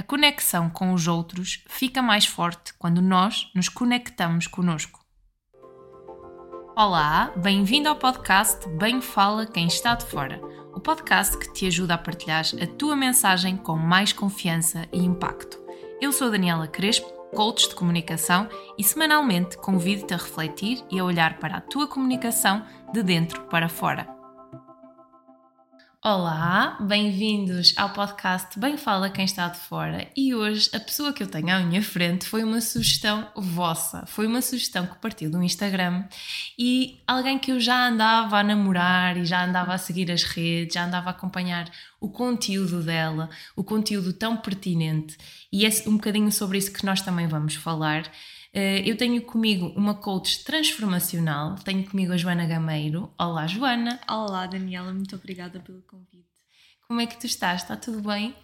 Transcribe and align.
A 0.00 0.02
conexão 0.02 0.70
com 0.70 0.94
os 0.94 1.06
outros 1.06 1.62
fica 1.68 2.00
mais 2.00 2.24
forte 2.24 2.72
quando 2.78 3.02
nós 3.02 3.50
nos 3.54 3.68
conectamos 3.68 4.46
conosco. 4.46 4.98
Olá, 6.74 7.30
bem-vindo 7.36 7.86
ao 7.86 7.96
podcast 7.96 8.66
Bem 8.78 9.02
Fala 9.02 9.44
Quem 9.44 9.66
Está 9.66 9.94
de 9.94 10.06
Fora, 10.06 10.40
o 10.74 10.80
podcast 10.80 11.36
que 11.36 11.52
te 11.52 11.66
ajuda 11.66 11.92
a 11.92 11.98
partilhar 11.98 12.46
a 12.62 12.66
tua 12.78 12.96
mensagem 12.96 13.58
com 13.58 13.76
mais 13.76 14.10
confiança 14.10 14.88
e 14.90 15.04
impacto. 15.04 15.60
Eu 16.00 16.14
sou 16.14 16.30
Daniela 16.30 16.66
Crespo, 16.66 17.06
coach 17.36 17.68
de 17.68 17.74
comunicação, 17.74 18.48
e 18.78 18.82
semanalmente 18.82 19.58
convido-te 19.58 20.14
a 20.14 20.16
refletir 20.16 20.82
e 20.90 20.98
a 20.98 21.04
olhar 21.04 21.38
para 21.38 21.58
a 21.58 21.60
tua 21.60 21.86
comunicação 21.86 22.64
de 22.90 23.02
dentro 23.02 23.42
para 23.48 23.68
fora. 23.68 24.19
Olá, 26.02 26.78
bem-vindos 26.80 27.74
ao 27.76 27.90
podcast 27.90 28.58
Bem 28.58 28.78
Fala 28.78 29.10
Quem 29.10 29.26
Está 29.26 29.48
de 29.48 29.58
Fora. 29.58 30.10
E 30.16 30.34
hoje 30.34 30.70
a 30.72 30.80
pessoa 30.80 31.12
que 31.12 31.22
eu 31.22 31.26
tenho 31.26 31.54
à 31.54 31.60
minha 31.60 31.82
frente 31.82 32.24
foi 32.24 32.42
uma 32.42 32.62
sugestão 32.62 33.28
vossa, 33.36 34.06
foi 34.06 34.26
uma 34.26 34.40
sugestão 34.40 34.86
que 34.86 34.96
partiu 34.96 35.30
do 35.30 35.42
Instagram 35.42 36.04
e 36.58 37.02
alguém 37.06 37.38
que 37.38 37.52
eu 37.52 37.60
já 37.60 37.86
andava 37.86 38.38
a 38.38 38.42
namorar 38.42 39.18
e 39.18 39.26
já 39.26 39.44
andava 39.44 39.74
a 39.74 39.78
seguir 39.78 40.10
as 40.10 40.22
redes, 40.22 40.72
já 40.72 40.86
andava 40.86 41.10
a 41.10 41.12
acompanhar 41.12 41.70
o 42.00 42.08
conteúdo 42.08 42.82
dela, 42.82 43.28
o 43.54 43.62
conteúdo 43.62 44.14
tão 44.14 44.38
pertinente. 44.38 45.18
E 45.52 45.66
é 45.66 45.70
um 45.86 45.96
bocadinho 45.96 46.32
sobre 46.32 46.56
isso 46.56 46.72
que 46.72 46.86
nós 46.86 47.02
também 47.02 47.28
vamos 47.28 47.56
falar. 47.56 48.10
Eh, 48.52 48.82
eu 48.84 48.96
tenho 48.96 49.22
comigo 49.22 49.72
uma 49.76 49.94
coach 49.94 50.42
transformacional, 50.42 51.54
tenho 51.56 51.88
comigo 51.88 52.12
a 52.12 52.16
Joana 52.16 52.46
Gameiro. 52.46 53.12
Olá, 53.18 53.46
Joana. 53.46 54.00
Olá, 54.08 54.46
Daniela, 54.46 54.92
muito 54.92 55.14
obrigada 55.14 55.60
pelo 55.60 55.82
convite. 55.82 56.26
Como 56.88 57.00
é 57.00 57.06
que 57.06 57.18
tu 57.18 57.26
estás? 57.26 57.62
Está 57.62 57.76
tudo 57.76 58.00
bem? 58.02 58.34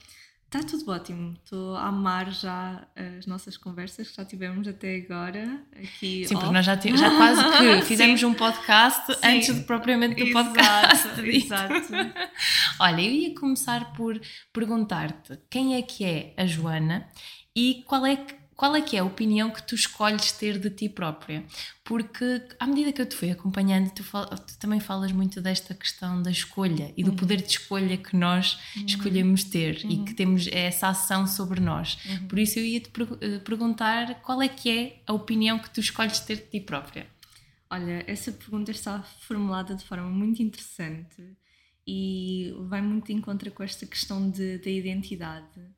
Está 0.45 0.61
tudo 0.61 0.92
ótimo. 0.92 1.37
Estou 1.42 1.74
a 1.74 1.88
amar 1.88 2.30
já 2.30 2.87
as 2.95 3.27
nossas 3.27 3.56
conversas 3.56 4.09
que 4.09 4.16
já 4.16 4.24
tivemos 4.24 4.69
até 4.69 4.94
agora. 4.94 5.61
Aqui 5.72 6.25
Sim, 6.25 6.34
porque 6.34 6.53
nós 6.53 6.64
já, 6.64 6.77
já 6.77 7.16
quase 7.16 7.42
que 7.81 7.83
fizemos 7.86 8.22
um 8.22 8.33
podcast 8.33 9.12
Sim. 9.12 9.20
antes 9.25 9.55
de 9.56 9.64
propriamente 9.64 10.25
do 10.25 10.33
podcast. 10.33 11.20
Exato. 11.20 11.92
Olha, 12.78 13.00
eu 13.00 13.11
ia 13.11 13.34
começar 13.34 13.92
por 13.94 14.20
perguntar-te 14.53 15.36
quem 15.50 15.75
é 15.75 15.83
que 15.83 16.05
é 16.05 16.33
a 16.36 16.47
Joana 16.47 17.09
e 17.55 17.83
qual 17.84 18.06
é 18.06 18.14
que 18.14 18.45
qual 18.57 18.75
é 18.75 18.81
que 18.81 18.97
é 18.97 19.01
a 19.01 19.05
opinião 19.05 19.51
que 19.51 19.62
tu 19.62 19.75
escolhes 19.75 20.33
ter 20.33 20.59
de 20.59 20.71
ti 20.71 20.89
própria? 20.89 21.45
Porque 21.85 22.43
à 22.59 22.67
medida 22.67 22.91
que 22.91 23.03
eu 23.03 23.07
te 23.07 23.15
fui 23.15 23.31
acompanhando, 23.31 23.91
tu, 23.91 24.03
fal, 24.03 24.27
tu 24.27 24.59
também 24.59 24.81
falas 24.81 25.12
muito 25.12 25.43
desta 25.43 25.75
questão 25.75 26.23
da 26.23 26.31
escolha 26.31 26.93
e 26.97 27.05
do 27.05 27.11
uhum. 27.11 27.17
poder 27.17 27.43
de 27.43 27.51
escolha 27.51 27.97
que 27.99 28.17
nós 28.17 28.59
uhum. 28.75 28.87
escolhemos 28.87 29.45
ter 29.45 29.83
uhum. 29.84 29.91
e 29.91 30.05
que 30.05 30.15
temos 30.15 30.49
essa 30.49 30.89
ação 30.89 31.27
sobre 31.27 31.61
nós. 31.61 31.99
Uhum. 32.07 32.29
Por 32.29 32.39
isso 32.39 32.59
eu 32.59 32.65
ia 32.65 32.81
te 32.81 32.91
eh, 33.21 33.39
perguntar 33.41 34.23
qual 34.23 34.41
é 34.41 34.49
que 34.49 34.71
é 34.71 35.03
a 35.07 35.12
opinião 35.12 35.59
que 35.59 35.69
tu 35.69 35.81
escolhes 35.81 36.19
ter 36.21 36.37
de 36.37 36.47
ti 36.47 36.61
própria. 36.61 37.07
Olha, 37.69 38.05
essa 38.07 38.33
pergunta 38.33 38.71
está 38.71 39.03
formulada 39.21 39.75
de 39.75 39.84
forma 39.84 40.09
muito 40.09 40.43
interessante 40.43 41.37
e 41.87 42.55
vai 42.69 42.81
muito 42.81 43.12
em 43.12 43.21
contra 43.21 43.51
com 43.51 43.62
esta 43.62 43.84
questão 43.84 44.31
da 44.31 44.71
identidade 44.71 45.77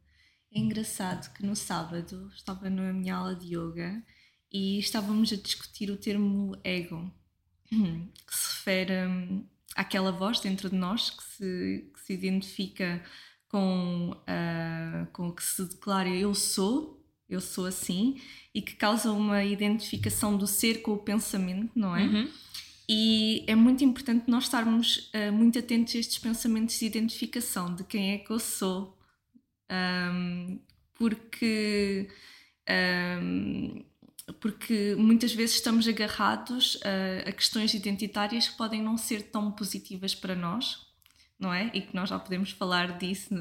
é 0.53 0.59
engraçado 0.59 1.33
que 1.35 1.45
no 1.45 1.55
sábado 1.55 2.31
estava 2.35 2.71
na 2.71 2.93
minha 2.93 3.17
aula 3.17 3.35
de 3.35 3.55
yoga 3.57 4.03
e 4.51 4.79
estávamos 4.79 5.33
a 5.33 5.37
discutir 5.37 5.91
o 5.91 5.97
termo 5.97 6.57
ego, 6.65 7.11
que 7.71 8.35
se 8.35 8.57
refere 8.57 9.07
hum, 9.07 9.45
àquela 9.77 10.11
voz 10.11 10.41
dentro 10.41 10.71
de 10.71 10.77
nós 10.77 11.11
que 11.11 11.23
se, 11.23 11.91
que 11.93 12.01
se 12.01 12.13
identifica 12.15 13.03
com, 13.49 14.13
uh, 14.13 15.07
com 15.13 15.29
o 15.29 15.33
que 15.33 15.43
se 15.43 15.65
declara 15.65 16.09
eu 16.09 16.35
sou, 16.35 16.99
eu 17.29 17.41
sou 17.41 17.67
assim, 17.67 18.21
e 18.55 18.63
que 18.63 18.75
causa 18.75 19.13
uma 19.13 19.45
identificação 19.45 20.37
do 20.37 20.47
ser 20.47 20.81
com 20.81 20.93
o 20.93 20.99
pensamento, 20.99 21.79
não 21.79 21.95
é? 21.95 22.05
Uhum. 22.05 22.29
E 22.89 23.45
é 23.47 23.55
muito 23.55 23.85
importante 23.85 24.31
nós 24.31 24.45
estarmos 24.45 25.11
uh, 25.15 25.31
muito 25.31 25.59
atentos 25.59 25.95
a 25.95 25.99
estes 25.99 26.19
pensamentos 26.19 26.79
de 26.79 26.87
identificação 26.87 27.75
de 27.75 27.85
quem 27.85 28.13
é 28.13 28.19
que 28.19 28.31
eu 28.31 28.39
sou, 28.39 28.98
um, 29.71 30.59
porque, 30.95 32.09
um, 33.23 33.85
porque 34.41 34.95
muitas 34.97 35.33
vezes 35.33 35.57
estamos 35.57 35.87
agarrados 35.87 36.79
a, 36.83 37.29
a, 37.29 37.33
questões 37.33 37.75
identitárias 37.75 38.49
que 38.49 38.57
podem 38.57 38.83
não 38.83 38.97
ser 38.97 39.23
tão 39.31 39.51
positivas 39.53 40.15
para 40.15 40.35
nós, 40.35 40.87
não 41.39 41.53
é? 41.53 41.71
E 41.73 41.83
que 41.83 41.95
nós 41.95 42.09
já 42.09 42.19
podemos 42.19 42.51
falar 42.51 42.99
disso, 42.99 43.35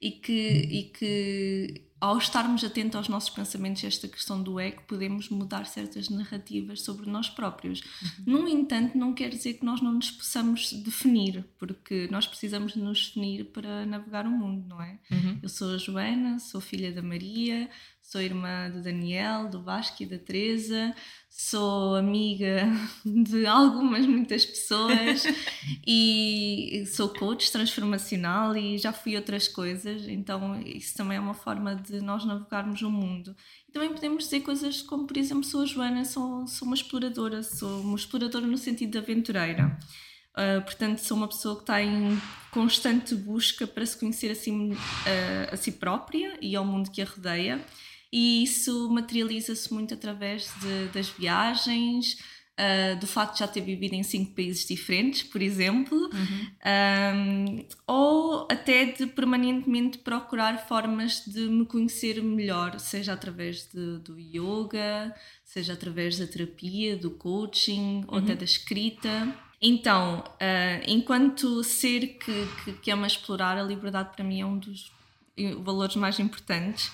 e 0.00 0.10
que, 0.10 0.32
e 0.32 0.84
que 0.84 1.91
ao 2.02 2.18
estarmos 2.18 2.64
atentos 2.64 2.96
aos 2.96 3.08
nossos 3.08 3.30
pensamentos, 3.30 3.84
esta 3.84 4.08
questão 4.08 4.42
do 4.42 4.58
ego, 4.58 4.82
podemos 4.88 5.28
mudar 5.28 5.66
certas 5.66 6.08
narrativas 6.08 6.82
sobre 6.82 7.08
nós 7.08 7.28
próprios. 7.28 7.80
Uhum. 8.26 8.40
No 8.40 8.48
entanto, 8.48 8.98
não 8.98 9.14
quer 9.14 9.28
dizer 9.28 9.54
que 9.54 9.64
nós 9.64 9.80
não 9.80 9.92
nos 9.92 10.10
possamos 10.10 10.72
definir, 10.72 11.44
porque 11.60 12.08
nós 12.10 12.26
precisamos 12.26 12.74
nos 12.74 13.06
definir 13.06 13.44
para 13.52 13.86
navegar 13.86 14.26
o 14.26 14.30
mundo, 14.32 14.66
não 14.66 14.82
é? 14.82 14.98
Uhum. 15.12 15.38
Eu 15.44 15.48
sou 15.48 15.76
a 15.76 15.78
Joana, 15.78 16.40
sou 16.40 16.60
filha 16.60 16.90
da 16.90 17.02
Maria, 17.02 17.70
sou 18.12 18.20
irmã 18.20 18.68
do 18.68 18.82
Daniel, 18.82 19.48
do 19.48 19.62
Vasco 19.62 20.02
e 20.02 20.06
da 20.06 20.18
Teresa, 20.18 20.94
sou 21.30 21.96
amiga 21.96 22.70
de 23.06 23.46
algumas, 23.46 24.04
muitas 24.04 24.44
pessoas 24.44 25.24
e 25.86 26.84
sou 26.94 27.08
coach 27.08 27.50
transformacional 27.50 28.54
e 28.54 28.76
já 28.76 28.92
fui 28.92 29.16
outras 29.16 29.48
coisas, 29.48 30.06
então 30.06 30.60
isso 30.60 30.94
também 30.94 31.16
é 31.16 31.20
uma 31.20 31.32
forma 31.32 31.74
de 31.74 32.02
nós 32.02 32.26
navegarmos 32.26 32.82
o 32.82 32.90
mundo. 32.90 33.34
E 33.66 33.72
também 33.72 33.88
podemos 33.88 34.24
dizer 34.24 34.40
coisas 34.40 34.82
como, 34.82 35.06
por 35.06 35.16
exemplo, 35.16 35.44
sou 35.44 35.62
a 35.62 35.64
Joana, 35.64 36.04
sou, 36.04 36.46
sou 36.46 36.66
uma 36.66 36.74
exploradora, 36.74 37.42
sou 37.42 37.80
uma 37.80 37.96
exploradora 37.96 38.46
no 38.46 38.58
sentido 38.58 38.90
de 38.90 38.98
aventureira. 38.98 39.78
Uh, 40.32 40.62
portanto, 40.62 40.98
sou 40.98 41.16
uma 41.16 41.28
pessoa 41.28 41.56
que 41.56 41.62
está 41.62 41.82
em 41.82 42.20
constante 42.50 43.14
busca 43.14 43.66
para 43.66 43.84
se 43.86 43.98
conhecer 43.98 44.30
a 44.30 44.34
si, 44.34 44.50
uh, 44.50 44.74
a 45.50 45.56
si 45.56 45.72
própria 45.72 46.36
e 46.42 46.54
ao 46.54 46.64
mundo 46.64 46.90
que 46.90 47.00
a 47.00 47.06
rodeia 47.06 47.58
e 48.12 48.42
isso 48.42 48.90
materializa-se 48.90 49.72
muito 49.72 49.94
através 49.94 50.52
de, 50.60 50.88
das 50.92 51.08
viagens, 51.08 52.18
uh, 52.60 52.98
do 53.00 53.06
facto 53.06 53.34
de 53.34 53.38
já 53.40 53.48
ter 53.48 53.62
vivido 53.62 53.94
em 53.94 54.02
cinco 54.02 54.34
países 54.34 54.66
diferentes, 54.66 55.22
por 55.22 55.40
exemplo, 55.40 55.96
uhum. 55.96 57.56
um, 57.56 57.66
ou 57.86 58.48
até 58.50 58.84
de 58.84 59.06
permanentemente 59.06 59.98
procurar 59.98 60.66
formas 60.68 61.24
de 61.24 61.48
me 61.48 61.64
conhecer 61.64 62.22
melhor, 62.22 62.78
seja 62.78 63.14
através 63.14 63.66
de, 63.72 63.98
do 64.00 64.18
yoga, 64.18 65.14
seja 65.42 65.72
através 65.72 66.18
da 66.18 66.26
terapia, 66.26 66.96
do 66.96 67.12
coaching 67.12 68.00
uhum. 68.00 68.04
ou 68.08 68.18
até 68.18 68.32
uhum. 68.32 68.38
da 68.38 68.44
escrita. 68.44 69.34
Então, 69.60 70.24
uh, 70.26 70.84
enquanto 70.86 71.62
ser 71.62 72.18
que, 72.18 72.46
que, 72.64 72.72
que 72.74 72.90
ama 72.90 73.06
explorar, 73.06 73.56
a 73.56 73.62
liberdade 73.62 74.10
para 74.14 74.24
mim 74.24 74.40
é 74.40 74.44
um 74.44 74.58
dos 74.58 74.92
valores 75.64 75.96
mais 75.96 76.18
importantes 76.18 76.90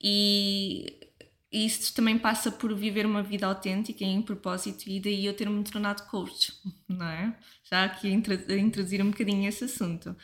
e 0.00 1.08
isso 1.50 1.94
também 1.94 2.18
passa 2.18 2.52
por 2.52 2.74
viver 2.74 3.06
uma 3.06 3.22
vida 3.22 3.46
autêntica 3.46 4.04
em 4.04 4.20
propósito, 4.20 4.88
e 4.88 5.00
daí 5.00 5.24
eu 5.24 5.34
ter-me 5.34 5.64
tornado 5.64 6.06
coach, 6.08 6.52
não 6.88 7.06
é? 7.06 7.36
Já 7.64 7.84
aqui 7.84 8.08
a 8.08 8.56
introduzir 8.58 9.02
um 9.02 9.10
bocadinho 9.10 9.48
esse 9.48 9.64
assunto. 9.64 10.14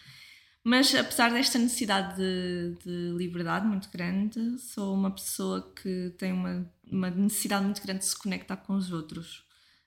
Mas 0.63 0.95
apesar 0.95 1.31
desta 1.31 1.59
necessidade 1.59 2.17
de, 2.17 2.75
de, 2.83 3.19
liberdade 3.19 3.67
muito 3.67 3.91
grande, 3.91 4.59
sou 4.59 4.95
uma 4.95 5.11
pessoa 5.11 5.71
que 5.75 6.15
tem 6.17 6.33
uma, 6.33 6.71
uma 6.91 7.11
necessidade 7.11 7.65
muito 7.65 7.83
grande 7.83 8.01
de 8.01 8.07
se 8.07 8.19
conectar 8.19 8.57
com 8.57 8.75
os 8.75 8.91
outros. 8.91 9.45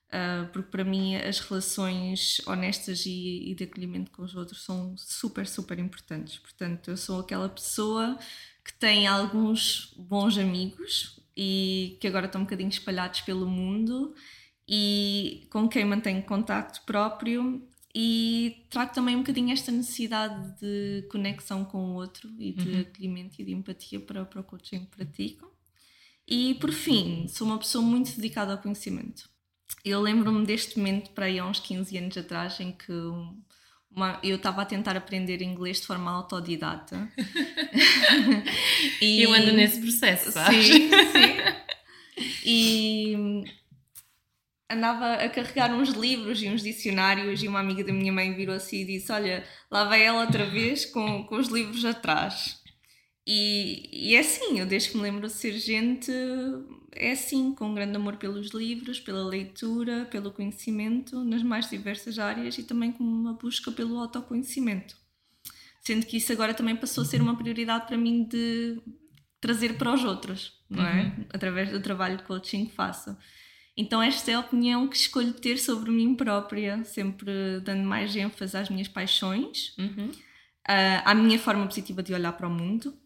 Uh, 0.08 0.46
porque 0.52 0.70
para 0.70 0.84
mim 0.84 1.16
as 1.16 1.38
relações 1.40 2.40
honestas 2.46 3.04
e, 3.04 3.50
e 3.50 3.54
de 3.54 3.64
acolhimento 3.64 4.10
com 4.10 4.22
os 4.22 4.34
outros 4.34 4.64
são 4.64 4.96
super, 4.96 5.46
super 5.46 5.78
importantes. 5.80 6.38
Portanto, 6.38 6.90
eu 6.90 6.96
sou 6.96 7.20
aquela 7.20 7.48
pessoa 7.48 8.16
que 8.68 8.74
tem 8.74 9.06
alguns 9.06 9.94
bons 9.96 10.36
amigos 10.36 11.18
e 11.34 11.96
que 12.02 12.06
agora 12.06 12.26
estão 12.26 12.42
um 12.42 12.44
bocadinho 12.44 12.68
espalhados 12.68 13.22
pelo 13.22 13.48
mundo 13.48 14.14
e 14.68 15.46
com 15.50 15.66
quem 15.66 15.86
mantenho 15.86 16.22
contacto 16.22 16.82
próprio 16.84 17.66
e 17.94 18.66
trago 18.68 18.92
também 18.92 19.16
um 19.16 19.20
bocadinho 19.20 19.50
esta 19.50 19.72
necessidade 19.72 20.54
de 20.60 21.08
conexão 21.10 21.64
com 21.64 21.78
o 21.78 21.94
outro 21.94 22.30
e 22.38 22.52
de 22.52 22.68
uhum. 22.68 22.80
acolhimento 22.82 23.40
e 23.40 23.44
de 23.46 23.52
empatia 23.52 23.98
para, 24.00 24.26
para 24.26 24.42
o 24.42 24.44
coaching 24.44 24.80
que 24.80 24.96
pratico. 24.96 25.50
E 26.26 26.54
por 26.56 26.70
fim, 26.70 27.26
sou 27.26 27.46
uma 27.46 27.58
pessoa 27.58 27.82
muito 27.82 28.14
dedicada 28.14 28.52
ao 28.52 28.58
conhecimento. 28.58 29.30
Eu 29.82 30.02
lembro-me 30.02 30.44
deste 30.44 30.76
momento 30.76 31.10
para 31.12 31.24
aí 31.24 31.38
há 31.38 31.46
uns 31.46 31.60
15 31.60 31.96
anos 31.96 32.18
atrás 32.18 32.60
em 32.60 32.72
que 32.72 32.92
uma, 33.90 34.18
eu 34.22 34.36
estava 34.36 34.62
a 34.62 34.66
tentar 34.66 34.96
aprender 34.96 35.42
inglês 35.42 35.80
de 35.80 35.86
forma 35.86 36.10
autodidata. 36.10 37.10
e, 39.00 39.22
eu 39.22 39.32
ando 39.32 39.52
nesse 39.52 39.80
processo, 39.80 40.32
sabes? 40.32 40.66
Sim, 40.66 40.90
sim. 40.90 41.58
E 42.44 43.44
andava 44.70 45.14
a 45.14 45.28
carregar 45.28 45.72
uns 45.72 45.90
livros 45.90 46.42
e 46.42 46.48
uns 46.48 46.62
dicionários 46.62 47.42
e 47.42 47.48
uma 47.48 47.60
amiga 47.60 47.82
da 47.82 47.92
minha 47.92 48.12
mãe 48.12 48.34
virou 48.34 48.54
assim 48.54 48.82
e 48.82 48.84
disse 48.84 49.10
olha, 49.10 49.44
lá 49.70 49.84
vai 49.84 50.02
ela 50.02 50.20
outra 50.20 50.44
vez 50.44 50.84
com, 50.84 51.24
com 51.24 51.36
os 51.36 51.48
livros 51.48 51.84
atrás. 51.84 52.62
E, 53.30 53.90
e 53.92 54.14
é 54.14 54.20
assim, 54.20 54.58
eu 54.58 54.64
desde 54.64 54.88
que 54.88 54.96
me 54.96 55.02
lembro 55.02 55.26
de 55.26 55.34
ser 55.34 55.52
gente, 55.52 56.10
é 56.96 57.12
assim, 57.12 57.54
com 57.54 57.66
um 57.66 57.74
grande 57.74 57.94
amor 57.94 58.16
pelos 58.16 58.52
livros, 58.52 58.98
pela 58.98 59.22
leitura, 59.22 60.06
pelo 60.10 60.32
conhecimento, 60.32 61.22
nas 61.22 61.42
mais 61.42 61.68
diversas 61.68 62.18
áreas 62.18 62.56
e 62.56 62.62
também 62.62 62.90
com 62.90 63.04
uma 63.04 63.34
busca 63.34 63.70
pelo 63.70 63.98
autoconhecimento. 63.98 64.96
Sendo 65.82 66.06
que 66.06 66.16
isso 66.16 66.32
agora 66.32 66.54
também 66.54 66.74
passou 66.74 67.02
a 67.02 67.04
ser 67.04 67.20
uma 67.20 67.36
prioridade 67.36 67.86
para 67.86 67.98
mim 67.98 68.24
de 68.24 68.80
trazer 69.42 69.76
para 69.76 69.92
os 69.92 70.04
outros, 70.04 70.54
não 70.70 70.86
é? 70.86 71.02
Uhum. 71.02 71.24
Através 71.28 71.70
do 71.70 71.80
trabalho 71.80 72.16
de 72.16 72.22
coaching 72.22 72.64
que 72.64 72.74
faço. 72.74 73.14
Então, 73.76 74.00
esta 74.00 74.30
é 74.30 74.34
a 74.34 74.40
opinião 74.40 74.88
que 74.88 74.96
escolho 74.96 75.34
ter 75.34 75.58
sobre 75.58 75.90
mim 75.90 76.14
própria, 76.14 76.82
sempre 76.82 77.60
dando 77.60 77.86
mais 77.86 78.16
ênfase 78.16 78.56
às 78.56 78.70
minhas 78.70 78.88
paixões, 78.88 79.76
uhum. 79.76 80.10
à 81.04 81.14
minha 81.14 81.38
forma 81.38 81.66
positiva 81.66 82.02
de 82.02 82.14
olhar 82.14 82.32
para 82.32 82.48
o 82.48 82.50
mundo 82.50 82.98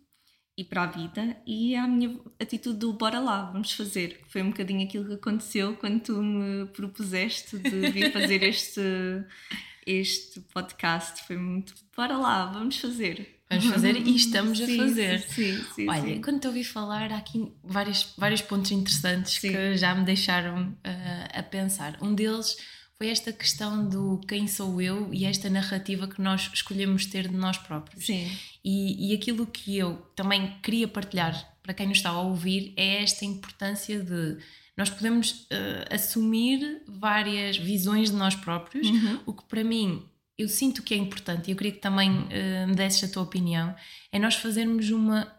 e 0.56 0.64
para 0.64 0.82
a 0.82 0.87
vida 0.87 1.37
e 1.46 1.75
à 1.75 1.87
minha 1.87 2.19
atitude 2.40 2.78
do 2.78 2.93
bora 2.93 3.19
lá, 3.20 3.50
vamos 3.50 3.72
fazer. 3.72 4.20
Foi 4.28 4.43
um 4.43 4.50
bocadinho 4.50 4.84
aquilo 4.84 5.06
que 5.06 5.14
aconteceu 5.14 5.76
quando 5.76 6.00
tu 6.00 6.22
me 6.22 6.66
propuseste 6.66 7.58
de 7.58 7.90
vir 7.90 8.12
fazer 8.12 8.43
este, 8.43 8.81
este 9.87 10.40
podcast. 10.52 11.26
Foi 11.26 11.37
muito 11.37 11.75
bora 11.96 12.16
lá, 12.16 12.46
vamos 12.46 12.76
fazer. 12.78 13.40
Vamos 13.50 13.66
fazer 13.66 13.96
e 13.96 14.16
estamos 14.16 14.58
sim, 14.58 14.81
a 14.81 14.84
fazer. 14.84 15.20
Sim, 15.20 15.64
sim, 15.75 15.88
Olha, 15.88 16.14
sim. 16.14 16.20
quando 16.22 16.40
te 16.40 16.46
ouvi 16.46 16.64
falar, 16.64 17.12
há 17.12 17.19
aqui 17.19 17.52
vários, 17.62 18.14
vários 18.16 18.40
pontos 18.40 18.70
interessantes 18.70 19.38
que 19.38 19.76
já 19.76 19.94
me 19.94 20.04
deixaram 20.04 20.70
uh, 20.70 21.38
a 21.38 21.43
pensar. 21.43 21.99
Um 22.00 22.14
deles 22.14 22.56
foi 23.02 23.10
esta 23.10 23.32
questão 23.32 23.88
do 23.88 24.20
quem 24.28 24.46
sou 24.46 24.81
eu 24.81 25.12
e 25.12 25.25
esta 25.25 25.50
narrativa 25.50 26.06
que 26.06 26.22
nós 26.22 26.49
escolhemos 26.54 27.04
ter 27.04 27.26
de 27.26 27.34
nós 27.34 27.58
próprios. 27.58 28.06
Sim. 28.06 28.31
E, 28.64 29.10
e 29.10 29.12
aquilo 29.16 29.44
que 29.44 29.76
eu 29.76 29.96
também 30.14 30.56
queria 30.62 30.87
partilhar 30.87 31.52
para 31.64 31.75
quem 31.75 31.88
nos 31.88 31.96
está 31.96 32.10
a 32.10 32.20
ouvir 32.20 32.72
é 32.76 33.02
esta 33.02 33.25
importância 33.25 33.99
de 33.99 34.38
nós 34.76 34.88
podemos 34.88 35.32
uh, 35.32 35.93
assumir 35.93 36.81
várias 36.87 37.56
visões 37.56 38.08
de 38.08 38.16
nós 38.16 38.37
próprios, 38.37 38.88
uhum. 38.88 39.19
o 39.26 39.32
que 39.32 39.43
para 39.46 39.64
mim 39.64 40.04
eu 40.38 40.49
sinto 40.49 40.81
que 40.81 40.94
é 40.94 40.96
importante, 40.96 41.49
e 41.49 41.50
eu 41.50 41.56
queria 41.56 41.72
que 41.72 41.81
também 41.81 42.08
uh, 42.08 42.69
me 42.69 42.75
desses 42.76 43.02
a 43.02 43.12
tua 43.12 43.25
opinião, 43.25 43.75
é 44.12 44.19
nós 44.20 44.37
fazermos 44.37 44.90
uma 44.90 45.34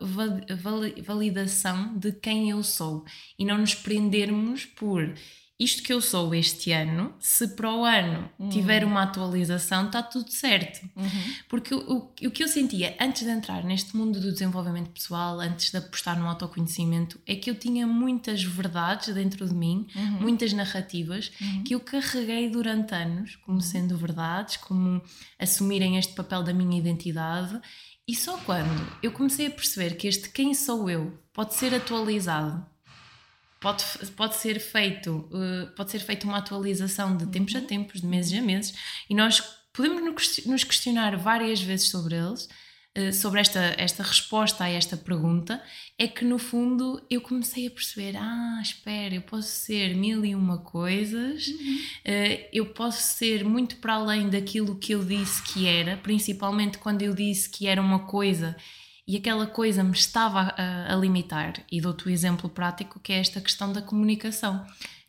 validação 1.06 1.98
de 1.98 2.12
quem 2.12 2.50
eu 2.50 2.62
sou 2.62 3.06
e 3.40 3.46
não 3.46 3.58
nos 3.58 3.74
prendermos 3.74 4.66
por 4.66 5.14
isto 5.64 5.82
que 5.82 5.94
eu 5.94 6.02
sou 6.02 6.36
este 6.36 6.72
ano, 6.72 7.14
se 7.20 7.48
para 7.50 7.74
o 7.74 7.86
ano 7.86 8.30
uhum. 8.38 8.50
tiver 8.50 8.84
uma 8.84 9.04
atualização, 9.04 9.86
está 9.86 10.04
tudo 10.04 10.30
certo. 10.32 10.84
Uhum. 10.96 11.34
Porque 11.48 11.74
o, 11.74 12.12
o, 12.22 12.32
que 12.32 12.44
eu 12.44 12.48
sentia 12.48 12.96
antes 13.00 13.24
de 13.24 13.30
entrar 13.30 13.64
neste 13.64 13.96
mundo 13.96 14.20
do 14.20 14.32
desenvolvimento 14.32 14.90
pessoal, 14.90 15.40
antes 15.40 15.72
de 15.72 15.78
apostar 15.78 16.20
no 16.20 16.28
autoconhecimento, 16.28 17.20
é 17.26 17.36
que 17.36 17.50
eu 17.50 17.56
tinha 17.56 17.88
muitas 17.88 18.44
verdades 18.44 19.14
dentro 19.14 19.48
de 19.48 19.54
mim, 19.54 19.88
uhum. 19.96 20.22
muitas 20.22 20.52
narrativas, 20.52 21.32
uhum. 21.40 21.64
que 21.64 21.76
eu 21.76 21.80
carreguei 21.80 22.50
durante 22.50 22.94
anos, 22.94 23.36
como 23.38 23.62
sendo 23.62 23.98
verdades, 23.98 24.58
como 24.58 25.02
assumirem 25.40 25.98
este 25.98 26.14
papel 26.14 26.44
da 26.44 26.54
minha 26.54 26.78
identidade. 26.78 27.60
E 28.06 28.14
só 28.16 28.38
quando 28.40 28.98
eu 29.02 29.12
comecei 29.12 29.48
a 29.48 29.52
perceber 29.52 29.96
que 29.96 30.08
este 30.08 30.30
quem 30.30 30.54
sou 30.54 30.90
eu 30.90 31.18
pode 31.32 31.54
ser 31.54 31.74
atualizado 31.74 32.73
pode, 33.64 33.84
pode 34.18 34.36
ser 34.36 34.60
feito 34.60 35.30
uh, 35.32 35.74
pode 35.76 35.90
ser 35.90 36.00
feita 36.00 36.28
uma 36.28 36.38
atualização 36.38 37.16
de 37.16 37.26
tempos 37.28 37.56
a 37.56 37.60
uhum. 37.60 37.66
tempos, 37.66 38.02
de 38.02 38.06
meses 38.06 38.38
a 38.38 38.42
meses, 38.42 38.74
e 39.10 39.16
nós 39.16 39.42
podemos 39.72 40.46
nos 40.46 40.64
questionar 40.66 41.16
várias 41.18 41.62
vezes 41.62 41.90
sobre 41.90 42.16
eles, 42.16 42.50
uh, 42.98 43.14
sobre 43.14 43.40
esta, 43.40 43.74
esta 43.78 44.04
resposta 44.04 44.66
a 44.66 44.70
esta 44.70 44.98
pergunta, 44.98 45.64
é 45.98 46.08
que 46.10 46.26
no 46.26 46.38
fundo 46.38 47.02
eu 47.10 47.22
comecei 47.22 47.66
a 47.66 47.72
perceber: 47.72 48.18
ah, 48.18 48.60
espera, 48.62 49.16
eu 49.16 49.22
posso 49.22 49.48
ser 49.48 49.96
mil 49.96 50.26
e 50.26 50.36
uma 50.36 50.58
coisas, 50.58 51.48
uhum. 51.48 51.78
uh, 52.06 52.50
eu 52.52 52.66
posso 52.66 53.02
ser 53.18 53.46
muito 53.46 53.78
para 53.78 53.94
além 53.94 54.30
daquilo 54.30 54.76
que 54.76 54.92
eu 54.92 55.06
disse 55.06 55.42
que 55.42 55.66
era, 55.66 55.96
principalmente 55.96 56.78
quando 56.78 57.02
eu 57.02 57.16
disse 57.16 57.50
que 57.50 57.66
era 57.66 57.82
uma 57.82 58.00
coisa 58.00 58.58
e 59.08 59.18
aquela 59.18 59.46
coisa 59.46 59.84
me 59.84 59.92
estava 59.92 60.54
a, 60.58 60.94
a 60.94 60.96
limitar. 60.96 61.54
E 61.72 61.82
dou-te 61.82 62.08
o 62.08 62.10
exemplo 62.10 62.50
prático 62.50 63.00
que 63.00 63.12
é 63.12 63.20
esta 63.20 63.42
questão 63.42 63.72
da 63.72 63.82
comunicação. 63.82 64.66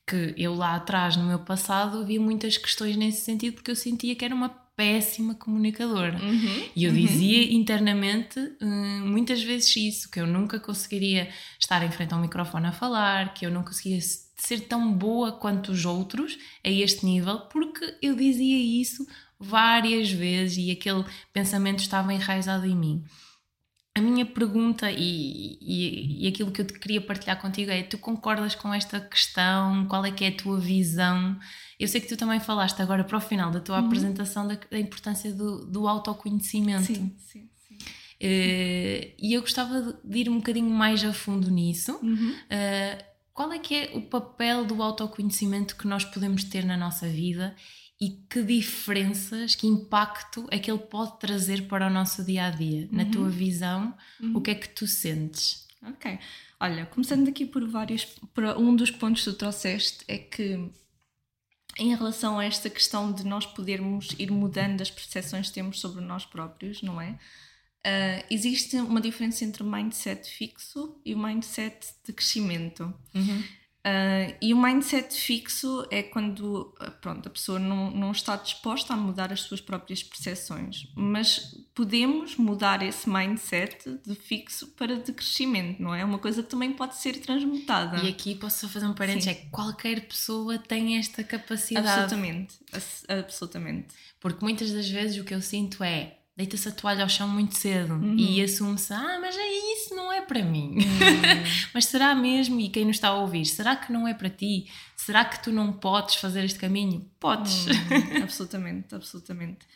Que 0.06 0.35
eu 0.37 0.55
lá 0.55 0.75
atrás, 0.75 1.17
no 1.17 1.25
meu 1.25 1.38
passado, 1.38 2.00
havia 2.00 2.20
muitas 2.20 2.58
questões 2.58 2.96
nesse 2.96 3.23
sentido 3.23 3.55
porque 3.55 3.70
eu 3.70 3.76
sentia 3.76 4.14
que 4.14 4.25
era 4.25 4.35
uma 4.35 4.50
péssima 4.76 5.35
comunicadora. 5.35 6.19
Uhum, 6.20 6.69
e 6.75 6.85
eu 6.85 6.93
uhum. 6.93 6.96
dizia 6.96 7.52
internamente 7.55 8.38
hum, 8.61 9.06
muitas 9.06 9.43
vezes 9.43 9.75
isso, 9.76 10.11
que 10.11 10.20
eu 10.20 10.26
nunca 10.26 10.58
conseguiria 10.58 11.29
estar 11.58 11.82
em 11.85 11.90
frente 11.90 12.12
ao 12.12 12.20
microfone 12.20 12.67
a 12.67 12.73
falar, 12.73 13.32
que 13.35 13.47
eu 13.47 13.50
não 13.50 13.62
conseguia 13.62 14.00
ser 14.37 14.61
tão 14.62 14.93
boa 14.93 15.32
quanto 15.32 15.70
os 15.73 15.85
outros 15.85 16.37
a 16.64 16.69
este 16.69 17.06
nível, 17.06 17.40
porque 17.43 17.97
eu 18.02 18.17
dizia 18.17 18.58
isso 18.58 19.06
várias 19.38 20.11
vezes 20.11 20.58
e 20.58 20.70
aquele 20.70 21.05
pensamento 21.32 21.79
estava 21.79 22.12
enraizado 22.12 22.67
em 22.67 22.76
mim. 22.76 23.05
A 23.96 24.00
minha 24.00 24.26
pergunta 24.26 24.91
e, 24.91 25.56
e, 25.61 26.25
e, 26.25 26.26
aquilo 26.26 26.50
que 26.50 26.61
eu 26.61 26.67
te 26.67 26.76
queria 26.81 27.00
partilhar 27.00 27.41
contigo 27.41 27.70
é: 27.70 27.81
tu 27.85 27.96
concordas 27.96 28.56
com 28.56 28.75
esta 28.75 28.99
questão? 29.00 29.87
Qual 29.87 30.05
é 30.05 30.11
que 30.11 30.25
é 30.25 30.29
a 30.29 30.37
tua 30.37 30.58
visão? 30.58 31.38
Eu 31.79 31.87
sei 31.87 32.00
que 32.00 32.08
tu 32.08 32.17
também 32.17 32.41
falaste 32.41 32.82
agora 32.82 33.05
para 33.05 33.17
o 33.17 33.20
final 33.20 33.52
da 33.52 33.61
tua 33.61 33.79
uhum. 33.79 33.87
apresentação 33.87 34.49
da, 34.49 34.58
da, 34.69 34.79
importância 34.81 35.32
do, 35.32 35.64
do 35.67 35.87
autoconhecimento. 35.87 36.87
Sim, 36.87 37.14
sim, 37.19 37.49
sim. 37.69 37.75
Uh, 37.76 39.14
e 39.17 39.32
eu 39.32 39.41
gostava 39.41 39.97
de 40.02 40.19
ir 40.19 40.29
um 40.29 40.38
bocadinho 40.38 40.70
mais 40.70 41.05
a 41.05 41.12
fundo 41.12 41.49
nisso. 41.49 41.97
Uhum. 42.02 42.32
Uh, 42.32 43.05
qual 43.32 43.52
é 43.52 43.61
que 43.61 43.76
é 43.76 43.90
o 43.94 44.02
papel 44.02 44.64
do 44.64 44.82
autoconhecimento 44.82 45.76
que 45.76 45.87
nós 45.87 46.05
podemos 46.05 46.43
ter 46.43 46.64
na 46.64 46.76
nossa 46.76 47.08
vida 47.08 47.55
e 48.04 48.10
que 48.28 48.42
diferenças, 48.42 49.54
que 49.54 49.66
impacto 49.66 50.46
é 50.50 50.58
que 50.58 50.70
ele 50.70 50.78
pode 50.78 51.18
trazer 51.18 51.66
para 51.66 51.86
o 51.86 51.90
nosso 51.90 52.22
dia 52.22 52.44
a 52.44 52.50
dia? 52.50 52.82
Uhum. 52.82 52.88
Na 52.98 53.06
tua 53.06 53.30
visão, 53.30 53.96
uhum. 54.20 54.36
o 54.36 54.42
que 54.42 54.50
é 54.50 54.54
que 54.54 54.68
tu 54.68 54.86
sentes? 54.86 55.66
Ok. 55.82 56.18
Olha, 56.60 56.84
começando 56.84 57.26
aqui 57.30 57.46
por 57.46 57.66
vários. 57.66 58.04
Por 58.34 58.44
um 58.58 58.76
dos 58.76 58.90
pontos 58.90 59.24
que 59.24 59.30
tu 59.30 59.36
trouxeste 59.38 60.04
é 60.06 60.18
que, 60.18 60.70
em 61.78 61.96
relação 61.96 62.38
a 62.38 62.44
esta 62.44 62.68
questão 62.68 63.10
de 63.10 63.24
nós 63.24 63.46
podermos 63.46 64.14
ir 64.18 64.30
mudando 64.30 64.82
as 64.82 64.90
percepções 64.90 65.48
que 65.48 65.54
temos 65.54 65.80
sobre 65.80 66.04
nós 66.04 66.26
próprios, 66.26 66.82
não 66.82 67.00
é? 67.00 67.18
Uh, 67.86 68.24
existe 68.28 68.76
uma 68.76 69.00
diferença 69.00 69.46
entre 69.46 69.62
o 69.62 69.66
mindset 69.66 70.28
fixo 70.28 71.00
e 71.06 71.14
o 71.14 71.18
mindset 71.18 71.87
de 72.06 72.12
crescimento. 72.12 72.92
Uhum. 73.14 73.42
Uh, 73.87 74.35
e 74.41 74.55
o 74.55 74.57
mindset 74.61 75.14
fixo 75.14 75.87
é 75.91 76.03
quando 76.03 76.75
ah, 76.81 76.91
pronto, 76.91 77.29
a 77.29 77.31
pessoa 77.31 77.59
não, 77.59 77.91
não 77.91 78.12
está 78.12 78.35
disposta 78.35 78.95
a 78.95 78.97
mudar 78.97 79.31
as 79.31 79.41
suas 79.41 79.61
próprias 79.61 80.03
percepções, 80.03 80.88
mas 80.97 81.55
podemos 81.75 82.35
mudar 82.37 82.83
esse 82.83 83.07
mindset 83.07 84.00
de 84.03 84.14
fixo 84.14 84.69
para 84.69 84.97
de 84.97 85.12
crescimento, 85.12 85.83
não 85.83 85.95
é? 85.95 86.00
É 86.00 86.05
uma 86.05 86.19
coisa 86.19 86.43
que 86.43 86.49
também 86.49 86.73
pode 86.73 86.97
ser 86.97 87.21
transmutada. 87.21 87.99
E 87.99 88.09
aqui 88.09 88.35
posso 88.35 88.67
fazer 88.71 88.87
um 88.87 88.95
parênteses: 88.95 89.29
é 89.29 89.35
que 89.35 89.50
qualquer 89.50 90.09
pessoa 90.09 90.57
tem 90.57 90.97
esta 90.97 91.23
capacidade. 91.23 91.87
Absolutamente, 91.87 92.55
absolutamente. 93.07 93.88
Porque 94.19 94.43
muitas 94.43 94.73
das 94.73 94.88
vezes 94.88 95.21
o 95.21 95.25
que 95.25 95.35
eu 95.35 95.43
sinto 95.43 95.85
é 95.85 96.17
deita-se 96.37 96.69
a 96.69 96.73
toalha 96.73 97.03
ao 97.05 97.09
chão 97.09 97.29
muito 97.29 97.57
cedo 97.57 97.95
uhum. 97.95 98.17
e 98.17 98.43
assume-se, 98.43 98.93
ah, 98.93 99.19
mas 99.21 99.37
é 99.37 99.49
isso 99.75 99.95
não 99.95 100.12
é 100.12 100.21
para 100.21 100.43
mim. 100.43 100.79
Uhum. 100.79 101.45
mas 101.73 101.87
será 101.87 102.14
mesmo? 102.14 102.59
E 102.61 102.69
quem 102.69 102.85
nos 102.85 102.97
está 102.97 103.09
a 103.09 103.14
ouvir, 103.21 103.45
será 103.45 103.76
que 103.76 103.93
não 103.93 104.07
é 104.07 104.14
para 104.14 104.29
ti? 104.29 104.67
Será 104.97 105.25
que 105.25 105.43
tu 105.43 105.53
não 105.53 105.73
podes 105.73 106.17
fazer 106.17 106.45
este 106.45 106.59
caminho? 106.59 107.09
Podes. 107.21 107.67
Uhum. 107.67 108.23
absolutamente, 108.23 108.95
absolutamente. 108.95 109.67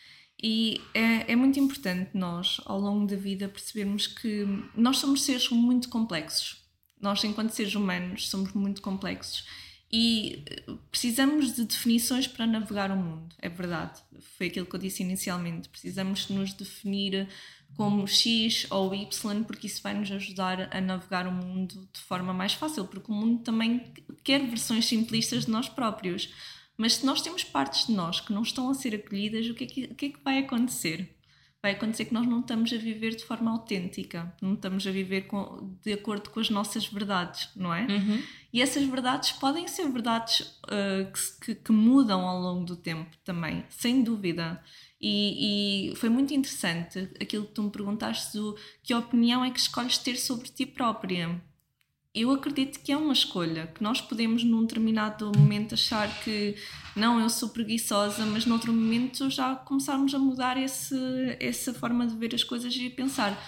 E 0.41 0.81
é, 0.95 1.33
é 1.33 1.37
muito 1.37 1.59
importante 1.59 2.11
nós, 2.15 2.61
ao 2.65 2.79
longo 2.81 3.07
da 3.07 3.17
vida, 3.17 3.49
percebermos 3.49 4.07
que 4.07 4.47
nós 4.75 4.99
somos 4.99 5.23
seres 5.23 5.49
muito 5.51 5.89
complexos. 5.89 6.63
Nós, 7.01 7.23
enquanto 7.23 7.51
seres 7.51 7.75
humanos, 7.75 8.29
somos 8.29 8.53
muito 8.53 8.83
complexos 8.83 9.45
e 9.91 10.45
eh, 10.47 10.73
precisamos 10.91 11.55
de 11.55 11.65
definições 11.65 12.27
para 12.27 12.47
navegar 12.47 12.91
o 12.91 12.97
mundo, 12.97 13.35
é 13.39 13.49
verdade. 13.49 14.01
Foi 14.37 14.49
aquilo 14.49 14.67
que 14.67 14.77
eu 14.77 14.81
disse 14.81 15.03
inicialmente. 15.03 15.69
Precisamos 15.69 16.29
nos 16.29 16.53
definir 16.53 17.29
como 17.77 18.07
X 18.07 18.67
ou 18.71 18.95
Y, 18.95 19.45
porque 19.45 19.67
isso 19.67 19.83
vai 19.83 19.95
nos 19.95 20.11
ajudar 20.11 20.69
a 20.75 20.81
navegar 20.81 21.27
o 21.27 21.33
mundo 21.33 21.89
de 21.93 22.01
forma 22.01 22.33
mais 22.35 22.53
fácil, 22.53 22.87
porque 22.87 23.11
o 23.11 23.15
mundo 23.15 23.43
também 23.43 23.93
quer 24.23 24.47
versões 24.47 24.87
simplistas 24.87 25.47
de 25.47 25.51
nós 25.51 25.69
próprios. 25.69 26.33
Mas 26.77 26.95
se 26.95 27.07
nós 27.07 27.23
temos 27.23 27.43
partes 27.43 27.87
de 27.87 27.93
nós 27.93 28.21
que 28.21 28.33
não 28.33 28.43
estão 28.43 28.71
a 28.71 28.75
ser 28.75 28.95
acolhidas, 28.95 29.47
o 29.49 29.55
que 29.55 29.65
é 29.65 29.67
que, 29.67 29.89
que, 29.95 30.07
é 30.07 30.09
que 30.11 30.21
vai 30.23 30.39
acontecer? 30.39 31.19
vai 31.63 31.73
acontecer 31.73 32.05
que 32.05 32.15
nós 32.15 32.27
não 32.27 32.41
estamos 32.41 32.73
a 32.73 32.77
viver 32.77 33.15
de 33.15 33.25
forma 33.25 33.51
autêntica, 33.51 34.33
não 34.41 34.55
estamos 34.55 34.87
a 34.87 34.91
viver 34.91 35.23
com, 35.23 35.77
de 35.83 35.93
acordo 35.93 36.31
com 36.31 36.41
as 36.41 36.51
nossas 36.51 36.87
verdades, 36.87 37.51
não 37.57 37.75
é? 37.75 37.83
Uhum. 37.87 38.23
E 38.53 38.63
essas 38.63 38.85
verdades 38.85 39.33
podem 39.33 39.69
ser 39.69 39.89
verdades 39.91 40.41
uh, 40.65 41.13
que, 41.45 41.55
que, 41.55 41.73
mudam 41.73 42.27
ao 42.27 42.41
longo 42.41 42.65
do 42.65 42.77
tempo 42.77 43.17
também, 43.25 43.65
sem 43.69 44.03
dúvida. 44.03 44.63
E, 45.01 45.91
e, 45.91 45.97
foi 45.97 46.09
muito 46.09 46.33
interessante 46.33 47.11
aquilo 47.21 47.45
que 47.47 47.53
tu 47.53 47.63
me 47.63 47.71
perguntaste 47.71 48.37
do 48.37 48.57
que 48.83 48.95
opinião 48.95 49.45
é 49.45 49.51
que 49.51 49.61
escolhes 49.61 49.99
ter 49.99 50.17
sobre 50.17 50.49
ti 50.49 50.65
própria 50.65 51.41
eu 52.15 52.33
acredito 52.33 52.81
que 52.81 52.91
é 52.91 52.97
uma 52.97 53.13
escolha, 53.13 53.69
que 53.69 53.83
nós 53.83 54.01
podemos 54.01 54.43
num 54.43 54.63
determinado 54.63 55.31
momento 55.37 55.75
achar 55.75 56.09
que 56.21 56.57
não, 56.97 57.21
eu 57.21 57.29
sou 57.31 57.51
preguiçosa, 57.51 58.27
mas 58.27 58.45
noutro 58.45 58.73
momento 58.73 59.31
já 59.31 59.55
começarmos 59.55 60.13
a 60.15 60.19
mudar 60.19 60.57
esse, 60.57 60.97
essa 61.39 61.73
forma 61.73 62.07
de 62.07 62.17
ver 62.17 62.35
as 62.35 62.43
coisas 62.43 62.75
e 62.75 62.91
pensar. 62.91 63.39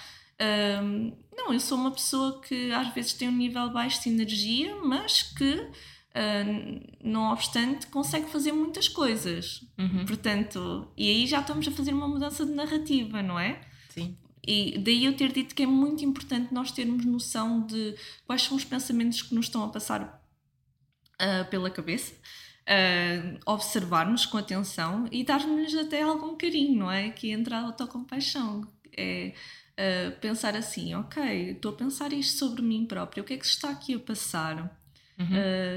Um, 0.40 1.12
não, 1.36 1.52
eu 1.52 1.60
sou 1.60 1.76
uma 1.76 1.90
pessoa 1.90 2.40
que 2.40 2.72
às 2.72 2.92
vezes 2.94 3.12
tem 3.12 3.28
um 3.28 3.36
nível 3.36 3.70
baixo 3.70 4.02
de 4.02 4.08
energia, 4.08 4.74
mas 4.82 5.22
que, 5.22 5.54
uh, 5.54 6.96
não 7.04 7.30
obstante, 7.32 7.86
consegue 7.88 8.28
fazer 8.30 8.52
muitas 8.52 8.88
coisas. 8.88 9.62
Uhum. 9.78 10.06
Portanto, 10.06 10.90
e 10.96 11.08
aí 11.10 11.26
já 11.26 11.40
estamos 11.40 11.68
a 11.68 11.70
fazer 11.70 11.92
uma 11.92 12.08
mudança 12.08 12.46
de 12.46 12.52
narrativa, 12.52 13.22
não 13.22 13.38
é? 13.38 13.60
Sim. 13.90 14.16
E 14.46 14.78
daí 14.78 15.04
eu 15.04 15.14
ter 15.14 15.32
dito 15.32 15.54
que 15.54 15.62
é 15.62 15.66
muito 15.66 16.04
importante 16.04 16.52
nós 16.52 16.72
termos 16.72 17.04
noção 17.04 17.66
de 17.66 17.94
quais 18.26 18.42
são 18.42 18.56
os 18.56 18.64
pensamentos 18.64 19.20
que 19.20 19.34
nos 19.34 19.46
estão 19.46 19.62
a 19.62 19.68
passar 19.68 20.22
uh, 21.20 21.50
pela 21.50 21.70
cabeça, 21.70 22.14
uh, 22.14 23.38
observarmos 23.44 24.24
com 24.24 24.38
atenção 24.38 25.06
e 25.12 25.22
dar-nos 25.22 25.74
até 25.74 26.00
algum 26.00 26.34
carinho, 26.34 26.78
não 26.78 26.90
é? 26.90 27.10
Que 27.10 27.30
entra 27.30 27.58
a 27.58 27.62
autocompaixão. 27.66 28.66
É 28.96 29.34
uh, 29.80 30.20
pensar 30.20 30.54
assim, 30.54 30.94
ok, 30.94 31.52
estou 31.52 31.72
a 31.72 31.76
pensar 31.76 32.12
isto 32.12 32.38
sobre 32.38 32.62
mim 32.62 32.84
próprio, 32.84 33.22
o 33.22 33.26
que 33.26 33.34
é 33.34 33.36
que 33.36 33.46
se 33.46 33.54
está 33.54 33.70
aqui 33.70 33.94
a 33.94 33.98
passar? 33.98 34.78
Uhum. 35.18 35.36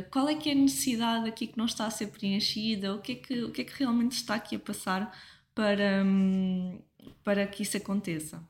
qual 0.10 0.30
é 0.30 0.36
que 0.36 0.48
é 0.48 0.54
a 0.54 0.56
necessidade 0.56 1.28
aqui 1.28 1.48
que 1.48 1.58
não 1.58 1.66
está 1.66 1.86
a 1.86 1.90
ser 1.90 2.08
preenchida? 2.08 2.96
O 2.96 3.00
que 3.00 3.12
é 3.12 3.16
que, 3.16 3.44
o 3.44 3.52
que, 3.52 3.60
é 3.60 3.66
que 3.66 3.78
realmente 3.78 4.14
está 4.14 4.36
aqui 4.36 4.56
a 4.56 4.60
passar 4.60 5.14
para, 5.54 6.02
um, 6.06 6.82
para 7.26 7.46
que 7.46 7.62
isso 7.62 7.76
aconteça? 7.76 8.42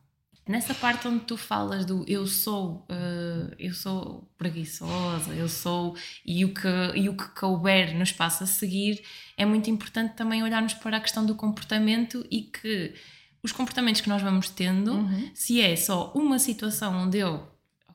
Nessa 0.48 0.76
parte 0.76 1.08
onde 1.08 1.24
tu 1.24 1.38
falas 1.38 1.86
do 1.86 2.04
eu 2.06 2.28
sou, 2.28 2.86
uh, 2.92 3.56
eu 3.58 3.74
sou 3.74 4.30
preguiçosa, 4.38 5.34
eu 5.34 5.48
sou, 5.48 5.96
e 6.26 6.44
o, 6.44 6.54
que, 6.54 6.68
e 6.96 7.08
o 7.08 7.16
que 7.16 7.30
couber 7.30 7.96
no 7.96 8.04
espaço 8.04 8.44
a 8.44 8.48
seguir, 8.48 9.02
é 9.38 9.46
muito 9.46 9.70
importante 9.70 10.16
também 10.16 10.44
olharmos 10.44 10.74
para 10.74 10.98
a 10.98 11.00
questão 11.00 11.26
do 11.26 11.34
comportamento 11.34 12.28
e 12.30 12.42
que 12.42 12.94
os 13.44 13.52
comportamentos 13.52 14.02
que 14.02 14.10
nós 14.10 14.22
vamos 14.22 14.50
tendo, 14.50 14.94
uhum. 14.94 15.30
se 15.34 15.60
é 15.60 15.76
só 15.76 16.12
uma 16.16 16.40
situação 16.40 17.04
onde 17.04 17.18
eu 17.18 17.54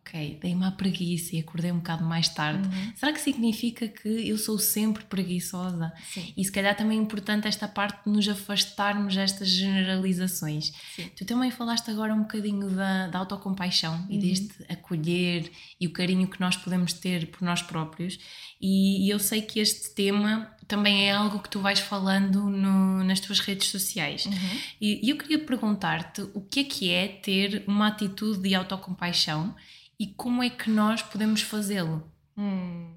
ok, 0.08 0.38
dei-me 0.40 0.64
a 0.64 0.70
preguiça 0.70 1.36
e 1.36 1.40
acordei 1.40 1.70
um 1.70 1.78
bocado 1.78 2.04
mais 2.04 2.28
tarde. 2.28 2.66
Uhum. 2.66 2.92
Será 2.96 3.12
que 3.12 3.20
significa 3.20 3.86
que 3.86 4.28
eu 4.28 4.38
sou 4.38 4.58
sempre 4.58 5.04
preguiçosa? 5.04 5.92
Sim. 6.12 6.32
E 6.36 6.44
se 6.44 6.50
calhar 6.50 6.74
também 6.76 6.98
é 6.98 7.02
importante 7.02 7.46
esta 7.46 7.68
parte 7.68 8.04
de 8.04 8.10
nos 8.10 8.28
afastarmos 8.28 9.14
destas 9.14 9.48
generalizações. 9.48 10.72
Sim. 10.96 11.10
Tu 11.16 11.24
também 11.24 11.50
falaste 11.50 11.90
agora 11.90 12.14
um 12.14 12.22
bocadinho 12.22 12.70
da, 12.70 13.08
da 13.08 13.18
autocompaixão 13.18 13.94
uhum. 13.94 14.06
e 14.08 14.18
deste 14.18 14.54
acolher 14.68 15.50
e 15.80 15.86
o 15.86 15.92
carinho 15.92 16.26
que 16.28 16.40
nós 16.40 16.56
podemos 16.56 16.92
ter 16.92 17.26
por 17.30 17.42
nós 17.42 17.62
próprios. 17.62 18.18
E, 18.60 19.06
e 19.06 19.10
eu 19.10 19.18
sei 19.18 19.42
que 19.42 19.60
este 19.60 19.94
tema 19.94 20.50
também 20.68 21.08
é 21.08 21.12
algo 21.12 21.40
que 21.40 21.48
tu 21.48 21.60
vais 21.60 21.80
falando 21.80 22.50
no, 22.50 23.02
nas 23.02 23.18
tuas 23.18 23.40
redes 23.40 23.68
sociais. 23.68 24.26
Uhum. 24.26 24.60
E, 24.78 25.06
e 25.06 25.10
eu 25.10 25.16
queria 25.16 25.38
perguntar-te 25.38 26.20
o 26.34 26.42
que 26.42 26.60
é 26.60 26.64
que 26.64 26.90
é 26.90 27.08
ter 27.08 27.64
uma 27.66 27.88
atitude 27.88 28.42
de 28.42 28.54
autocompaixão 28.54 29.56
e 29.98 30.08
como 30.08 30.42
é 30.42 30.50
que 30.50 30.70
nós 30.70 31.02
podemos 31.02 31.40
fazê-lo? 31.40 32.06
Hum, 32.36 32.94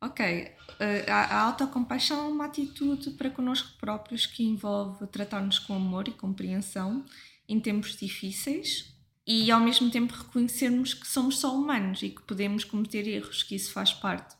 ok. 0.00 0.52
Uh, 0.78 1.10
a, 1.10 1.14
a 1.14 1.40
autocompaixão 1.44 2.26
é 2.26 2.28
uma 2.28 2.44
atitude 2.44 3.10
para 3.12 3.30
connosco 3.30 3.76
próprios 3.78 4.26
que 4.26 4.44
envolve 4.44 5.06
tratar-nos 5.06 5.58
com 5.58 5.74
amor 5.74 6.06
e 6.06 6.12
compreensão 6.12 7.04
em 7.48 7.58
tempos 7.58 7.96
difíceis 7.96 8.94
e 9.26 9.50
ao 9.50 9.60
mesmo 9.60 9.90
tempo 9.90 10.14
reconhecermos 10.14 10.92
que 10.92 11.08
somos 11.08 11.38
só 11.38 11.54
humanos 11.54 12.02
e 12.02 12.10
que 12.10 12.22
podemos 12.22 12.64
cometer 12.64 13.08
erros, 13.08 13.42
que 13.42 13.54
isso 13.54 13.72
faz 13.72 13.92
parte. 13.92 14.36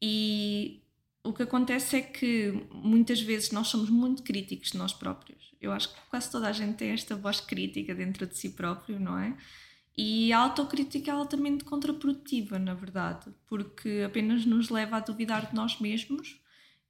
E 0.00 0.82
o 1.22 1.32
que 1.32 1.42
acontece 1.42 1.96
é 1.96 2.00
que 2.00 2.66
muitas 2.72 3.20
vezes 3.20 3.50
nós 3.50 3.68
somos 3.68 3.90
muito 3.90 4.22
críticos 4.22 4.72
de 4.72 4.78
nós 4.78 4.92
próprios. 4.92 5.52
Eu 5.60 5.72
acho 5.72 5.90
que 5.90 6.00
quase 6.08 6.30
toda 6.30 6.48
a 6.48 6.52
gente 6.52 6.76
tem 6.76 6.90
esta 6.90 7.14
voz 7.14 7.40
crítica 7.40 7.94
dentro 7.94 8.26
de 8.26 8.36
si 8.36 8.50
próprio, 8.50 8.98
não 8.98 9.18
é? 9.18 9.36
E 9.96 10.32
a 10.32 10.38
autocrítica 10.38 11.10
é 11.10 11.14
altamente 11.14 11.64
contraprodutiva, 11.64 12.58
na 12.58 12.72
verdade, 12.72 13.26
porque 13.46 14.02
apenas 14.06 14.46
nos 14.46 14.70
leva 14.70 14.96
a 14.96 15.00
duvidar 15.00 15.50
de 15.50 15.54
nós 15.54 15.78
mesmos 15.78 16.40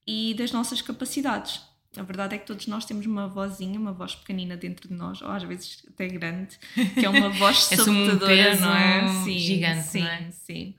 e 0.07 0.35
das 0.35 0.53
nossas 0.53 0.81
capacidades. 0.81 1.61
A 1.97 2.03
verdade 2.05 2.37
é 2.37 2.39
que 2.39 2.47
todos 2.47 2.69
nós 2.69 2.85
temos 2.85 3.05
uma 3.07 3.27
vozinha, 3.27 3.81
uma 3.81 3.93
voz 3.93 4.15
pequenina 4.15 4.57
dentro 4.57 4.87
de 4.87 4.95
nós, 4.95 5.21
ou 5.23 5.29
às 5.29 5.43
vezes 5.43 5.85
até 5.89 6.07
grande, 6.07 6.57
que 6.95 7.05
é 7.05 7.09
uma 7.09 7.31
voz 7.35 7.73
é 7.73 7.77
sabotadora, 7.77 8.55
um 8.55 8.61
não 8.61 8.77
é? 8.77 9.25
Sim, 9.25 9.39
gigante, 9.39 9.89
sim, 9.89 10.07
é? 10.07 10.31
sim. 10.31 10.75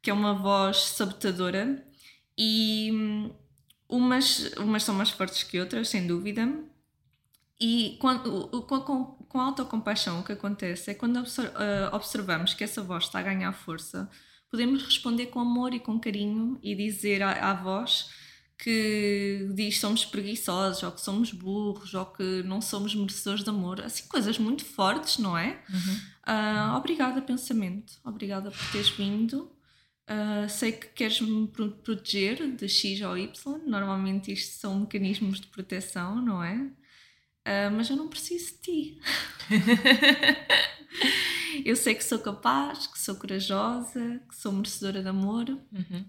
Que 0.00 0.08
é 0.08 0.14
uma 0.14 0.32
voz 0.32 0.78
sabotadora 0.78 1.84
e 2.38 3.30
umas, 3.88 4.52
umas 4.58 4.82
são 4.82 4.94
mais 4.94 5.10
fortes 5.10 5.42
que 5.42 5.58
outras, 5.60 5.88
sem 5.88 6.06
dúvida, 6.06 6.48
e 7.58 7.96
quando, 8.00 8.48
com, 8.62 8.80
com, 8.80 9.04
com 9.04 9.40
a 9.40 9.44
autocompaixão, 9.44 10.20
o 10.20 10.24
que 10.24 10.32
acontece 10.32 10.90
é 10.90 10.94
quando 10.94 11.18
eh, 11.18 11.90
observamos 11.92 12.52
que 12.52 12.62
essa 12.62 12.82
voz 12.82 13.04
está 13.04 13.20
a 13.20 13.22
ganhar 13.22 13.52
força, 13.52 14.10
podemos 14.50 14.82
responder 14.82 15.26
com 15.26 15.40
amor 15.40 15.72
e 15.72 15.80
com 15.80 15.98
carinho 15.98 16.58
e 16.62 16.74
dizer 16.74 17.22
à, 17.22 17.50
à 17.50 17.54
voz 17.54 18.10
que 18.58 19.48
diz 19.54 19.74
que 19.74 19.80
somos 19.80 20.04
preguiçosos, 20.04 20.82
ou 20.82 20.92
que 20.92 21.00
somos 21.00 21.30
burros, 21.30 21.92
ou 21.92 22.06
que 22.06 22.42
não 22.42 22.60
somos 22.60 22.94
merecedores 22.94 23.44
de 23.44 23.50
amor. 23.50 23.82
Assim, 23.82 24.06
coisas 24.08 24.38
muito 24.38 24.64
fortes, 24.64 25.18
não 25.18 25.36
é? 25.36 25.62
Uhum. 25.68 25.94
Uh, 26.26 26.76
obrigada, 26.76 27.20
pensamento. 27.20 27.94
Obrigada 28.02 28.50
por 28.50 28.70
teres 28.72 28.88
vindo. 28.90 29.50
Uh, 30.08 30.48
sei 30.48 30.70
que 30.70 30.86
queres 30.88 31.20
me 31.20 31.48
proteger 31.48 32.54
de 32.54 32.68
X 32.68 33.00
ou 33.00 33.18
Y. 33.18 33.58
Normalmente 33.66 34.32
isto 34.32 34.60
são 34.60 34.80
mecanismos 34.80 35.40
de 35.40 35.48
proteção, 35.48 36.22
não 36.22 36.42
é? 36.42 36.54
Uh, 36.54 37.70
mas 37.72 37.90
eu 37.90 37.96
não 37.96 38.08
preciso 38.08 38.54
de 38.54 38.60
ti. 38.60 39.00
eu 41.64 41.74
sei 41.74 41.96
que 41.96 42.04
sou 42.04 42.20
capaz, 42.20 42.86
que 42.86 42.98
sou 42.98 43.16
corajosa, 43.16 44.22
que 44.28 44.36
sou 44.36 44.52
merecedora 44.52 45.02
de 45.02 45.08
amor. 45.08 45.48
Uhum. 45.48 46.04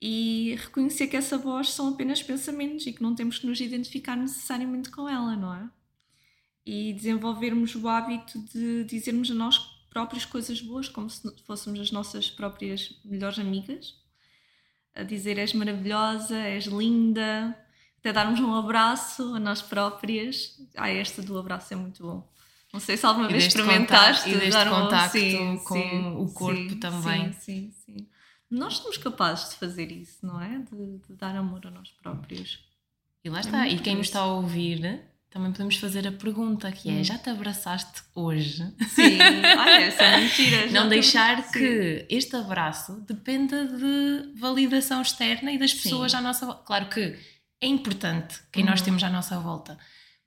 E 0.00 0.54
reconhecer 0.56 1.08
que 1.08 1.16
essa 1.16 1.36
voz 1.36 1.70
são 1.70 1.88
apenas 1.88 2.22
pensamentos 2.22 2.86
e 2.86 2.92
que 2.92 3.02
não 3.02 3.14
temos 3.14 3.38
que 3.38 3.46
nos 3.46 3.60
identificar 3.60 4.16
necessariamente 4.16 4.90
com 4.90 5.08
ela, 5.08 5.34
não 5.34 5.52
é? 5.52 5.68
E 6.64 6.92
desenvolvermos 6.92 7.74
o 7.74 7.88
hábito 7.88 8.38
de 8.52 8.84
dizermos 8.84 9.30
a 9.30 9.34
nós 9.34 9.73
próprios 9.94 10.24
coisas 10.24 10.60
boas, 10.60 10.88
como 10.88 11.08
se 11.08 11.22
fôssemos 11.46 11.78
as 11.78 11.92
nossas 11.92 12.28
próprias 12.28 12.98
melhores 13.04 13.38
amigas. 13.38 13.94
A 14.92 15.04
dizer 15.04 15.38
és 15.38 15.52
maravilhosa, 15.52 16.36
és 16.36 16.64
linda, 16.66 17.56
até 17.98 18.12
darmos 18.12 18.40
um 18.40 18.54
abraço 18.54 19.34
a 19.34 19.40
nós 19.40 19.62
próprias. 19.62 20.60
Ah, 20.76 20.90
esta 20.90 21.22
do 21.22 21.38
abraço 21.38 21.72
é 21.72 21.76
muito 21.76 22.02
bom. 22.02 22.28
Não 22.72 22.80
sei 22.80 22.96
se 22.96 23.06
alguma 23.06 23.28
vez 23.28 23.46
experimentaste. 23.46 24.28
e 24.30 24.36
deste 24.36 24.68
contacto 24.68 25.18
um... 25.18 25.58
com 25.58 25.74
sim, 25.74 26.16
o 26.16 26.26
corpo 26.32 26.70
sim, 26.70 26.80
também. 26.80 27.32
Sim, 27.32 27.40
sim, 27.40 27.72
sim. 27.86 28.08
Nós 28.50 28.78
somos 28.78 28.98
capazes 28.98 29.50
de 29.50 29.56
fazer 29.56 29.90
isso, 29.92 30.26
não 30.26 30.40
é? 30.40 30.58
De, 30.58 30.98
de 30.98 31.14
dar 31.14 31.36
amor 31.36 31.64
a 31.66 31.70
nós 31.70 31.90
próprios. 31.92 32.58
E 33.24 33.30
lá 33.30 33.38
é 33.38 33.40
está. 33.40 33.66
É 33.66 33.70
e 33.70 33.78
quem 33.78 33.96
nos 33.96 34.06
está 34.08 34.20
a 34.20 34.26
ouvir, 34.26 34.80
também 35.34 35.50
podemos 35.50 35.76
fazer 35.78 36.06
a 36.06 36.12
pergunta 36.12 36.70
que 36.70 36.88
é: 36.88 36.92
hum. 36.92 37.04
já 37.04 37.18
te 37.18 37.28
abraçaste 37.28 38.02
hoje? 38.14 38.72
Sim, 38.88 39.18
olha, 39.58 39.80
essa 39.80 40.04
é 40.04 40.20
mentira. 40.20 40.70
Não 40.70 40.88
deixar 40.88 41.42
sim. 41.42 41.58
que 41.58 42.06
este 42.08 42.36
abraço 42.36 43.04
dependa 43.04 43.66
de 43.66 44.32
validação 44.38 45.02
externa 45.02 45.50
e 45.50 45.58
das 45.58 45.74
pessoas 45.74 46.12
sim. 46.12 46.18
à 46.18 46.20
nossa 46.20 46.46
volta. 46.46 46.62
Claro 46.64 46.88
que 46.88 47.18
é 47.60 47.66
importante 47.66 48.38
quem 48.52 48.62
uhum. 48.62 48.70
nós 48.70 48.80
temos 48.80 49.02
à 49.02 49.10
nossa 49.10 49.36
volta, 49.40 49.76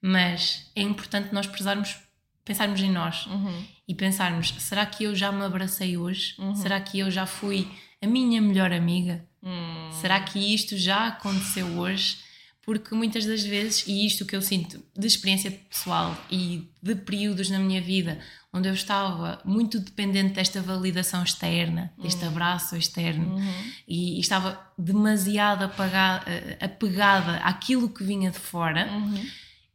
mas 0.02 0.70
é 0.76 0.82
importante 0.82 1.34
nós 1.34 1.48
prezarmos, 1.48 1.96
pensarmos 2.44 2.82
em 2.82 2.92
nós 2.92 3.28
uhum. 3.28 3.66
e 3.88 3.96
pensarmos: 3.96 4.54
será 4.60 4.86
que 4.86 5.06
eu 5.06 5.16
já 5.16 5.32
me 5.32 5.46
abracei 5.46 5.96
hoje? 5.96 6.36
Uhum. 6.38 6.54
Será 6.54 6.82
que 6.82 7.00
eu 7.00 7.10
já 7.10 7.26
fui 7.26 7.66
a 8.02 8.08
minha 8.08 8.42
melhor 8.42 8.74
amiga? 8.74 9.26
Hum. 9.42 9.90
Será 10.02 10.20
que 10.20 10.54
isto 10.54 10.76
já 10.76 11.08
aconteceu 11.08 11.66
hoje? 11.80 12.27
Porque 12.68 12.94
muitas 12.94 13.26
das 13.26 13.44
vezes, 13.44 13.88
e 13.88 14.06
isto 14.06 14.26
que 14.26 14.36
eu 14.36 14.42
sinto 14.42 14.84
de 14.94 15.08
experiência 15.08 15.50
pessoal 15.50 16.22
e 16.30 16.70
de 16.84 16.96
períodos 16.96 17.50
na 17.50 17.60
minha 17.60 17.82
vida 17.82 18.20
onde 18.54 18.68
eu 18.68 18.74
estava 18.74 19.40
muito 19.46 19.80
dependente 19.80 20.34
desta 20.34 20.62
validação 20.62 21.24
externa, 21.24 21.94
deste 21.98 22.24
uhum. 22.24 22.28
abraço 22.28 22.76
externo, 22.76 23.36
uhum. 23.36 23.72
e, 23.88 24.18
e, 24.18 24.20
estava 24.20 24.60
demasiado 24.78 25.64
apagada, 25.64 26.26
apegada 26.60 27.38
àquilo 27.38 27.88
que 27.88 28.04
vinha 28.04 28.32
de 28.32 28.40
fora, 28.40 28.90
uhum. 28.92 29.26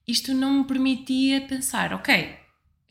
isto 0.07 0.35
não 0.35 0.59
me 0.59 0.65
permitia 0.65 1.41
pensar, 1.41 1.95
ok, 1.95 2.37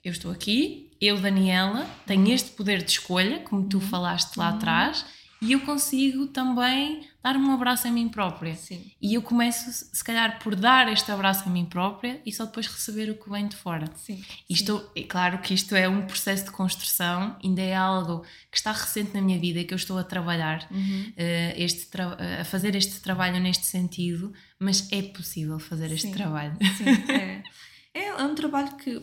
eu 0.04 0.12
estou 0.12 0.32
aqui, 0.32 0.90
eu, 1.00 1.20
Daniela, 1.20 1.88
tenho 2.08 2.26
Uhum. 2.26 2.34
este 2.34 2.50
poder 2.52 2.82
de 2.82 2.92
escolha, 2.92 3.40
como 3.42 3.70
tu 3.70 3.80
falaste 3.80 4.36
lá 4.36 4.50
atrás, 4.50 5.06
e 5.42 5.54
eu 5.54 5.60
consigo 5.62 6.28
também 6.28 7.08
dar 7.24 7.36
um 7.36 7.52
abraço 7.52 7.88
a 7.88 7.92
mim 7.92 8.08
própria. 8.10 8.56
Sim. 8.56 8.92
E 9.02 9.16
eu 9.16 9.22
começo, 9.22 9.72
se 9.92 10.04
calhar, 10.04 10.40
por 10.40 10.56
dar 10.56 10.92
este 10.92 11.12
abraço 11.12 11.48
a 11.48 11.52
mim 11.52 11.66
própria 11.66 12.22
e 12.26 12.32
só 12.32 12.46
depois 12.46 12.68
receber 12.68 13.10
o 13.10 13.16
que 13.16 13.30
vem 13.30 13.48
de 13.48 13.56
fora. 13.56 13.86
Sim. 13.96 14.24
Isto, 14.50 14.88
é 14.96 15.04
claro 15.04 15.40
que 15.40 15.54
isto 15.54 15.76
é 15.76 15.88
um 15.90 16.06
processo 16.06 16.46
de 16.46 16.52
construção, 16.52 17.36
ainda 17.44 17.62
é 17.62 17.76
algo 17.76 18.22
que 18.52 18.58
está 18.58 18.72
recente 18.72 19.14
na 19.14 19.22
minha 19.22 19.40
vida 19.40 19.60
e 19.60 19.66
que 19.66 19.74
eu 19.74 19.78
estou 19.78 19.98
a 19.98 20.04
trabalhar, 20.04 20.68
Uhum. 20.72 21.14
eh, 21.18 21.54
este 21.58 21.88
tra- 21.88 22.18
a 22.42 22.46
fazer 22.46 22.76
este 22.76 23.00
trabalho 23.02 23.40
neste 23.40 23.66
sentido, 23.66 24.34
mas 24.60 24.92
é 24.92 25.02
possível 25.02 25.58
fazer 25.60 25.92
este 25.92 26.08
Sim. 26.08 26.14
trabalho. 26.14 26.56
Sim, 26.78 26.86
é. 27.14 27.44
É 27.94 28.24
um 28.24 28.34
trabalho 28.36 28.78
que 28.78 29.02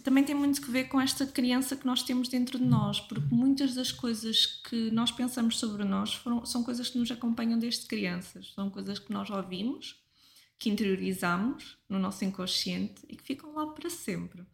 também 0.00 0.24
tem 0.24 0.34
muito 0.34 0.60
que 0.60 0.70
ver 0.70 0.84
com 0.84 1.00
esta 1.00 1.26
criança 1.26 1.76
que 1.76 1.86
nós 1.86 2.02
temos 2.02 2.28
dentro 2.28 2.58
de 2.58 2.64
nós, 2.64 3.00
porque 3.00 3.34
muitas 3.34 3.74
das 3.74 3.90
coisas 3.90 4.46
que 4.46 4.90
nós 4.90 5.10
pensamos 5.10 5.58
sobre 5.58 5.84
nós 5.84 6.14
foram, 6.14 6.44
são 6.44 6.62
coisas 6.62 6.88
que 6.88 6.98
nos 6.98 7.10
acompanham 7.10 7.58
desde 7.58 7.86
crianças, 7.86 8.52
são 8.54 8.70
coisas 8.70 8.98
que 8.98 9.12
nós 9.12 9.30
ouvimos, 9.30 10.02
que 10.58 10.68
interiorizamos 10.68 11.78
no 11.88 11.98
nosso 11.98 12.24
inconsciente 12.24 13.02
e 13.08 13.16
que 13.16 13.22
ficam 13.22 13.54
lá 13.54 13.66
para 13.68 13.88
sempre. 13.88 14.44